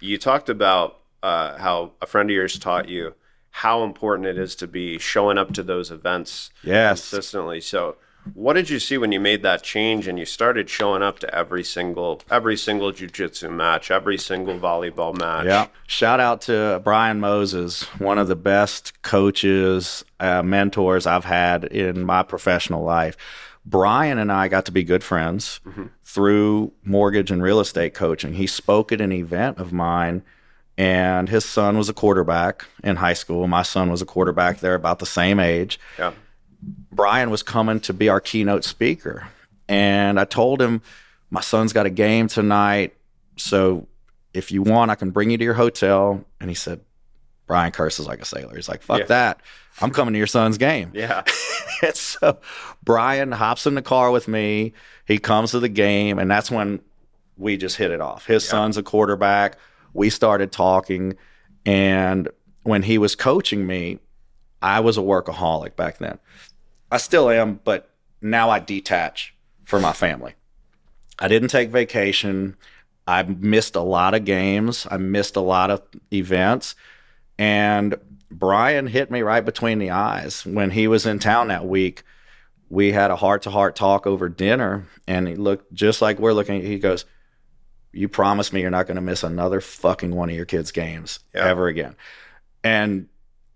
you 0.00 0.16
talked 0.16 0.48
about 0.48 1.00
uh, 1.22 1.58
how 1.58 1.92
a 2.00 2.06
friend 2.06 2.30
of 2.30 2.34
yours 2.34 2.58
taught 2.58 2.88
you 2.88 3.14
how 3.50 3.84
important 3.84 4.26
it 4.26 4.36
is 4.36 4.56
to 4.56 4.66
be 4.66 4.98
showing 4.98 5.38
up 5.38 5.52
to 5.52 5.62
those 5.62 5.90
events 5.90 6.50
Yes. 6.64 7.08
consistently. 7.10 7.60
So, 7.60 7.96
what 8.32 8.54
did 8.54 8.70
you 8.70 8.78
see 8.78 8.96
when 8.96 9.12
you 9.12 9.20
made 9.20 9.42
that 9.42 9.62
change 9.62 10.08
and 10.08 10.18
you 10.18 10.24
started 10.24 10.70
showing 10.70 11.02
up 11.02 11.18
to 11.18 11.34
every 11.34 11.62
single 11.62 12.22
every 12.30 12.56
single 12.56 12.90
jujitsu 12.92 13.54
match, 13.54 13.90
every 13.90 14.16
single 14.16 14.58
volleyball 14.58 15.16
match? 15.18 15.44
Yeah. 15.44 15.66
Shout 15.86 16.20
out 16.20 16.40
to 16.42 16.80
Brian 16.82 17.20
Moses, 17.20 17.82
one 17.98 18.18
of 18.18 18.28
the 18.28 18.36
best 18.36 19.02
coaches, 19.02 20.04
uh, 20.20 20.42
mentors 20.42 21.06
I've 21.06 21.26
had 21.26 21.64
in 21.64 22.04
my 22.04 22.22
professional 22.22 22.82
life. 22.82 23.16
Brian 23.66 24.18
and 24.18 24.30
I 24.30 24.48
got 24.48 24.66
to 24.66 24.72
be 24.72 24.84
good 24.84 25.02
friends 25.02 25.60
through 26.02 26.72
mortgage 26.84 27.30
and 27.30 27.42
real 27.42 27.60
estate 27.60 27.94
coaching. 27.94 28.34
He 28.34 28.46
spoke 28.46 28.92
at 28.92 29.00
an 29.00 29.10
event 29.10 29.58
of 29.58 29.72
mine, 29.72 30.22
and 30.76 31.28
his 31.28 31.46
son 31.46 31.78
was 31.78 31.88
a 31.88 31.94
quarterback 31.94 32.66
in 32.82 32.96
high 32.96 33.14
school. 33.14 33.46
My 33.46 33.62
son 33.62 33.90
was 33.90 34.02
a 34.02 34.06
quarterback 34.06 34.60
there 34.60 34.74
about 34.74 34.98
the 34.98 35.06
same 35.06 35.40
age. 35.40 35.80
Yeah. 35.98 36.12
Brian 36.92 37.30
was 37.30 37.42
coming 37.42 37.80
to 37.80 37.92
be 37.92 38.08
our 38.08 38.20
keynote 38.20 38.64
speaker. 38.64 39.28
And 39.68 40.20
I 40.20 40.24
told 40.24 40.60
him, 40.60 40.82
my 41.30 41.40
son's 41.40 41.72
got 41.72 41.86
a 41.86 41.90
game 41.90 42.28
tonight. 42.28 42.94
So 43.36 43.86
if 44.32 44.52
you 44.52 44.62
want, 44.62 44.90
I 44.90 44.94
can 44.94 45.10
bring 45.10 45.30
you 45.30 45.38
to 45.38 45.44
your 45.44 45.54
hotel. 45.54 46.24
And 46.40 46.50
he 46.50 46.54
said, 46.54 46.80
Brian 47.46 47.72
curses 47.72 48.06
like 48.06 48.20
a 48.20 48.24
sailor. 48.24 48.54
He's 48.54 48.68
like, 48.68 48.82
fuck 48.82 49.00
Yeah. 49.00 49.06
that. 49.06 49.40
I'm 49.80 49.90
coming 49.90 50.12
to 50.14 50.18
your 50.18 50.26
son's 50.26 50.56
game. 50.56 50.92
Yeah. 50.94 51.24
and 51.82 51.94
so 51.96 52.38
Brian 52.84 53.32
hops 53.32 53.66
in 53.66 53.74
the 53.74 53.82
car 53.82 54.10
with 54.10 54.28
me. 54.28 54.72
He 55.06 55.18
comes 55.18 55.50
to 55.50 55.60
the 55.60 55.68
game, 55.68 56.18
and 56.18 56.30
that's 56.30 56.50
when 56.50 56.80
we 57.36 57.56
just 57.56 57.76
hit 57.76 57.90
it 57.90 58.00
off. 58.00 58.24
His 58.26 58.46
son's 58.48 58.76
a 58.76 58.82
quarterback. 58.82 59.58
We 59.92 60.10
started 60.10 60.52
talking, 60.52 61.16
and 61.66 62.28
when 62.62 62.82
he 62.84 62.98
was 62.98 63.16
coaching 63.16 63.66
me, 63.66 63.98
I 64.62 64.80
was 64.80 64.96
a 64.96 65.00
workaholic 65.02 65.74
back 65.76 65.98
then. 65.98 66.18
I 66.94 66.98
still 66.98 67.28
am, 67.28 67.58
but 67.64 67.90
now 68.22 68.50
I 68.50 68.60
detach 68.60 69.34
for 69.64 69.80
my 69.80 69.92
family. 69.92 70.34
I 71.18 71.26
didn't 71.26 71.48
take 71.48 71.70
vacation. 71.70 72.56
I 73.06 73.24
missed 73.24 73.74
a 73.74 73.80
lot 73.80 74.14
of 74.14 74.24
games. 74.24 74.86
I 74.88 74.96
missed 74.98 75.34
a 75.34 75.40
lot 75.40 75.70
of 75.70 75.82
events. 76.12 76.76
And 77.36 77.96
Brian 78.30 78.86
hit 78.86 79.10
me 79.10 79.22
right 79.22 79.44
between 79.44 79.80
the 79.80 79.90
eyes 79.90 80.46
when 80.46 80.70
he 80.70 80.86
was 80.86 81.04
in 81.04 81.18
town 81.18 81.48
that 81.48 81.66
week. 81.66 82.04
We 82.70 82.92
had 82.92 83.10
a 83.10 83.16
heart 83.16 83.42
to 83.42 83.50
heart 83.50 83.74
talk 83.74 84.06
over 84.06 84.28
dinner, 84.28 84.86
and 85.08 85.26
he 85.26 85.34
looked 85.34 85.74
just 85.74 86.00
like 86.00 86.20
we're 86.20 86.32
looking. 86.32 86.62
He 86.62 86.78
goes, 86.78 87.04
You 87.92 88.08
promise 88.08 88.52
me 88.52 88.60
you're 88.60 88.70
not 88.70 88.86
going 88.86 88.96
to 88.96 89.02
miss 89.02 89.24
another 89.24 89.60
fucking 89.60 90.14
one 90.14 90.30
of 90.30 90.36
your 90.36 90.46
kids' 90.46 90.70
games 90.70 91.18
Yeah. 91.34 91.44
ever 91.46 91.66
again. 91.66 91.96
And 92.62 93.08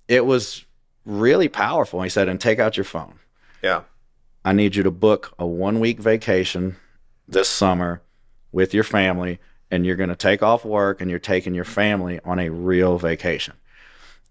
it 0.08 0.26
was 0.26 0.64
really 1.04 1.48
powerful. 1.48 2.02
He 2.02 2.08
said, 2.10 2.28
And 2.28 2.40
take 2.40 2.58
out 2.58 2.76
your 2.76 2.82
phone. 2.84 3.14
Yeah. 3.62 3.82
I 4.44 4.52
need 4.52 4.76
you 4.76 4.82
to 4.84 4.90
book 4.90 5.34
a 5.38 5.46
one 5.46 5.80
week 5.80 5.98
vacation 5.98 6.76
this 7.26 7.48
summer 7.48 8.02
with 8.52 8.72
your 8.72 8.84
family, 8.84 9.38
and 9.70 9.84
you're 9.84 9.96
going 9.96 10.08
to 10.08 10.16
take 10.16 10.42
off 10.42 10.64
work 10.64 11.00
and 11.00 11.10
you're 11.10 11.18
taking 11.18 11.54
your 11.54 11.64
family 11.64 12.20
on 12.24 12.38
a 12.38 12.48
real 12.48 12.98
vacation. 12.98 13.54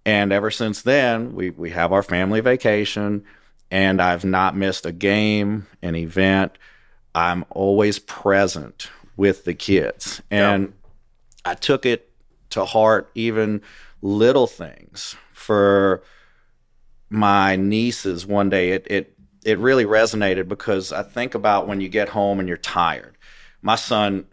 And 0.06 0.32
ever 0.32 0.50
since 0.50 0.82
then, 0.82 1.36
we, 1.36 1.50
we 1.52 1.70
have 1.72 1.92
our 1.92 2.02
family 2.02 2.40
vacation, 2.40 3.26
and 3.70 4.02
I've 4.02 4.26
not 4.26 4.56
missed 4.56 4.86
a 4.86 4.92
game, 4.92 5.68
an 5.82 5.96
event. 5.96 6.58
I'm 7.14 7.46
always 7.50 8.00
present 8.00 8.90
with 9.18 9.44
the 9.44 9.54
kids. 9.54 10.22
And 10.32 10.74
I 11.44 11.56
took 11.56 11.86
it 11.86 12.10
to 12.52 12.64
heart, 12.66 13.12
even 13.16 13.62
little 14.02 14.48
things 14.48 15.16
for 15.34 16.04
my 17.10 17.56
nieces 17.56 18.26
one 18.26 18.50
day. 18.50 18.72
It, 18.72 18.88
it, 18.90 19.17
it 19.48 19.58
really 19.60 19.86
resonated 19.86 20.50
because 20.50 20.92
I 20.92 21.04
think 21.04 21.34
about 21.34 21.68
when 21.68 21.80
you 21.80 21.88
get 21.88 22.10
home 22.10 22.40
and 22.40 22.50
you're 22.50 22.58
tired. 22.58 23.18
My 23.62 23.76
son, 23.76 24.26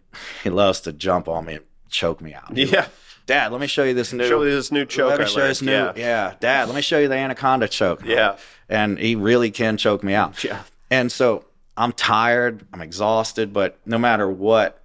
he 0.43 0.49
loves 0.49 0.81
to 0.81 0.91
jump 0.91 1.29
on 1.29 1.45
me 1.45 1.55
and 1.55 1.65
choke 1.89 2.19
me 2.19 2.33
out. 2.33 2.55
Yeah. 2.55 2.87
Dad, 3.25 3.51
let 3.53 3.61
me 3.61 3.67
show 3.67 3.83
you 3.85 3.93
this 3.93 4.11
new. 4.11 4.27
Show 4.27 4.43
you 4.43 4.51
this 4.51 4.71
new 4.71 4.85
choke 4.85 5.09
Let 5.09 5.19
me 5.19 5.25
I 5.25 5.27
show 5.27 5.41
you 5.41 5.47
this 5.47 5.61
new. 5.61 5.71
Yeah. 5.71 5.93
Yeah. 5.95 6.33
Dad, 6.39 6.67
let 6.67 6.75
me 6.75 6.81
show 6.81 6.99
you 6.99 7.07
the 7.07 7.15
anaconda 7.15 7.67
choke. 7.69 8.03
Yeah. 8.05 8.35
and 8.67 8.99
he 8.99 9.15
really 9.15 9.51
can 9.51 9.77
choke 9.77 10.03
me 10.03 10.13
out. 10.13 10.43
Yeah. 10.43 10.61
And 10.91 11.09
so 11.11 11.45
I'm 11.77 11.93
tired, 11.93 12.67
I'm 12.73 12.81
exhausted, 12.81 13.53
but 13.53 13.79
no 13.85 13.97
matter 13.97 14.29
what, 14.29 14.83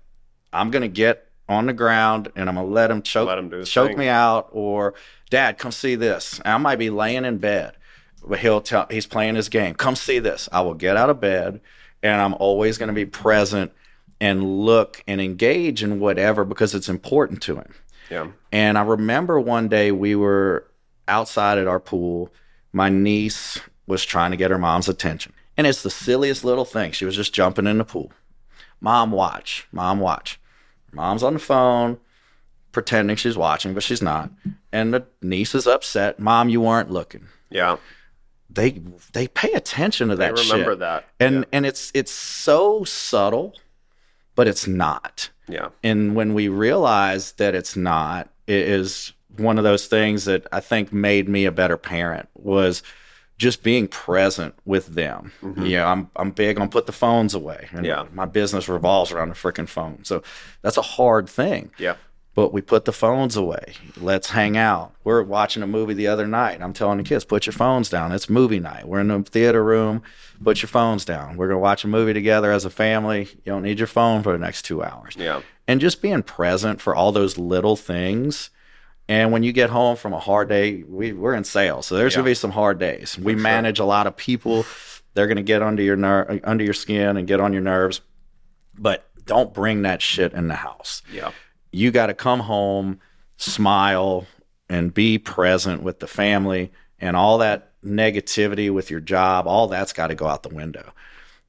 I'm 0.53 0.71
gonna 0.71 0.89
get 0.89 1.27
on 1.49 1.67
the 1.67 1.73
ground 1.73 2.31
and 2.37 2.49
I'm 2.49 2.55
gonna 2.55 2.69
let 2.69 2.91
him 2.91 3.03
choke 3.03 3.27
Let 3.29 3.39
him 3.39 3.65
choke 3.65 3.89
thing. 3.89 3.99
me 3.99 4.09
out. 4.09 4.49
Or 4.53 4.95
Dad, 5.29 5.59
come 5.59 5.73
see 5.73 5.97
this. 5.97 6.41
I 6.45 6.57
might 6.59 6.79
be 6.79 6.89
laying 6.91 7.25
in 7.25 7.39
bed, 7.39 7.75
but 8.27 8.39
he'll 8.41 8.61
tell 8.61 8.87
he's 8.91 9.07
playing 9.07 9.35
his 9.35 9.49
game. 9.49 9.75
Come 9.75 9.97
see 9.97 10.19
this. 10.19 10.49
I 10.53 10.61
will 10.61 10.75
get 10.75 10.97
out 10.97 11.11
of 11.11 11.21
bed, 11.21 11.61
and 12.03 12.21
I'm 12.21 12.35
always 12.35 12.79
gonna 12.79 12.93
be 12.93 13.07
present 13.07 13.73
and 14.21 14.61
look 14.65 15.03
and 15.07 15.21
engage 15.21 15.83
in 15.83 16.01
whatever 16.01 16.45
because 16.45 16.75
it's 16.75 16.89
important 16.89 17.43
to 17.43 17.57
him. 17.57 17.75
Yeah. 18.11 18.29
And 18.53 18.77
I 18.77 18.83
remember 18.83 19.41
one 19.41 19.69
day 19.69 19.93
we 19.93 20.15
were 20.15 20.67
outside 21.09 21.59
at 21.59 21.67
our 21.67 21.81
pool. 21.81 22.33
My 22.73 22.89
niece 22.89 23.59
was 23.87 24.05
trying 24.05 24.31
to 24.33 24.37
get 24.37 24.51
her 24.51 24.59
mom's 24.59 24.89
attention. 24.89 25.33
And 25.57 25.67
it's 25.67 25.83
the 25.83 25.91
silliest 25.91 26.45
little 26.45 26.65
thing. 26.65 26.93
She 26.93 27.05
was 27.05 27.17
just 27.17 27.33
jumping 27.35 27.67
in 27.67 27.79
the 27.79 27.85
pool. 27.85 28.13
Mom, 28.81 29.11
watch. 29.11 29.67
Mom, 29.73 30.01
watch. 30.01 30.41
Mom's 30.93 31.23
on 31.23 31.35
the 31.35 31.39
phone. 31.39 31.99
pretending 32.73 33.17
she's 33.17 33.37
watching, 33.37 33.75
but 33.75 33.83
she's 33.83 34.03
not. 34.03 34.31
And 34.73 34.95
the 34.95 35.07
niece 35.23 35.55
is 35.55 35.67
upset. 35.67 36.19
Mom, 36.19 36.49
you 36.49 36.61
weren't 36.61 36.91
looking. 36.91 37.27
Yeah. 37.51 37.77
They 38.53 38.81
they 39.13 39.29
pay 39.29 39.53
attention 39.53 40.09
to 40.09 40.17
that. 40.17 40.39
I 40.39 40.43
remember 40.43 40.73
shit. 40.73 40.79
that. 40.81 41.05
And 41.19 41.47
and 41.53 41.65
it's 41.67 41.91
it's 41.95 42.11
so 42.13 42.85
subtle, 42.85 43.55
but 44.35 44.49
it's 44.49 44.67
not. 44.67 45.31
Yeah. 45.49 45.69
And 45.83 46.15
when 46.15 46.35
we 46.35 46.49
realize 46.49 47.33
that 47.33 47.55
it's 47.55 47.77
not, 47.77 48.29
it 48.47 48.69
is 48.69 49.13
one 49.37 49.59
of 49.59 49.65
those 49.65 49.87
things 49.87 50.25
that 50.25 50.47
I 50.53 50.61
think 50.61 50.93
made 50.93 51.29
me 51.29 51.45
a 51.45 51.53
better 51.53 51.77
parent 51.77 52.29
was 52.35 52.83
just 53.39 53.63
being 53.63 53.89
present 53.89 54.55
with 54.67 54.87
them. 54.89 55.33
Mm-hmm. 55.43 55.65
Yeah, 55.67 55.91
I'm 55.91 56.11
I'm 56.17 56.31
big 56.31 56.61
on 56.61 56.69
put 56.69 56.87
the 56.87 56.93
phones 56.93 57.35
away. 57.35 57.69
And 57.73 57.87
Yeah. 57.87 58.05
my 58.13 58.27
business 58.27 58.69
revolves 58.69 59.13
around 59.13 59.29
the 59.31 59.35
freaking 59.35 59.69
phone. 59.69 60.05
So 60.05 60.23
that's 60.63 60.77
a 60.77 60.83
hard 60.83 61.29
thing. 61.29 61.71
Yeah. 61.79 61.95
But 62.41 62.55
we 62.55 62.63
put 62.63 62.87
the 62.87 62.93
phones 62.93 63.37
away. 63.37 63.75
Let's 63.99 64.31
hang 64.31 64.57
out. 64.57 64.95
We're 65.05 65.23
watching 65.23 65.63
a 65.63 65.67
movie 65.67 65.93
the 65.93 66.07
other 66.07 66.27
night. 66.27 66.63
I'm 66.63 66.73
telling 66.73 66.97
the 66.97 67.05
kids, 67.05 67.23
put 67.23 67.45
your 67.45 67.53
phones 67.53 67.91
down. 67.91 68.13
It's 68.13 68.31
movie 68.31 68.61
night. 68.61 68.89
We're 68.89 69.01
in 69.01 69.09
the 69.09 69.23
theater 69.23 69.63
room. 69.63 70.03
Put 70.43 70.63
your 70.63 70.69
phones 70.69 71.05
down. 71.05 71.37
We're 71.37 71.49
going 71.49 71.57
to 71.59 71.63
watch 71.63 71.85
a 71.85 71.89
movie 71.89 72.15
together 72.15 72.51
as 72.51 72.65
a 72.65 72.71
family. 72.71 73.29
You 73.45 73.53
don't 73.53 73.63
need 73.63 73.79
your 73.79 73.87
phone 73.89 74.23
for 74.23 74.33
the 74.33 74.39
next 74.39 74.63
two 74.63 74.83
hours. 74.83 75.17
Yeah. 75.19 75.43
And 75.69 75.83
just 75.83 76.01
being 76.01 76.23
present 76.23 76.81
for 76.81 76.95
all 76.95 77.13
those 77.13 77.37
little 77.37 77.77
things. 77.77 78.49
And 79.07 79.33
when 79.33 79.43
you 79.43 79.53
get 79.53 79.69
home 79.69 79.97
from 79.97 80.15
a 80.15 80.19
hard 80.19 80.49
day, 80.49 80.83
we, 80.89 81.13
we're 81.13 81.35
in 81.35 81.45
sales. 81.45 81.85
So 81.85 81.95
there's 81.95 82.15
Yeah. 82.15 82.21
going 82.21 82.25
to 82.25 82.31
be 82.31 82.35
some 82.35 82.53
hard 82.53 82.79
days. 82.79 83.19
We 83.19 83.35
manage 83.35 83.81
a 83.81 83.85
lot 83.85 84.07
of 84.07 84.17
people. 84.17 84.65
They're 85.13 85.27
going 85.27 85.37
to 85.37 85.43
get 85.43 85.61
under 85.61 85.83
your 85.83 85.97
ner- 85.97 86.41
under 86.45 86.65
your 86.65 86.73
skin 86.73 87.19
and 87.19 87.29
get 87.29 87.39
on 87.39 87.53
your 87.53 87.61
nerves. 87.61 88.01
But 88.79 89.07
don't 89.27 89.53
bring 89.53 89.83
that 89.83 90.01
shit 90.01 90.33
in 90.33 90.49
the 90.49 90.55
house 90.55 91.03
Yeah. 91.13 91.33
You 91.73 91.91
got 91.91 92.07
to 92.07 92.15
come 92.15 92.41
home, 92.41 93.01
smile, 93.37 94.27
and 94.69 94.93
be 94.95 95.19
present 95.19 95.83
with 95.83 96.01
the 96.01 96.07
family, 96.07 96.71
and 96.99 97.17
all 97.17 97.39
that 97.39 97.73
negativity 97.85 98.73
with 98.73 98.91
your 98.91 99.01
job, 99.01 99.47
all 99.47 99.67
that's 99.69 99.93
got 99.93 100.09
to 100.09 100.15
go 100.15 100.27
out 100.27 100.43
the 100.43 100.55
window. 100.55 100.93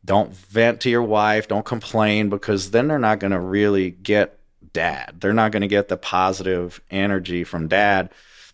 Don't 0.03 0.33
vent 0.33 0.81
to 0.81 0.89
your 0.89 1.03
wife, 1.03 1.47
don't 1.47 1.65
complain 1.65 2.29
because 2.29 2.71
then 2.71 2.87
they're 2.87 2.97
not 2.97 3.19
going 3.19 3.31
to 3.31 3.39
really 3.39 3.91
get 3.91 4.39
dad. 4.73 5.17
They're 5.19 5.33
not 5.33 5.51
going 5.51 5.61
to 5.61 5.67
get 5.67 5.89
the 5.89 5.97
positive 5.97 6.81
energy 6.89 7.43
from 7.43 7.67
dad. 7.67 8.09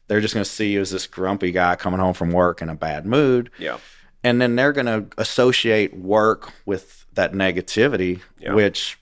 They're 0.07 0.19
just 0.21 0.33
going 0.33 0.43
to 0.43 0.49
see 0.49 0.71
you 0.73 0.81
as 0.81 0.89
this 0.91 1.05
grumpy 1.07 1.51
guy 1.51 1.75
coming 1.75 1.99
home 1.99 2.13
from 2.13 2.31
work 2.31 2.61
in 2.61 2.69
a 2.69 2.75
bad 2.75 3.05
mood 3.05 3.51
Yeah. 3.59 3.77
and 4.23 4.41
then 4.41 4.55
they're 4.55 4.73
going 4.73 4.85
to 4.87 5.05
associate 5.17 5.95
work 5.95 6.51
with 6.65 7.05
that 7.13 7.33
negativity 7.33 8.21
Yeah. 8.39 8.53
which 8.53 8.97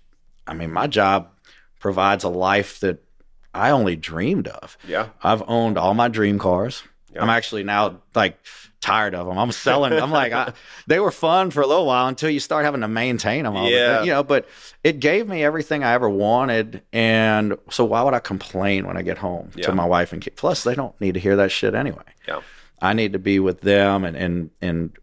i 0.47 0.53
mean 0.53 0.71
my 0.71 0.87
job 0.87 1.29
provides 1.85 2.23
a 2.23 2.29
life 2.29 2.79
that 2.79 2.97
i 3.53 3.69
only 3.69 3.95
dreamed 3.95 4.47
of 4.47 4.75
Yeah. 4.87 5.09
i've 5.21 5.43
owned 5.47 5.77
all 5.77 5.93
my 5.93 6.07
dream 6.07 6.39
cars 6.39 6.81
Yeah. 7.13 7.21
i'm 7.21 7.29
actually 7.29 7.63
now 7.63 8.01
like 8.15 8.39
tired 8.81 9.13
of 9.13 9.27
them 9.27 9.37
i'm 9.37 9.51
selling 9.51 9.93
i'm 9.93 10.09
like 10.09 10.33
I, 10.33 10.53
they 10.87 10.99
were 10.99 11.11
fun 11.11 11.51
for 11.51 11.61
a 11.61 11.67
little 11.67 11.85
while 11.85 12.07
until 12.07 12.31
you 12.31 12.39
start 12.39 12.65
having 12.65 12.81
to 12.81 12.87
maintain 12.87 13.43
them 13.43 13.55
all 13.55 13.65
the 13.65 13.71
Yeah. 13.71 13.97
time, 13.97 14.05
you 14.05 14.11
know 14.13 14.23
but 14.23 14.47
it 14.83 14.99
gave 14.99 15.27
me 15.27 15.43
everything 15.43 15.83
i 15.83 15.91
ever 15.93 16.09
wanted 16.09 16.81
and 16.91 17.55
so 17.69 17.85
why 17.85 18.01
would 18.01 18.15
i 18.15 18.19
complain 18.19 18.87
when 18.87 18.97
i 18.97 19.03
get 19.03 19.19
home 19.19 19.51
Yeah. 19.55 19.67
to 19.67 19.75
my 19.75 19.85
wife 19.85 20.11
and 20.11 20.23
kids 20.23 20.35
plus 20.37 20.63
they 20.63 20.73
don't 20.73 20.99
need 20.99 21.13
to 21.13 21.19
hear 21.19 21.35
that 21.35 21.51
shit 21.51 21.75
anyway 21.75 22.09
Yeah. 22.27 22.41
I 22.81 22.93
need 22.93 23.13
to 23.13 23.19
be 23.19 23.37
with 23.39 23.61
them 23.61 24.03
and 24.05 24.17
and 24.17 24.49
and 24.61 24.97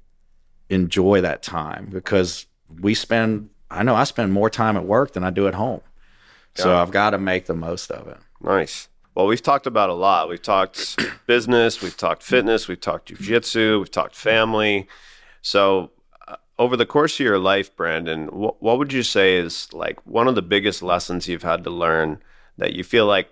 enjoy 0.68 1.20
that 1.20 1.42
time 1.44 1.88
because 1.92 2.46
we 2.80 2.94
spend 2.94 3.48
I 3.70 3.82
know 3.82 3.94
I 3.94 4.04
spend 4.04 4.32
more 4.32 4.50
time 4.50 4.76
at 4.76 4.84
work 4.84 5.12
than 5.14 5.24
I 5.24 5.30
do 5.30 5.48
at 5.48 5.54
home. 5.54 5.80
So. 6.54 6.76
I've 6.76 6.90
got 6.90 7.10
to 7.10 7.18
make 7.18 7.46
the 7.46 7.54
most 7.54 7.90
of 7.90 8.08
it. 8.08 8.18
Nice. 8.40 8.88
Well, 9.14 9.26
we've 9.26 9.42
talked 9.42 9.66
about 9.66 9.90
a 9.90 9.94
lot. 9.94 10.28
We've 10.28 10.40
talked 10.40 10.98
business, 11.26 11.82
we've 11.82 11.96
talked 11.96 12.22
fitness, 12.22 12.68
we've 12.68 12.80
talked 12.80 13.12
jujitsu, 13.12 13.78
we've 13.78 13.90
talked 13.90 14.14
family. 14.14 14.88
So, 15.42 15.90
uh, 16.26 16.36
over 16.58 16.76
the 16.76 16.86
course 16.86 17.14
of 17.14 17.24
your 17.24 17.38
life, 17.38 17.74
Brandon, 17.74 18.28
wh- 18.28 18.62
what 18.62 18.78
would 18.78 18.92
you 18.92 19.02
say 19.02 19.36
is 19.36 19.72
like 19.72 20.04
one 20.06 20.28
of 20.28 20.34
the 20.34 20.42
biggest 20.42 20.82
lessons 20.82 21.28
you've 21.28 21.42
had 21.42 21.64
to 21.64 21.70
learn 21.70 22.22
that 22.58 22.74
you 22.74 22.84
feel 22.84 23.06
like 23.06 23.28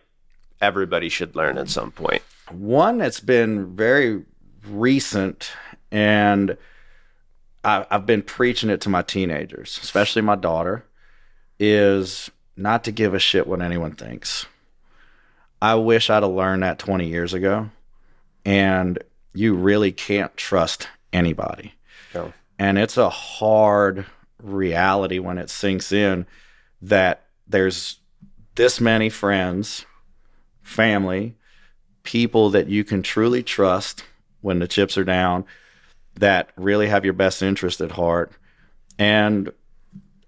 everybody 0.61 1.09
should 1.09 1.35
learn 1.35 1.57
at 1.57 1.69
some 1.69 1.93
point? 1.93 2.23
One 2.51 2.99
that's 2.99 3.21
been 3.21 3.75
very 3.75 4.23
recent 4.67 5.51
and 5.91 6.57
I, 7.65 7.87
I've 7.91 8.07
been 8.07 8.23
preaching 8.23 8.71
it 8.71 8.81
to 8.83 8.89
my 8.89 9.03
teenagers, 9.03 9.79
especially 9.83 10.23
my 10.23 10.37
daughter, 10.37 10.85
is 11.59 12.31
not 12.61 12.85
to 12.85 12.93
give 12.93 13.15
a 13.15 13.19
shit 13.19 13.47
what 13.47 13.63
anyone 13.63 13.93
thinks. 13.93 14.47
I 15.63 15.75
wish 15.75 16.11
I'd 16.11 16.23
have 16.23 16.33
learned 16.33 16.63
that 16.63 16.79
20 16.79 17.07
years 17.07 17.35
ago. 17.35 17.71
And 18.45 18.99
you 19.35 19.55
really 19.55 19.93
can't 19.93 20.35
trust 20.37 20.89
anybody. 21.13 21.75
Yeah. 22.15 22.33
And 22.59 22.79
it's 22.79 22.97
a 22.97 23.11
hard 23.11 24.07
reality 24.43 25.19
when 25.19 25.39
it 25.39 25.51
sinks 25.51 25.93
in 25.93 26.27
that 26.83 27.27
there's 27.47 27.99
this 28.55 28.81
many 28.81 29.09
friends, 29.09 29.85
family, 30.63 31.37
people 32.03 32.51
that 32.51 32.69
you 32.69 32.85
can 32.85 33.03
truly 33.03 33.43
trust 33.43 34.05
when 34.41 34.59
the 34.59 34.69
chips 34.69 34.97
are 34.97 35.05
down 35.05 35.45
that 36.15 36.51
really 36.57 36.89
have 36.89 37.05
your 37.05 37.15
best 37.15 37.43
interest 37.43 37.81
at 37.81 37.93
heart. 37.93 38.33
And 38.99 39.53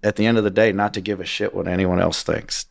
at 0.03 0.15
the 0.15 0.25
end 0.25 0.37
of 0.37 0.43
the 0.43 0.51
day, 0.51 0.71
not 0.71 0.93
to 0.95 1.01
give 1.01 1.19
a 1.19 1.25
shit 1.25 1.53
what 1.53 1.67
anyone 1.67 1.99
else 1.99 2.23
thinks. 2.23 2.65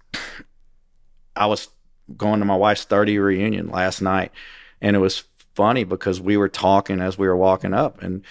I 1.35 1.47
was 1.47 1.68
going 2.16 2.41
to 2.41 2.45
my 2.45 2.57
wife's 2.57 2.85
30 2.85 3.18
reunion 3.18 3.70
last 3.70 4.03
night, 4.03 4.33
and 4.80 4.95
it 4.95 4.99
was 4.99 5.24
funny 5.55 5.85
because 5.85 6.20
we 6.20 6.37
were 6.37 6.49
talking 6.49 7.01
as 7.01 7.18
we 7.18 7.26
were 7.26 7.37
walking 7.37 7.74
up, 7.74 8.03
and 8.03 8.22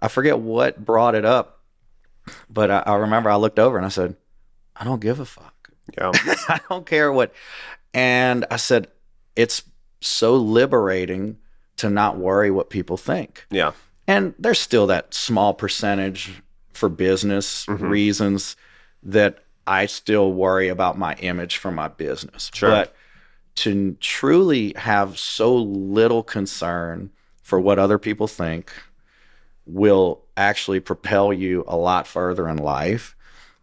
I 0.00 0.08
forget 0.08 0.38
what 0.38 0.84
brought 0.84 1.14
it 1.14 1.24
up, 1.24 1.60
but 2.48 2.70
I, 2.70 2.78
I 2.80 2.94
remember 2.96 3.30
I 3.30 3.36
looked 3.36 3.58
over 3.58 3.76
and 3.76 3.86
I 3.86 3.90
said, 3.90 4.16
I 4.76 4.84
don't 4.84 5.00
give 5.00 5.20
a 5.20 5.24
fuck. 5.24 5.70
Yeah. 5.96 6.12
I 6.48 6.60
don't 6.68 6.86
care 6.86 7.12
what. 7.12 7.32
And 7.92 8.46
I 8.50 8.56
said, 8.56 8.88
it's 9.36 9.62
so 10.00 10.36
liberating 10.36 11.38
to 11.76 11.90
not 11.90 12.16
worry 12.16 12.50
what 12.50 12.70
people 12.70 12.96
think. 12.96 13.46
Yeah. 13.50 13.72
And 14.06 14.34
there's 14.38 14.58
still 14.58 14.86
that 14.88 15.14
small 15.14 15.54
percentage 15.54 16.42
for 16.80 16.88
business 16.88 17.66
Mhm. 17.66 17.90
reasons 17.90 18.56
that 19.02 19.44
I 19.66 19.86
still 19.86 20.32
worry 20.32 20.68
about 20.68 20.98
my 20.98 21.14
image 21.16 21.58
for 21.58 21.70
my 21.70 21.86
business. 21.88 22.50
Sure. 22.52 22.70
But 22.70 22.94
to 23.56 23.96
truly 24.00 24.72
have 24.76 25.18
so 25.18 25.54
little 25.54 26.22
concern 26.22 27.10
for 27.42 27.60
what 27.60 27.78
other 27.78 27.98
people 27.98 28.26
think 28.26 28.72
will 29.66 30.22
actually 30.36 30.80
propel 30.80 31.32
you 31.32 31.64
a 31.68 31.76
lot 31.76 32.06
further 32.06 32.48
in 32.48 32.56
life 32.56 33.14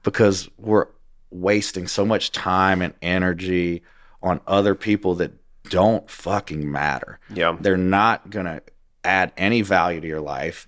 because 0.04 0.48
we're 0.58 0.88
wasting 1.32 1.88
so 1.88 2.06
much 2.06 2.32
time 2.32 2.82
and 2.82 2.94
energy 3.02 3.82
on 4.22 4.40
other 4.48 4.76
people 4.76 5.16
that 5.16 5.32
don't 5.70 6.10
fucking 6.10 6.72
matter. 6.72 7.20
Yeah. 7.34 7.58
They're 7.60 7.76
not 7.76 8.30
going 8.30 8.46
to 8.46 8.62
add 9.04 9.34
any 9.36 9.62
value 9.62 10.00
to 10.00 10.08
your 10.08 10.22
life. 10.22 10.68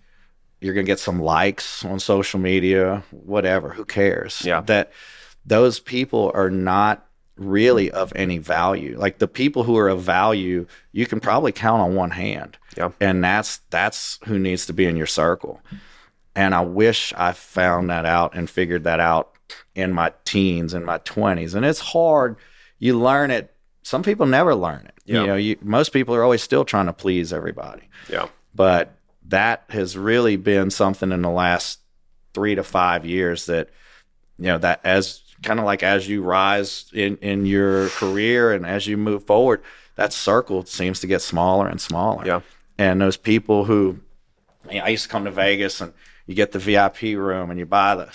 You're 0.62 0.74
going 0.74 0.86
to 0.86 0.90
get 0.90 1.00
some 1.00 1.22
likes 1.22 1.86
on 1.86 2.00
social 2.00 2.40
media, 2.40 3.04
whatever, 3.12 3.70
who 3.70 3.86
cares? 3.86 4.44
Yeah. 4.44 4.62
That 4.62 4.92
those 5.46 5.80
people 5.80 6.32
are 6.34 6.50
not 6.50 7.06
really 7.38 7.90
of 7.92 8.12
any 8.16 8.38
value. 8.38 8.98
Like 8.98 9.20
the 9.20 9.28
people 9.28 9.64
who 9.64 9.78
are 9.78 9.88
of 9.88 10.02
value, 10.02 10.68
you 10.92 11.06
can 11.06 11.20
probably 11.20 11.52
count 11.52 11.82
on 11.82 11.96
one 11.96 12.12
hand. 12.12 12.58
Yeah. 12.78 12.92
And 13.00 13.24
that's 13.24 13.60
that's 13.70 14.20
who 14.26 14.38
needs 14.38 14.66
to 14.68 14.74
be 14.74 14.86
in 14.86 14.98
your 14.98 15.08
circle. 15.08 15.62
And 16.36 16.54
I 16.54 16.62
wish 16.62 17.14
I 17.18 17.32
found 17.32 17.90
that 17.90 18.06
out 18.06 18.36
and 18.36 18.50
figured 18.50 18.84
that 18.84 19.00
out 19.00 19.34
in 19.76 19.94
my 19.94 20.14
teens 20.26 20.74
and 20.74 20.86
my 20.86 21.00
20s. 21.00 21.56
And 21.56 21.66
it's 21.66 21.80
hard. 21.80 22.36
You 22.78 23.00
learn 23.00 23.32
it. 23.32 23.54
Some 23.84 24.04
people 24.04 24.26
never 24.26 24.54
learn 24.54 24.86
it. 24.86 24.94
Yeah. 25.06 25.22
You 25.22 25.28
know, 25.28 25.36
you, 25.36 25.58
most 25.62 25.92
people 25.92 26.14
are 26.16 26.24
always 26.24 26.44
still 26.44 26.66
trying 26.66 26.86
to 26.86 26.94
please 26.94 27.34
everybody. 27.34 27.90
Yeah. 28.10 28.28
But 28.54 28.94
that 29.30 29.64
has 29.70 29.98
really 29.98 30.36
been 30.36 30.70
something 30.70 31.12
in 31.12 31.22
the 31.22 31.30
last 31.30 31.80
three 32.34 32.56
to 32.56 32.64
five 32.64 33.06
years 33.06 33.46
that, 33.48 33.70
you 34.38 34.46
know, 34.46 34.58
that 34.60 34.82
as 34.84 35.22
kind 35.44 35.60
of 35.60 35.66
like 35.66 35.84
as 35.84 36.08
you 36.08 36.22
rise 36.22 36.90
in, 36.94 37.18
in 37.18 37.46
your 37.46 37.90
career 37.90 38.52
and 38.54 38.66
as 38.66 38.86
you 38.88 38.98
move 38.98 39.24
forward, 39.26 39.62
that 39.96 40.14
circle 40.14 40.66
seems 40.66 41.00
to 41.00 41.08
get 41.08 41.22
smaller 41.22 41.68
and 41.68 41.80
smaller. 41.82 42.26
Yeah. 42.26 42.42
And 42.78 43.02
those 43.02 43.18
people 43.18 43.66
who, 43.66 44.00
you 44.70 44.78
know, 44.80 44.86
I 44.86 44.90
used 44.90 45.04
to 45.04 45.10
come 45.10 45.26
to 45.26 45.32
Vegas 45.32 45.82
and 45.82 45.94
you 46.28 46.36
get 46.36 46.52
the 46.52 46.60
VIP 46.60 47.02
room 47.18 47.50
and 47.50 47.60
you 47.60 47.66
buy 47.66 47.96
the, 47.96 48.10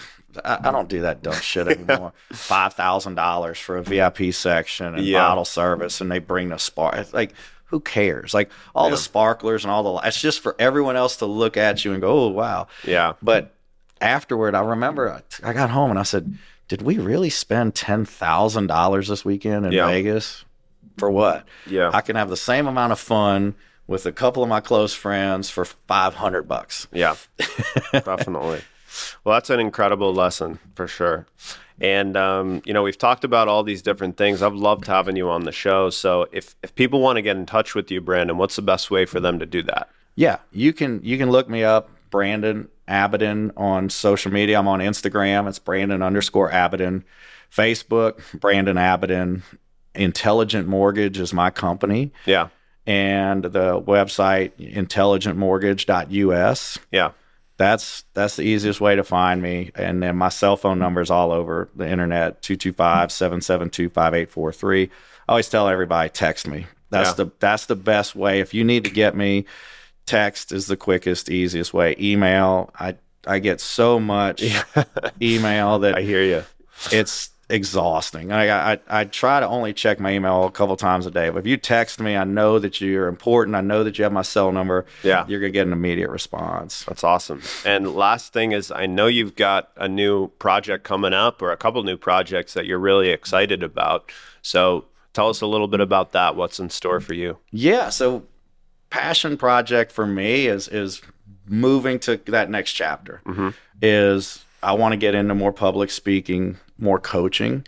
I, 0.45 0.69
I 0.69 0.73
don't 0.73 0.89
do 0.89 1.03
that 1.03 1.23
dumb 1.23 1.35
shit 1.41 1.69
anymore. 1.69 2.13
Five 2.33 2.75
thousand 2.75 3.15
dollars 3.15 3.59
for 3.59 3.77
a 3.77 3.83
VIP 3.83 4.33
section 4.33 4.95
and 4.95 5.05
Yeah. 5.05 5.21
bottle 5.21 5.45
service, 5.45 6.01
and 6.01 6.11
they 6.11 6.19
bring 6.19 6.49
the 6.49 6.59
spark. 6.59 6.97
It's 6.97 7.13
like, 7.15 7.35
who 7.67 7.81
cares? 7.81 8.35
Like 8.35 8.51
all 8.75 8.87
Yeah. 8.87 8.93
the 8.93 8.97
sparklers 8.99 9.65
and 9.65 9.71
all 9.71 9.83
the. 10.01 10.09
It's 10.09 10.21
just 10.21 10.41
for 10.41 10.55
everyone 10.59 10.97
else 10.97 11.17
to 11.17 11.27
look 11.27 11.57
at 11.57 11.85
you 11.85 11.93
and 11.93 12.01
go, 12.01 12.11
"Oh 12.25 12.29
wow!" 12.29 12.67
Yeah. 12.85 13.15
But 13.23 13.55
afterward, 14.01 14.55
I 14.55 14.61
remember 14.61 15.11
I, 15.13 15.23
I 15.49 15.53
got 15.53 15.71
home 15.71 15.91
and 15.91 15.99
I 15.99 16.03
said, 16.05 16.35
"Did 16.69 16.83
we 16.83 16.99
really 16.99 17.31
spend 17.31 17.75
ten 17.75 18.05
thousand 18.05 18.67
dollars 18.69 19.09
this 19.09 19.25
weekend 19.25 19.67
in 19.67 19.73
Yeah. 19.73 19.87
Vegas?" 19.87 20.45
for 20.99 21.11
what? 21.11 21.45
Yeah. 21.67 21.91
I 21.93 22.03
can 22.03 22.15
have 22.17 22.31
the 22.31 22.37
same 22.37 22.67
amount 22.69 22.93
of 22.93 23.01
fun 23.01 23.55
with 23.89 24.07
a 24.07 24.13
couple 24.13 24.43
of 24.45 24.49
my 24.49 24.61
close 24.61 24.95
friends 24.95 25.51
for 25.51 25.65
500 25.65 26.47
bucks. 26.49 26.87
Yeah, 26.93 27.17
definitely. 27.93 28.61
Well, 29.25 29.35
that's 29.35 29.51
an 29.51 29.59
incredible 29.59 30.15
lesson 30.15 30.61
for 30.77 30.87
sure. 30.87 31.27
And 31.81 32.17
um, 32.17 32.63
you 32.65 32.73
know, 32.73 32.83
we've 32.83 32.99
talked 32.99 33.25
about 33.25 33.49
all 33.49 33.63
these 33.63 33.83
different 33.83 34.17
things. 34.17 34.43
I've 34.43 34.55
loved 34.55 34.87
having 34.87 35.17
you 35.17 35.29
on 35.29 35.45
the 35.45 35.53
show. 35.53 35.91
So, 35.91 36.27
if 36.31 36.55
if 36.63 36.75
people 36.75 37.01
want 37.01 37.17
to 37.17 37.23
get 37.23 37.37
in 37.37 37.47
touch 37.47 37.75
with 37.75 37.91
you, 37.91 38.01
Brandon, 38.01 38.39
what's 38.39 38.57
the 38.57 38.63
best 38.63 38.91
way 38.91 39.07
for 39.07 39.21
them 39.21 39.39
to 39.41 39.47
do 39.47 39.63
that? 39.65 39.89
Yeah, 40.15 40.39
you 40.53 40.73
can 40.73 41.01
you 41.03 41.19
can 41.19 41.31
look 41.31 41.49
me 41.49 41.65
up, 41.65 41.91
Brandon 42.11 42.69
Abidin 42.89 43.53
on 43.57 43.91
social 43.91 44.33
media. 44.33 44.59
I'm 44.59 44.69
on 44.69 44.81
Instagram. 44.81 45.49
It's 45.49 45.59
Brandon 45.59 46.03
underscore 46.03 46.51
Abidin. 46.51 47.03
Facebook, 47.51 48.21
Brandon 48.41 48.77
Abidin. 48.77 49.43
Intelligent 49.95 50.69
Mortgage 50.69 51.19
is 51.19 51.33
my 51.33 51.49
company. 51.51 52.13
Yeah. 52.27 52.49
And 52.87 53.45
the 53.45 53.81
website 53.81 54.53
intelligentmortgage.us. 54.59 56.79
Yeah. 56.91 57.13
That's 57.57 58.05
that's 58.15 58.35
the 58.37 58.43
easiest 58.43 58.81
way 58.81 58.97
to 58.97 59.05
find 59.05 59.41
me. 59.41 59.71
And 59.77 60.03
then 60.03 60.17
my 60.17 60.29
cell 60.29 60.57
phone 60.57 60.79
number 60.81 61.01
is 61.01 61.11
all 61.11 61.31
over 61.33 61.69
the 61.77 61.89
internet 61.89 62.43
225-772-5843. 62.43 64.91
I 65.29 65.33
always 65.33 65.49
tell 65.49 65.69
everybody 65.69 66.09
text 66.11 66.47
me. 66.47 66.67
That's 66.91 67.11
Yeah. 67.11 67.25
the 67.25 67.31
that's 67.41 67.67
the 67.67 67.77
best 67.77 68.15
way. 68.15 68.41
If 68.41 68.55
you 68.55 68.65
need 68.65 68.85
to 68.85 68.91
get 68.91 69.17
me, 69.17 69.47
text 70.07 70.53
is 70.53 70.67
the 70.67 70.77
quickest, 70.77 71.31
easiest 71.31 71.73
way. 71.75 71.97
Email, 71.99 72.71
I 72.79 72.97
I 73.27 73.39
get 73.39 73.61
so 73.61 73.99
much 73.99 74.43
email 75.23 75.79
that 75.81 75.97
I 75.97 76.03
hear 76.03 76.23
you. 76.23 76.45
it's 76.93 77.31
exhausting. 77.49 78.33
I, 78.33 78.73
I 78.75 78.79
I 78.89 79.05
try 79.05 79.41
to 79.41 79.47
only 79.47 79.73
check 79.73 80.01
my 80.01 80.13
email 80.13 80.45
a 80.45 80.51
couple 80.51 80.77
times 80.77 81.07
a 81.07 81.11
day. 81.11 81.31
But 81.31 81.41
if 81.41 81.47
you 81.47 81.57
text 81.57 82.01
me, 82.01 82.17
I 82.17 82.25
know 82.25 82.59
that 82.59 82.81
you're 82.81 83.09
important. 83.09 83.55
I 83.57 83.61
know 83.61 83.85
that 83.85 83.99
you 83.99 84.05
have 84.05 84.13
my 84.13 84.23
cell 84.23 84.51
number. 84.53 84.87
Yeah. 85.03 85.27
you're 85.29 85.41
gonna 85.41 85.51
get 85.51 85.67
an 85.67 85.73
immediate 85.73 86.11
response. 86.11 86.85
That's 86.85 87.05
awesome. 87.05 87.43
And 87.65 87.95
last 87.95 88.33
thing 88.33 88.53
is, 88.53 88.71
I 88.71 88.87
know 88.87 89.07
you've 89.07 89.37
got 89.37 89.71
a 89.77 89.89
new 89.89 90.29
project 90.39 90.85
coming 90.85 91.13
up 91.13 91.43
or 91.43 91.53
a 91.53 91.57
couple 91.57 91.83
new 91.83 91.97
projects 91.97 92.55
that 92.55 92.67
you're 92.67 92.79
really 92.79 93.11
excited 93.11 93.63
about. 93.63 94.11
So 94.43 94.87
tell 95.15 95.29
us 95.31 95.41
a 95.41 95.47
little 95.47 95.69
bit 95.69 95.81
about 95.81 96.13
that. 96.13 96.37
What's 96.37 96.61
in 96.61 96.69
store 96.69 97.01
for 97.01 97.15
you? 97.15 97.39
Yeah. 97.51 97.89
So, 97.89 98.25
passion 98.91 99.37
project 99.37 99.91
for 99.91 100.07
me 100.07 100.47
is 100.47 100.69
is 100.69 101.01
moving 101.47 101.99
to 102.01 102.17
that 102.27 102.51
next 102.51 102.73
chapter. 102.73 103.23
Mm-hmm. 103.27 103.51
Is 103.83 104.44
I 104.65 104.73
want 104.73 104.93
to 104.93 104.97
get 104.97 105.15
into 105.15 105.35
more 105.35 105.53
public 105.53 105.91
speaking, 105.91 106.59
more 106.79 106.99
coaching, 106.99 107.67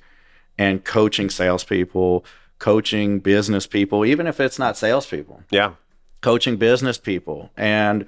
and 0.59 0.85
coaching 0.85 1.31
salespeople, 1.31 2.25
coaching 2.59 3.21
business 3.21 3.67
people, 3.67 4.05
even 4.05 4.27
if 4.27 4.41
it's 4.41 4.59
not 4.59 4.77
salespeople. 4.77 5.43
Yeah. 5.51 5.73
coaching 6.23 6.57
business 6.57 6.99
people 6.99 7.51
and 7.57 8.07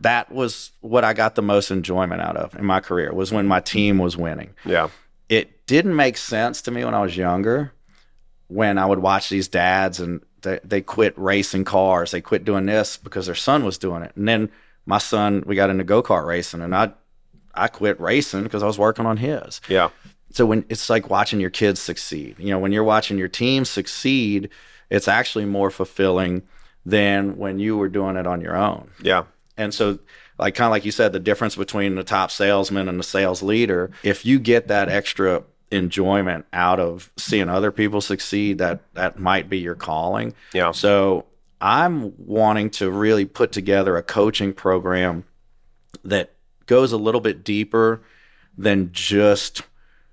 that 0.00 0.30
was 0.30 0.70
what 0.80 1.04
I 1.04 1.12
got 1.12 1.34
the 1.34 1.42
most 1.42 1.70
enjoyment 1.70 2.22
out 2.22 2.36
of 2.36 2.54
in 2.54 2.64
my 2.64 2.80
career 2.80 3.12
was 3.12 3.32
when 3.32 3.46
my 3.46 3.60
team 3.60 3.98
was 3.98 4.16
winning. 4.16 4.50
Yeah. 4.64 4.88
It 5.28 5.66
didn't 5.66 5.96
make 5.96 6.16
sense 6.16 6.62
to 6.62 6.70
me 6.70 6.84
when 6.84 6.94
I 6.94 7.02
was 7.02 7.16
younger 7.16 7.72
when 8.46 8.78
I 8.78 8.86
would 8.86 9.00
watch 9.00 9.28
these 9.28 9.48
dads 9.48 10.00
and 10.00 10.20
they, 10.42 10.60
they 10.64 10.80
quit 10.80 11.14
racing 11.18 11.64
cars. 11.64 12.12
They 12.12 12.20
quit 12.20 12.44
doing 12.44 12.66
this 12.66 12.96
because 12.96 13.26
their 13.26 13.34
son 13.34 13.64
was 13.64 13.76
doing 13.76 14.02
it. 14.02 14.12
And 14.16 14.26
then 14.26 14.50
my 14.86 14.98
son, 14.98 15.42
we 15.46 15.54
got 15.56 15.68
into 15.68 15.84
go-kart 15.84 16.24
racing 16.26 16.62
and 16.62 16.74
I 16.74 16.92
I 17.54 17.68
quit 17.68 18.00
racing 18.00 18.42
because 18.44 18.62
I 18.62 18.66
was 18.66 18.78
working 18.78 19.06
on 19.06 19.16
his 19.16 19.60
Yeah. 19.68 19.90
so 20.30 20.46
when 20.46 20.64
it's 20.68 20.88
like 20.90 21.10
watching 21.10 21.40
your 21.40 21.50
kids 21.50 21.80
succeed 21.80 22.36
you 22.38 22.50
know 22.50 22.58
when 22.58 22.72
you're 22.72 22.84
watching 22.84 23.18
your 23.18 23.28
team 23.28 23.64
succeed 23.64 24.50
it's 24.90 25.08
actually 25.08 25.44
more 25.44 25.70
fulfilling 25.70 26.42
than 26.86 27.36
when 27.36 27.58
you 27.58 27.76
were 27.76 27.88
doing 27.88 28.16
it 28.16 28.26
on 28.26 28.40
your 28.40 28.56
own 28.56 28.90
Yeah. 29.02 29.24
and 29.56 29.72
so 29.74 29.98
like 30.38 30.54
kind 30.54 30.66
of 30.66 30.70
like 30.70 30.84
you 30.84 30.92
said 30.92 31.12
the 31.12 31.20
difference 31.20 31.56
between 31.56 31.94
the 31.96 32.04
top 32.04 32.30
salesman 32.30 32.88
and 32.88 32.98
the 32.98 33.04
sales 33.04 33.42
leader 33.42 33.90
if 34.02 34.24
you 34.24 34.38
get 34.38 34.68
that 34.68 34.88
extra 34.88 35.42
enjoyment 35.70 36.46
out 36.52 36.80
of 36.80 37.12
seeing 37.18 37.48
other 37.48 37.70
people 37.72 38.00
succeed 38.00 38.58
that 38.58 38.80
that 38.94 39.18
might 39.18 39.50
be 39.50 39.58
your 39.58 39.74
calling 39.74 40.32
Yeah. 40.54 40.70
so 40.72 41.24
I'm 41.60 42.12
wanting 42.16 42.70
to 42.70 42.88
really 42.90 43.24
put 43.24 43.50
together 43.52 43.96
a 43.96 44.02
coaching 44.02 44.52
program 44.52 45.24
that 46.04 46.30
goes 46.68 46.92
a 46.92 46.96
little 46.96 47.20
bit 47.20 47.42
deeper 47.42 48.00
than 48.56 48.90
just 48.92 49.62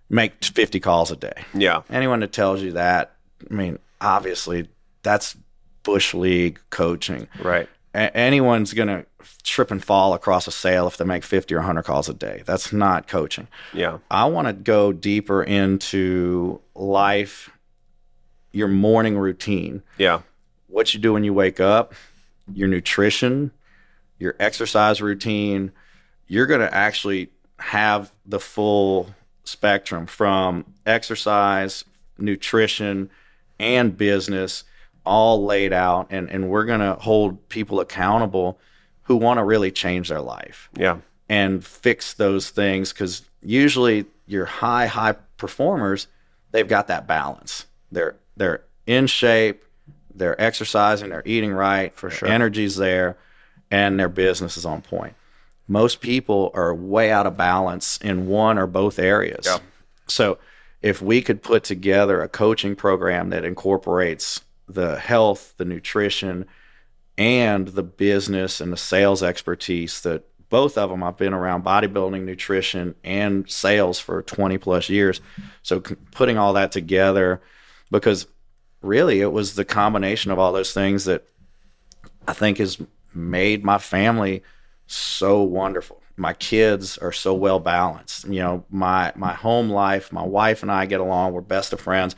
make 0.10 0.44
50 0.44 0.80
calls 0.80 1.12
a 1.12 1.16
day. 1.16 1.44
Yeah. 1.54 1.82
Anyone 1.90 2.22
that 2.22 2.32
tells 2.34 2.62
you 2.62 2.72
that, 2.74 3.16
I 3.50 3.54
mean, 3.54 3.78
obviously 4.02 4.68
that's 5.04 5.38
bush 5.84 6.14
league 6.16 6.60
coaching. 6.72 7.28
Right. 7.44 7.70
A- 7.94 8.16
anyone's 8.18 8.74
going 8.74 8.88
to 8.88 9.06
trip 9.44 9.72
and 9.72 9.84
fall 9.84 10.14
across 10.14 10.48
a 10.48 10.52
sale 10.52 10.88
if 10.88 10.98
they 10.98 11.06
make 11.06 11.24
50 11.24 11.54
or 11.56 11.60
100 11.60 11.84
calls 11.84 12.10
a 12.10 12.14
day. 12.14 12.44
That's 12.46 12.72
not 12.74 13.08
coaching. 13.08 13.48
Yeah. 13.74 14.00
I 14.12 14.26
want 14.26 14.48
to 14.48 14.54
go 14.54 14.92
deeper 14.94 15.44
into 15.44 16.60
life, 16.76 17.50
your 18.52 18.68
morning 18.68 19.18
routine 19.18 19.82
Yeah. 19.98 20.22
what 20.68 20.94
you 20.94 21.00
do 21.00 21.14
when 21.14 21.24
you 21.24 21.34
wake 21.34 21.60
up, 21.60 21.94
your 22.54 22.68
nutrition, 22.68 23.52
your 24.20 24.36
exercise 24.40 25.02
routine, 25.02 25.72
you're 26.28 26.46
going 26.46 26.62
to 26.62 26.74
actually 26.74 27.30
have 27.60 28.12
the 28.26 28.40
full 28.40 29.10
spectrum 29.44 30.06
from 30.08 30.66
exercise, 30.86 31.86
nutrition, 32.18 33.10
and 33.60 33.96
business 33.98 34.64
all 35.06 35.46
laid 35.46 35.72
out. 35.72 36.08
And, 36.10 36.30
and 36.30 36.50
we're 36.50 36.66
going 36.66 36.80
to 36.80 36.96
hold 36.96 37.48
people 37.50 37.80
accountable 37.80 38.60
who 39.04 39.16
want 39.18 39.38
to 39.38 39.44
really 39.44 39.72
change 39.72 40.10
their 40.10 40.22
life 40.22 40.70
Yeah. 40.76 40.98
and 41.30 41.64
fix 41.64 42.14
those 42.16 42.50
things 42.50 42.92
because 42.92 43.22
usually 43.44 44.06
your 44.26 44.46
high 44.46 44.88
high 44.88 45.14
performers 45.38 46.08
they've 46.52 46.68
got 46.68 46.88
that 46.88 47.06
balance 47.06 47.68
they're 47.92 48.16
they're 48.38 48.64
in 48.88 49.06
shape 49.06 49.64
they're 50.16 50.40
exercising 50.42 51.10
they're 51.10 51.22
eating 51.26 51.54
right 51.54 51.94
for 51.96 52.10
sure. 52.10 52.28
energy's 52.28 52.76
there 52.78 53.16
and 53.70 54.00
their 54.00 54.10
business 54.10 54.58
is 54.58 54.66
on 54.66 54.82
point 54.82 55.14
most 55.68 56.00
people 56.02 56.52
are 56.54 56.74
way 56.74 57.12
out 57.12 57.26
of 57.26 57.36
balance 57.38 57.98
in 57.98 58.28
one 58.28 58.58
or 58.58 58.68
both 58.68 59.00
areas 59.00 59.46
Yeah. 59.46 59.58
so 60.08 60.38
if 60.82 61.02
we 61.02 61.22
could 61.22 61.42
put 61.42 61.64
together 61.64 62.22
a 62.22 62.30
coaching 62.30 62.76
program 62.76 63.30
that 63.32 63.44
incorporates 63.46 64.42
the 64.68 65.00
health 65.00 65.54
the 65.58 65.66
nutrition 65.66 66.46
and 67.18 67.70
the 67.70 67.84
business 67.84 68.60
and 68.62 68.72
the 68.74 68.78
sales 68.78 69.24
expertise 69.24 70.02
that 70.02 70.24
both 70.50 70.78
of 70.78 70.90
them 70.92 71.04
I've 71.04 71.18
been 71.18 71.34
around 71.34 71.64
bodybuilding, 71.66 72.24
nutrition, 72.24 72.94
and 73.04 73.50
sales 73.50 74.00
for 74.00 74.22
20 74.22 74.58
plus 74.60 74.90
years. 74.90 75.20
So 75.64 75.80
putting 76.12 76.38
all 76.38 76.54
that 76.54 76.72
together, 76.72 77.42
because 77.90 78.28
really 78.82 79.22
it 79.22 79.32
was 79.32 79.56
the 79.56 79.66
combination 79.66 80.32
of 80.32 80.38
all 80.38 80.52
those 80.54 80.72
things 80.72 81.06
that 81.06 81.24
I 82.28 82.34
think 82.34 82.60
has 82.60 82.80
made 83.14 83.64
my 83.66 83.80
family 83.80 84.44
so 84.88 85.42
wonderful. 85.42 86.02
My 86.18 86.34
kids 86.34 86.98
are 86.98 87.12
so 87.12 87.34
well 87.34 87.60
balanced. 87.60 88.26
You 88.28 88.40
know, 88.40 88.66
my 88.70 89.12
my 89.16 89.34
home 89.34 89.70
life, 89.70 90.12
my 90.12 90.24
wife 90.24 90.62
and 90.64 90.72
I 90.72 90.86
get 90.86 91.00
along. 91.00 91.34
We're 91.34 91.42
best 91.42 91.74
of 91.74 91.82
friends 91.82 92.16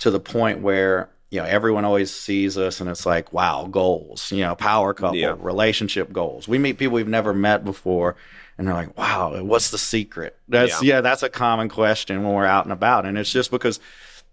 to 0.00 0.10
the 0.10 0.20
point 0.20 0.60
where 0.60 1.08
you 1.30 1.38
know 1.40 1.46
everyone 1.46 1.84
always 1.84 2.14
sees 2.14 2.58
us 2.58 2.80
and 2.80 2.90
it's 2.90 3.06
like 3.06 3.32
wow 3.32 3.66
goals 3.70 4.30
you 4.30 4.42
know 4.42 4.54
power 4.54 4.92
couple 4.92 5.16
Yeah. 5.16 5.34
relationship 5.38 6.12
goals 6.12 6.46
we 6.46 6.58
meet 6.58 6.76
people 6.76 6.94
we've 6.94 7.08
never 7.08 7.32
met 7.32 7.64
before 7.64 8.16
and 8.58 8.68
they're 8.68 8.74
like 8.74 8.96
wow 8.98 9.42
what's 9.42 9.70
the 9.70 9.78
secret 9.78 10.36
that's 10.48 10.82
yeah. 10.82 11.00
that's 11.00 11.22
a 11.22 11.30
common 11.30 11.70
question 11.70 12.22
when 12.22 12.34
we're 12.34 12.44
out 12.44 12.64
and 12.66 12.72
about 12.72 13.06
and 13.06 13.16
it's 13.16 13.32
just 13.32 13.50
because 13.50 13.80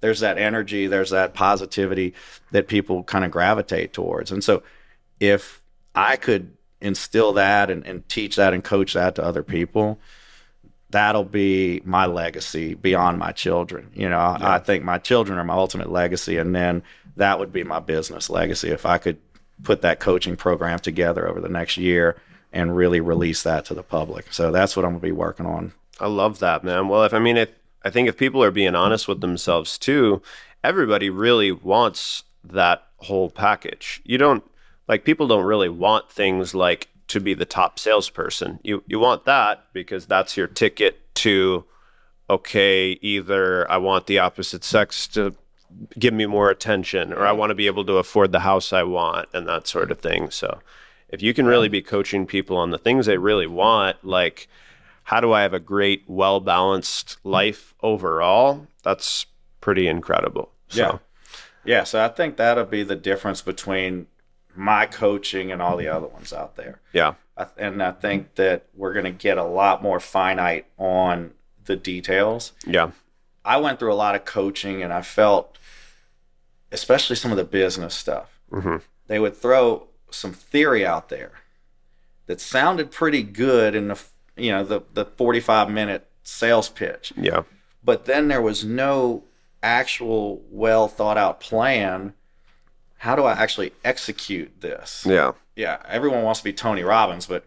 there's 0.01 0.19
that 0.19 0.37
energy 0.37 0.87
there's 0.87 1.11
that 1.11 1.33
positivity 1.33 2.13
that 2.51 2.67
people 2.67 3.03
kind 3.03 3.23
of 3.23 3.31
gravitate 3.31 3.93
towards 3.93 4.29
and 4.31 4.43
so 4.43 4.61
if 5.21 5.61
i 5.95 6.17
could 6.17 6.51
instill 6.81 7.33
that 7.33 7.69
and, 7.69 7.85
and 7.85 8.07
teach 8.09 8.35
that 8.37 8.53
and 8.53 8.63
coach 8.63 8.93
that 8.93 9.15
to 9.15 9.23
other 9.23 9.43
people 9.43 9.99
that'll 10.89 11.23
be 11.23 11.81
my 11.85 12.05
legacy 12.05 12.73
beyond 12.73 13.19
my 13.19 13.31
children. 13.31 13.91
You 13.93 14.09
know, 14.09 14.19
I 14.19 14.59
think 14.59 14.83
my 14.83 14.97
children 14.97 15.37
are 15.37 15.43
my 15.43 15.53
ultimate 15.53 15.91
legacy, 15.91 16.37
and 16.37 16.55
then 16.55 16.83
that 17.15 17.39
would 17.39 17.53
be 17.53 17.63
my 17.63 17.79
business 17.79 18.29
legacy 18.29 18.69
if 18.69 18.85
I 18.85 18.97
could 18.97 19.17
put 19.63 19.81
that 19.81 19.99
coaching 19.99 20.35
program 20.35 20.79
together 20.79 21.27
over 21.27 21.41
the 21.41 21.49
next 21.49 21.77
year 21.77 22.19
and 22.51 22.75
really 22.75 22.99
release 22.99 23.43
that 23.43 23.65
to 23.65 23.73
the 23.73 23.83
public. 23.83 24.33
So 24.33 24.51
that's 24.51 24.75
what 24.75 24.85
I'm 24.85 24.91
going 24.91 25.01
to 25.01 25.07
be 25.07 25.11
working 25.11 25.45
on. 25.45 25.73
I 25.99 26.07
love 26.07 26.39
that, 26.39 26.63
man. 26.63 26.87
Well, 26.87 27.03
if 27.03 27.13
I 27.13 27.19
mean, 27.19 27.37
if 27.37 27.49
I 27.83 27.89
think 27.89 28.07
if 28.07 28.17
people 28.17 28.43
are 28.43 28.51
being 28.51 28.73
honest 28.73 29.07
with 29.07 29.21
themselves 29.21 29.77
too, 29.77 30.21
everybody 30.63 31.09
really 31.09 31.51
wants 31.51 32.23
that 32.43 32.87
whole 32.97 33.29
package. 33.29 34.01
You 34.05 34.17
don't 34.17 34.43
like 34.89 35.05
people 35.05 35.27
don't 35.27 35.45
really 35.45 35.69
want 35.69 36.11
things 36.11 36.53
like 36.53 36.89
to 37.07 37.21
be 37.21 37.33
the 37.33 37.45
top 37.45 37.79
salesperson. 37.79 38.59
You 38.63 38.83
you 38.87 38.99
want 38.99 39.23
that 39.25 39.65
because 39.71 40.05
that's 40.05 40.35
your 40.35 40.47
ticket 40.47 41.15
to 41.15 41.63
okay, 42.29 42.99
either 43.01 43.69
I 43.71 43.77
want 43.77 44.07
the 44.07 44.19
opposite 44.19 44.63
sex 44.63 45.07
to 45.09 45.33
give 45.97 46.13
me 46.13 46.25
more 46.25 46.49
attention 46.49 47.13
or 47.13 47.25
I 47.25 47.31
want 47.31 47.51
to 47.51 47.55
be 47.55 47.67
able 47.67 47.85
to 47.85 47.93
afford 47.93 48.31
the 48.31 48.41
house 48.41 48.73
I 48.73 48.83
want 48.83 49.29
and 49.33 49.47
that 49.47 49.67
sort 49.67 49.91
of 49.91 49.99
thing. 49.99 50.29
So 50.31 50.59
if 51.09 51.21
you 51.21 51.33
can 51.33 51.45
really 51.45 51.69
be 51.69 51.81
coaching 51.81 52.25
people 52.25 52.57
on 52.57 52.71
the 52.71 52.77
things 52.77 53.05
they 53.05 53.17
really 53.17 53.47
want, 53.47 54.03
like 54.03 54.47
how 55.03 55.19
do 55.19 55.33
I 55.33 55.41
have 55.41 55.53
a 55.53 55.59
great, 55.59 56.03
well 56.07 56.39
balanced 56.39 57.17
life 57.23 57.73
overall? 57.81 58.67
That's 58.83 59.25
pretty 59.61 59.87
incredible. 59.87 60.51
So, 60.67 60.81
Yeah. 60.81 60.97
Yeah, 61.65 61.83
so 61.83 62.03
I 62.03 62.07
think 62.07 62.37
that'll 62.37 62.65
be 62.65 62.83
the 62.83 62.95
difference 62.95 63.41
between 63.41 64.07
my 64.55 64.85
coaching 64.85 65.51
and 65.51 65.61
all 65.61 65.77
the 65.77 65.87
other 65.87 66.07
ones 66.07 66.33
out 66.33 66.55
there. 66.55 66.79
yeah. 66.93 67.13
I, 67.37 67.47
and 67.57 67.81
I 67.81 67.91
think 67.91 68.35
that 68.35 68.65
we're 68.75 68.91
going 68.93 69.05
to 69.05 69.11
get 69.11 69.37
a 69.37 69.43
lot 69.45 69.81
more 69.81 69.99
finite 70.01 70.65
on 70.77 71.31
the 71.65 71.77
details. 71.77 72.51
Yeah. 72.67 72.91
I 73.45 73.57
went 73.57 73.79
through 73.79 73.93
a 73.93 73.95
lot 73.95 74.15
of 74.15 74.25
coaching 74.25 74.83
and 74.83 74.91
I 74.91 75.01
felt, 75.01 75.57
especially 76.71 77.15
some 77.15 77.31
of 77.31 77.37
the 77.37 77.43
business 77.45 77.95
stuff, 77.95 78.39
Mhm. 78.51 78.81
they 79.07 79.19
would 79.19 79.35
throw 79.37 79.87
some 80.11 80.33
theory 80.33 80.85
out 80.85 81.09
there 81.09 81.31
that 82.25 82.41
sounded 82.41 82.91
pretty 82.91 83.23
good 83.23 83.75
in 83.75 83.87
the 83.89 83.99
you 84.35 84.51
know 84.51 84.63
the 84.63 84.81
the 84.93 85.05
45 85.05 85.69
minute 85.69 86.07
sales 86.23 86.67
pitch 86.69 87.11
Yeah. 87.15 87.43
but 87.83 88.05
then 88.05 88.27
there 88.27 88.41
was 88.41 88.63
no 88.65 89.23
actual 89.61 90.41
well 90.49 90.87
thought 90.87 91.17
out 91.17 91.39
plan 91.39 92.13
how 92.99 93.15
do 93.15 93.23
i 93.23 93.33
actually 93.33 93.71
execute 93.83 94.61
this 94.61 95.05
Yeah. 95.07 95.31
yeah 95.55 95.77
everyone 95.87 96.23
wants 96.23 96.39
to 96.41 96.43
be 96.43 96.53
tony 96.53 96.83
robbins 96.83 97.25
but 97.25 97.45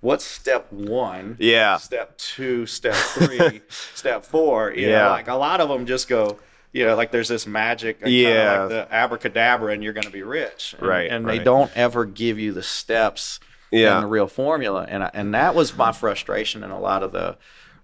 what's 0.00 0.24
step 0.24 0.70
one 0.72 1.36
Yeah. 1.40 1.78
step 1.78 2.16
two 2.18 2.66
step 2.66 2.94
three 2.94 3.62
step 3.94 4.24
four 4.24 4.70
you 4.72 4.88
Yeah. 4.88 5.04
know 5.04 5.10
like 5.10 5.28
a 5.28 5.34
lot 5.34 5.60
of 5.60 5.68
them 5.68 5.86
just 5.86 6.08
go 6.08 6.38
you 6.72 6.84
know 6.84 6.94
like 6.96 7.10
there's 7.10 7.28
this 7.28 7.46
magic 7.46 8.00
Yeah. 8.04 8.60
like 8.60 8.68
the 8.70 8.88
abracadabra 8.94 9.72
and 9.72 9.82
you're 9.82 9.92
going 9.94 10.04
to 10.04 10.10
be 10.10 10.22
rich 10.22 10.74
and, 10.78 10.86
Right, 10.86 11.10
and 11.10 11.24
they 11.26 11.38
right. 11.38 11.44
don't 11.44 11.70
ever 11.76 12.04
give 12.04 12.38
you 12.38 12.52
the 12.52 12.62
steps 12.62 13.40
Yeah. 13.70 13.94
and 13.94 14.04
the 14.04 14.08
real 14.08 14.26
formula 14.28 14.84
and 14.88 15.04
I, 15.04 15.10
and 15.14 15.34
that 15.34 15.54
was 15.54 15.76
my 15.76 15.92
frustration 15.92 16.62
in 16.62 16.70
a 16.70 16.80
lot 16.80 17.02
of 17.02 17.12
the 17.12 17.38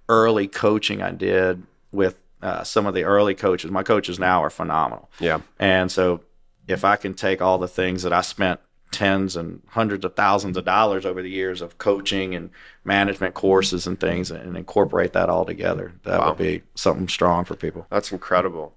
early 0.09 0.49
coaching 0.49 1.03
I 1.03 1.13
did 1.13 1.63
with 1.93 2.17
uh, 2.43 2.65
some 2.65 2.87
of 2.87 2.95
the 2.95 3.05
early 3.05 3.35
coaches 3.35 3.71
my 3.71 3.83
coaches 3.83 4.19
now 4.19 4.43
are 4.43 4.51
phenomenal 4.51 5.09
Yeah. 5.21 5.41
and 5.59 5.91
so 5.91 6.21
if 6.69 6.85
I 6.85 6.97
can 6.97 7.15
take 7.15 7.41
all 7.43 7.59
the 7.59 7.69
things 7.69 8.03
that 8.03 8.13
I 8.13 8.21
spent 8.21 8.61
tens 8.93 9.37
and 9.37 9.63
hundreds 9.69 10.05
of 10.05 10.17
thousands 10.17 10.57
of 10.57 10.65
dollars 10.65 11.07
over 11.07 11.23
the 11.23 11.31
years 11.31 11.61
of 11.63 11.79
coaching 11.79 12.35
and 12.35 12.51
management 12.85 13.35
courses 13.35 13.87
and 13.87 14.01
things 14.01 14.31
and 14.33 14.57
incorporate 14.57 15.13
that 15.13 15.29
all 15.29 15.45
together, 15.45 15.93
that 16.03 16.19
Wow. 16.19 16.29
would 16.31 16.39
be 16.39 16.63
something 16.75 17.07
strong 17.09 17.45
for 17.45 17.55
people. 17.55 17.87
That's 17.91 18.11
incredible. 18.11 18.75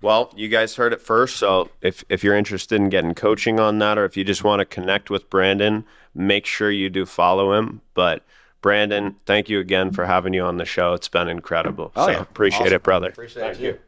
Well, 0.00 0.32
you 0.36 0.48
guys 0.48 0.74
heard 0.74 0.92
it 0.92 1.00
first. 1.00 1.36
So 1.36 1.70
if, 1.80 2.04
if 2.08 2.24
you're 2.24 2.34
interested 2.34 2.74
in 2.80 2.88
getting 2.88 3.14
coaching 3.14 3.60
on 3.60 3.78
that, 3.78 3.98
or 3.98 4.04
if 4.04 4.16
you 4.16 4.24
just 4.24 4.42
want 4.42 4.58
to 4.58 4.64
connect 4.64 5.10
with 5.10 5.30
Brandon, 5.30 5.84
make 6.12 6.44
sure 6.44 6.72
you 6.72 6.90
do 6.90 7.06
follow 7.06 7.52
him. 7.52 7.82
But 7.94 8.24
Brandon, 8.62 9.14
thank 9.26 9.48
you 9.48 9.60
again 9.60 9.92
for 9.92 10.04
having 10.06 10.34
you 10.34 10.42
on 10.42 10.56
the 10.56 10.64
show. 10.64 10.92
It's 10.94 11.06
been 11.08 11.28
incredible. 11.28 11.92
Oh, 11.94 12.06
so 12.06 12.10
yeah. 12.12 12.20
appreciate 12.20 12.62
Awesome. 12.62 12.74
it, 12.74 12.82
brother. 12.82 13.08
Appreciate 13.10 13.60
you. 13.60 13.78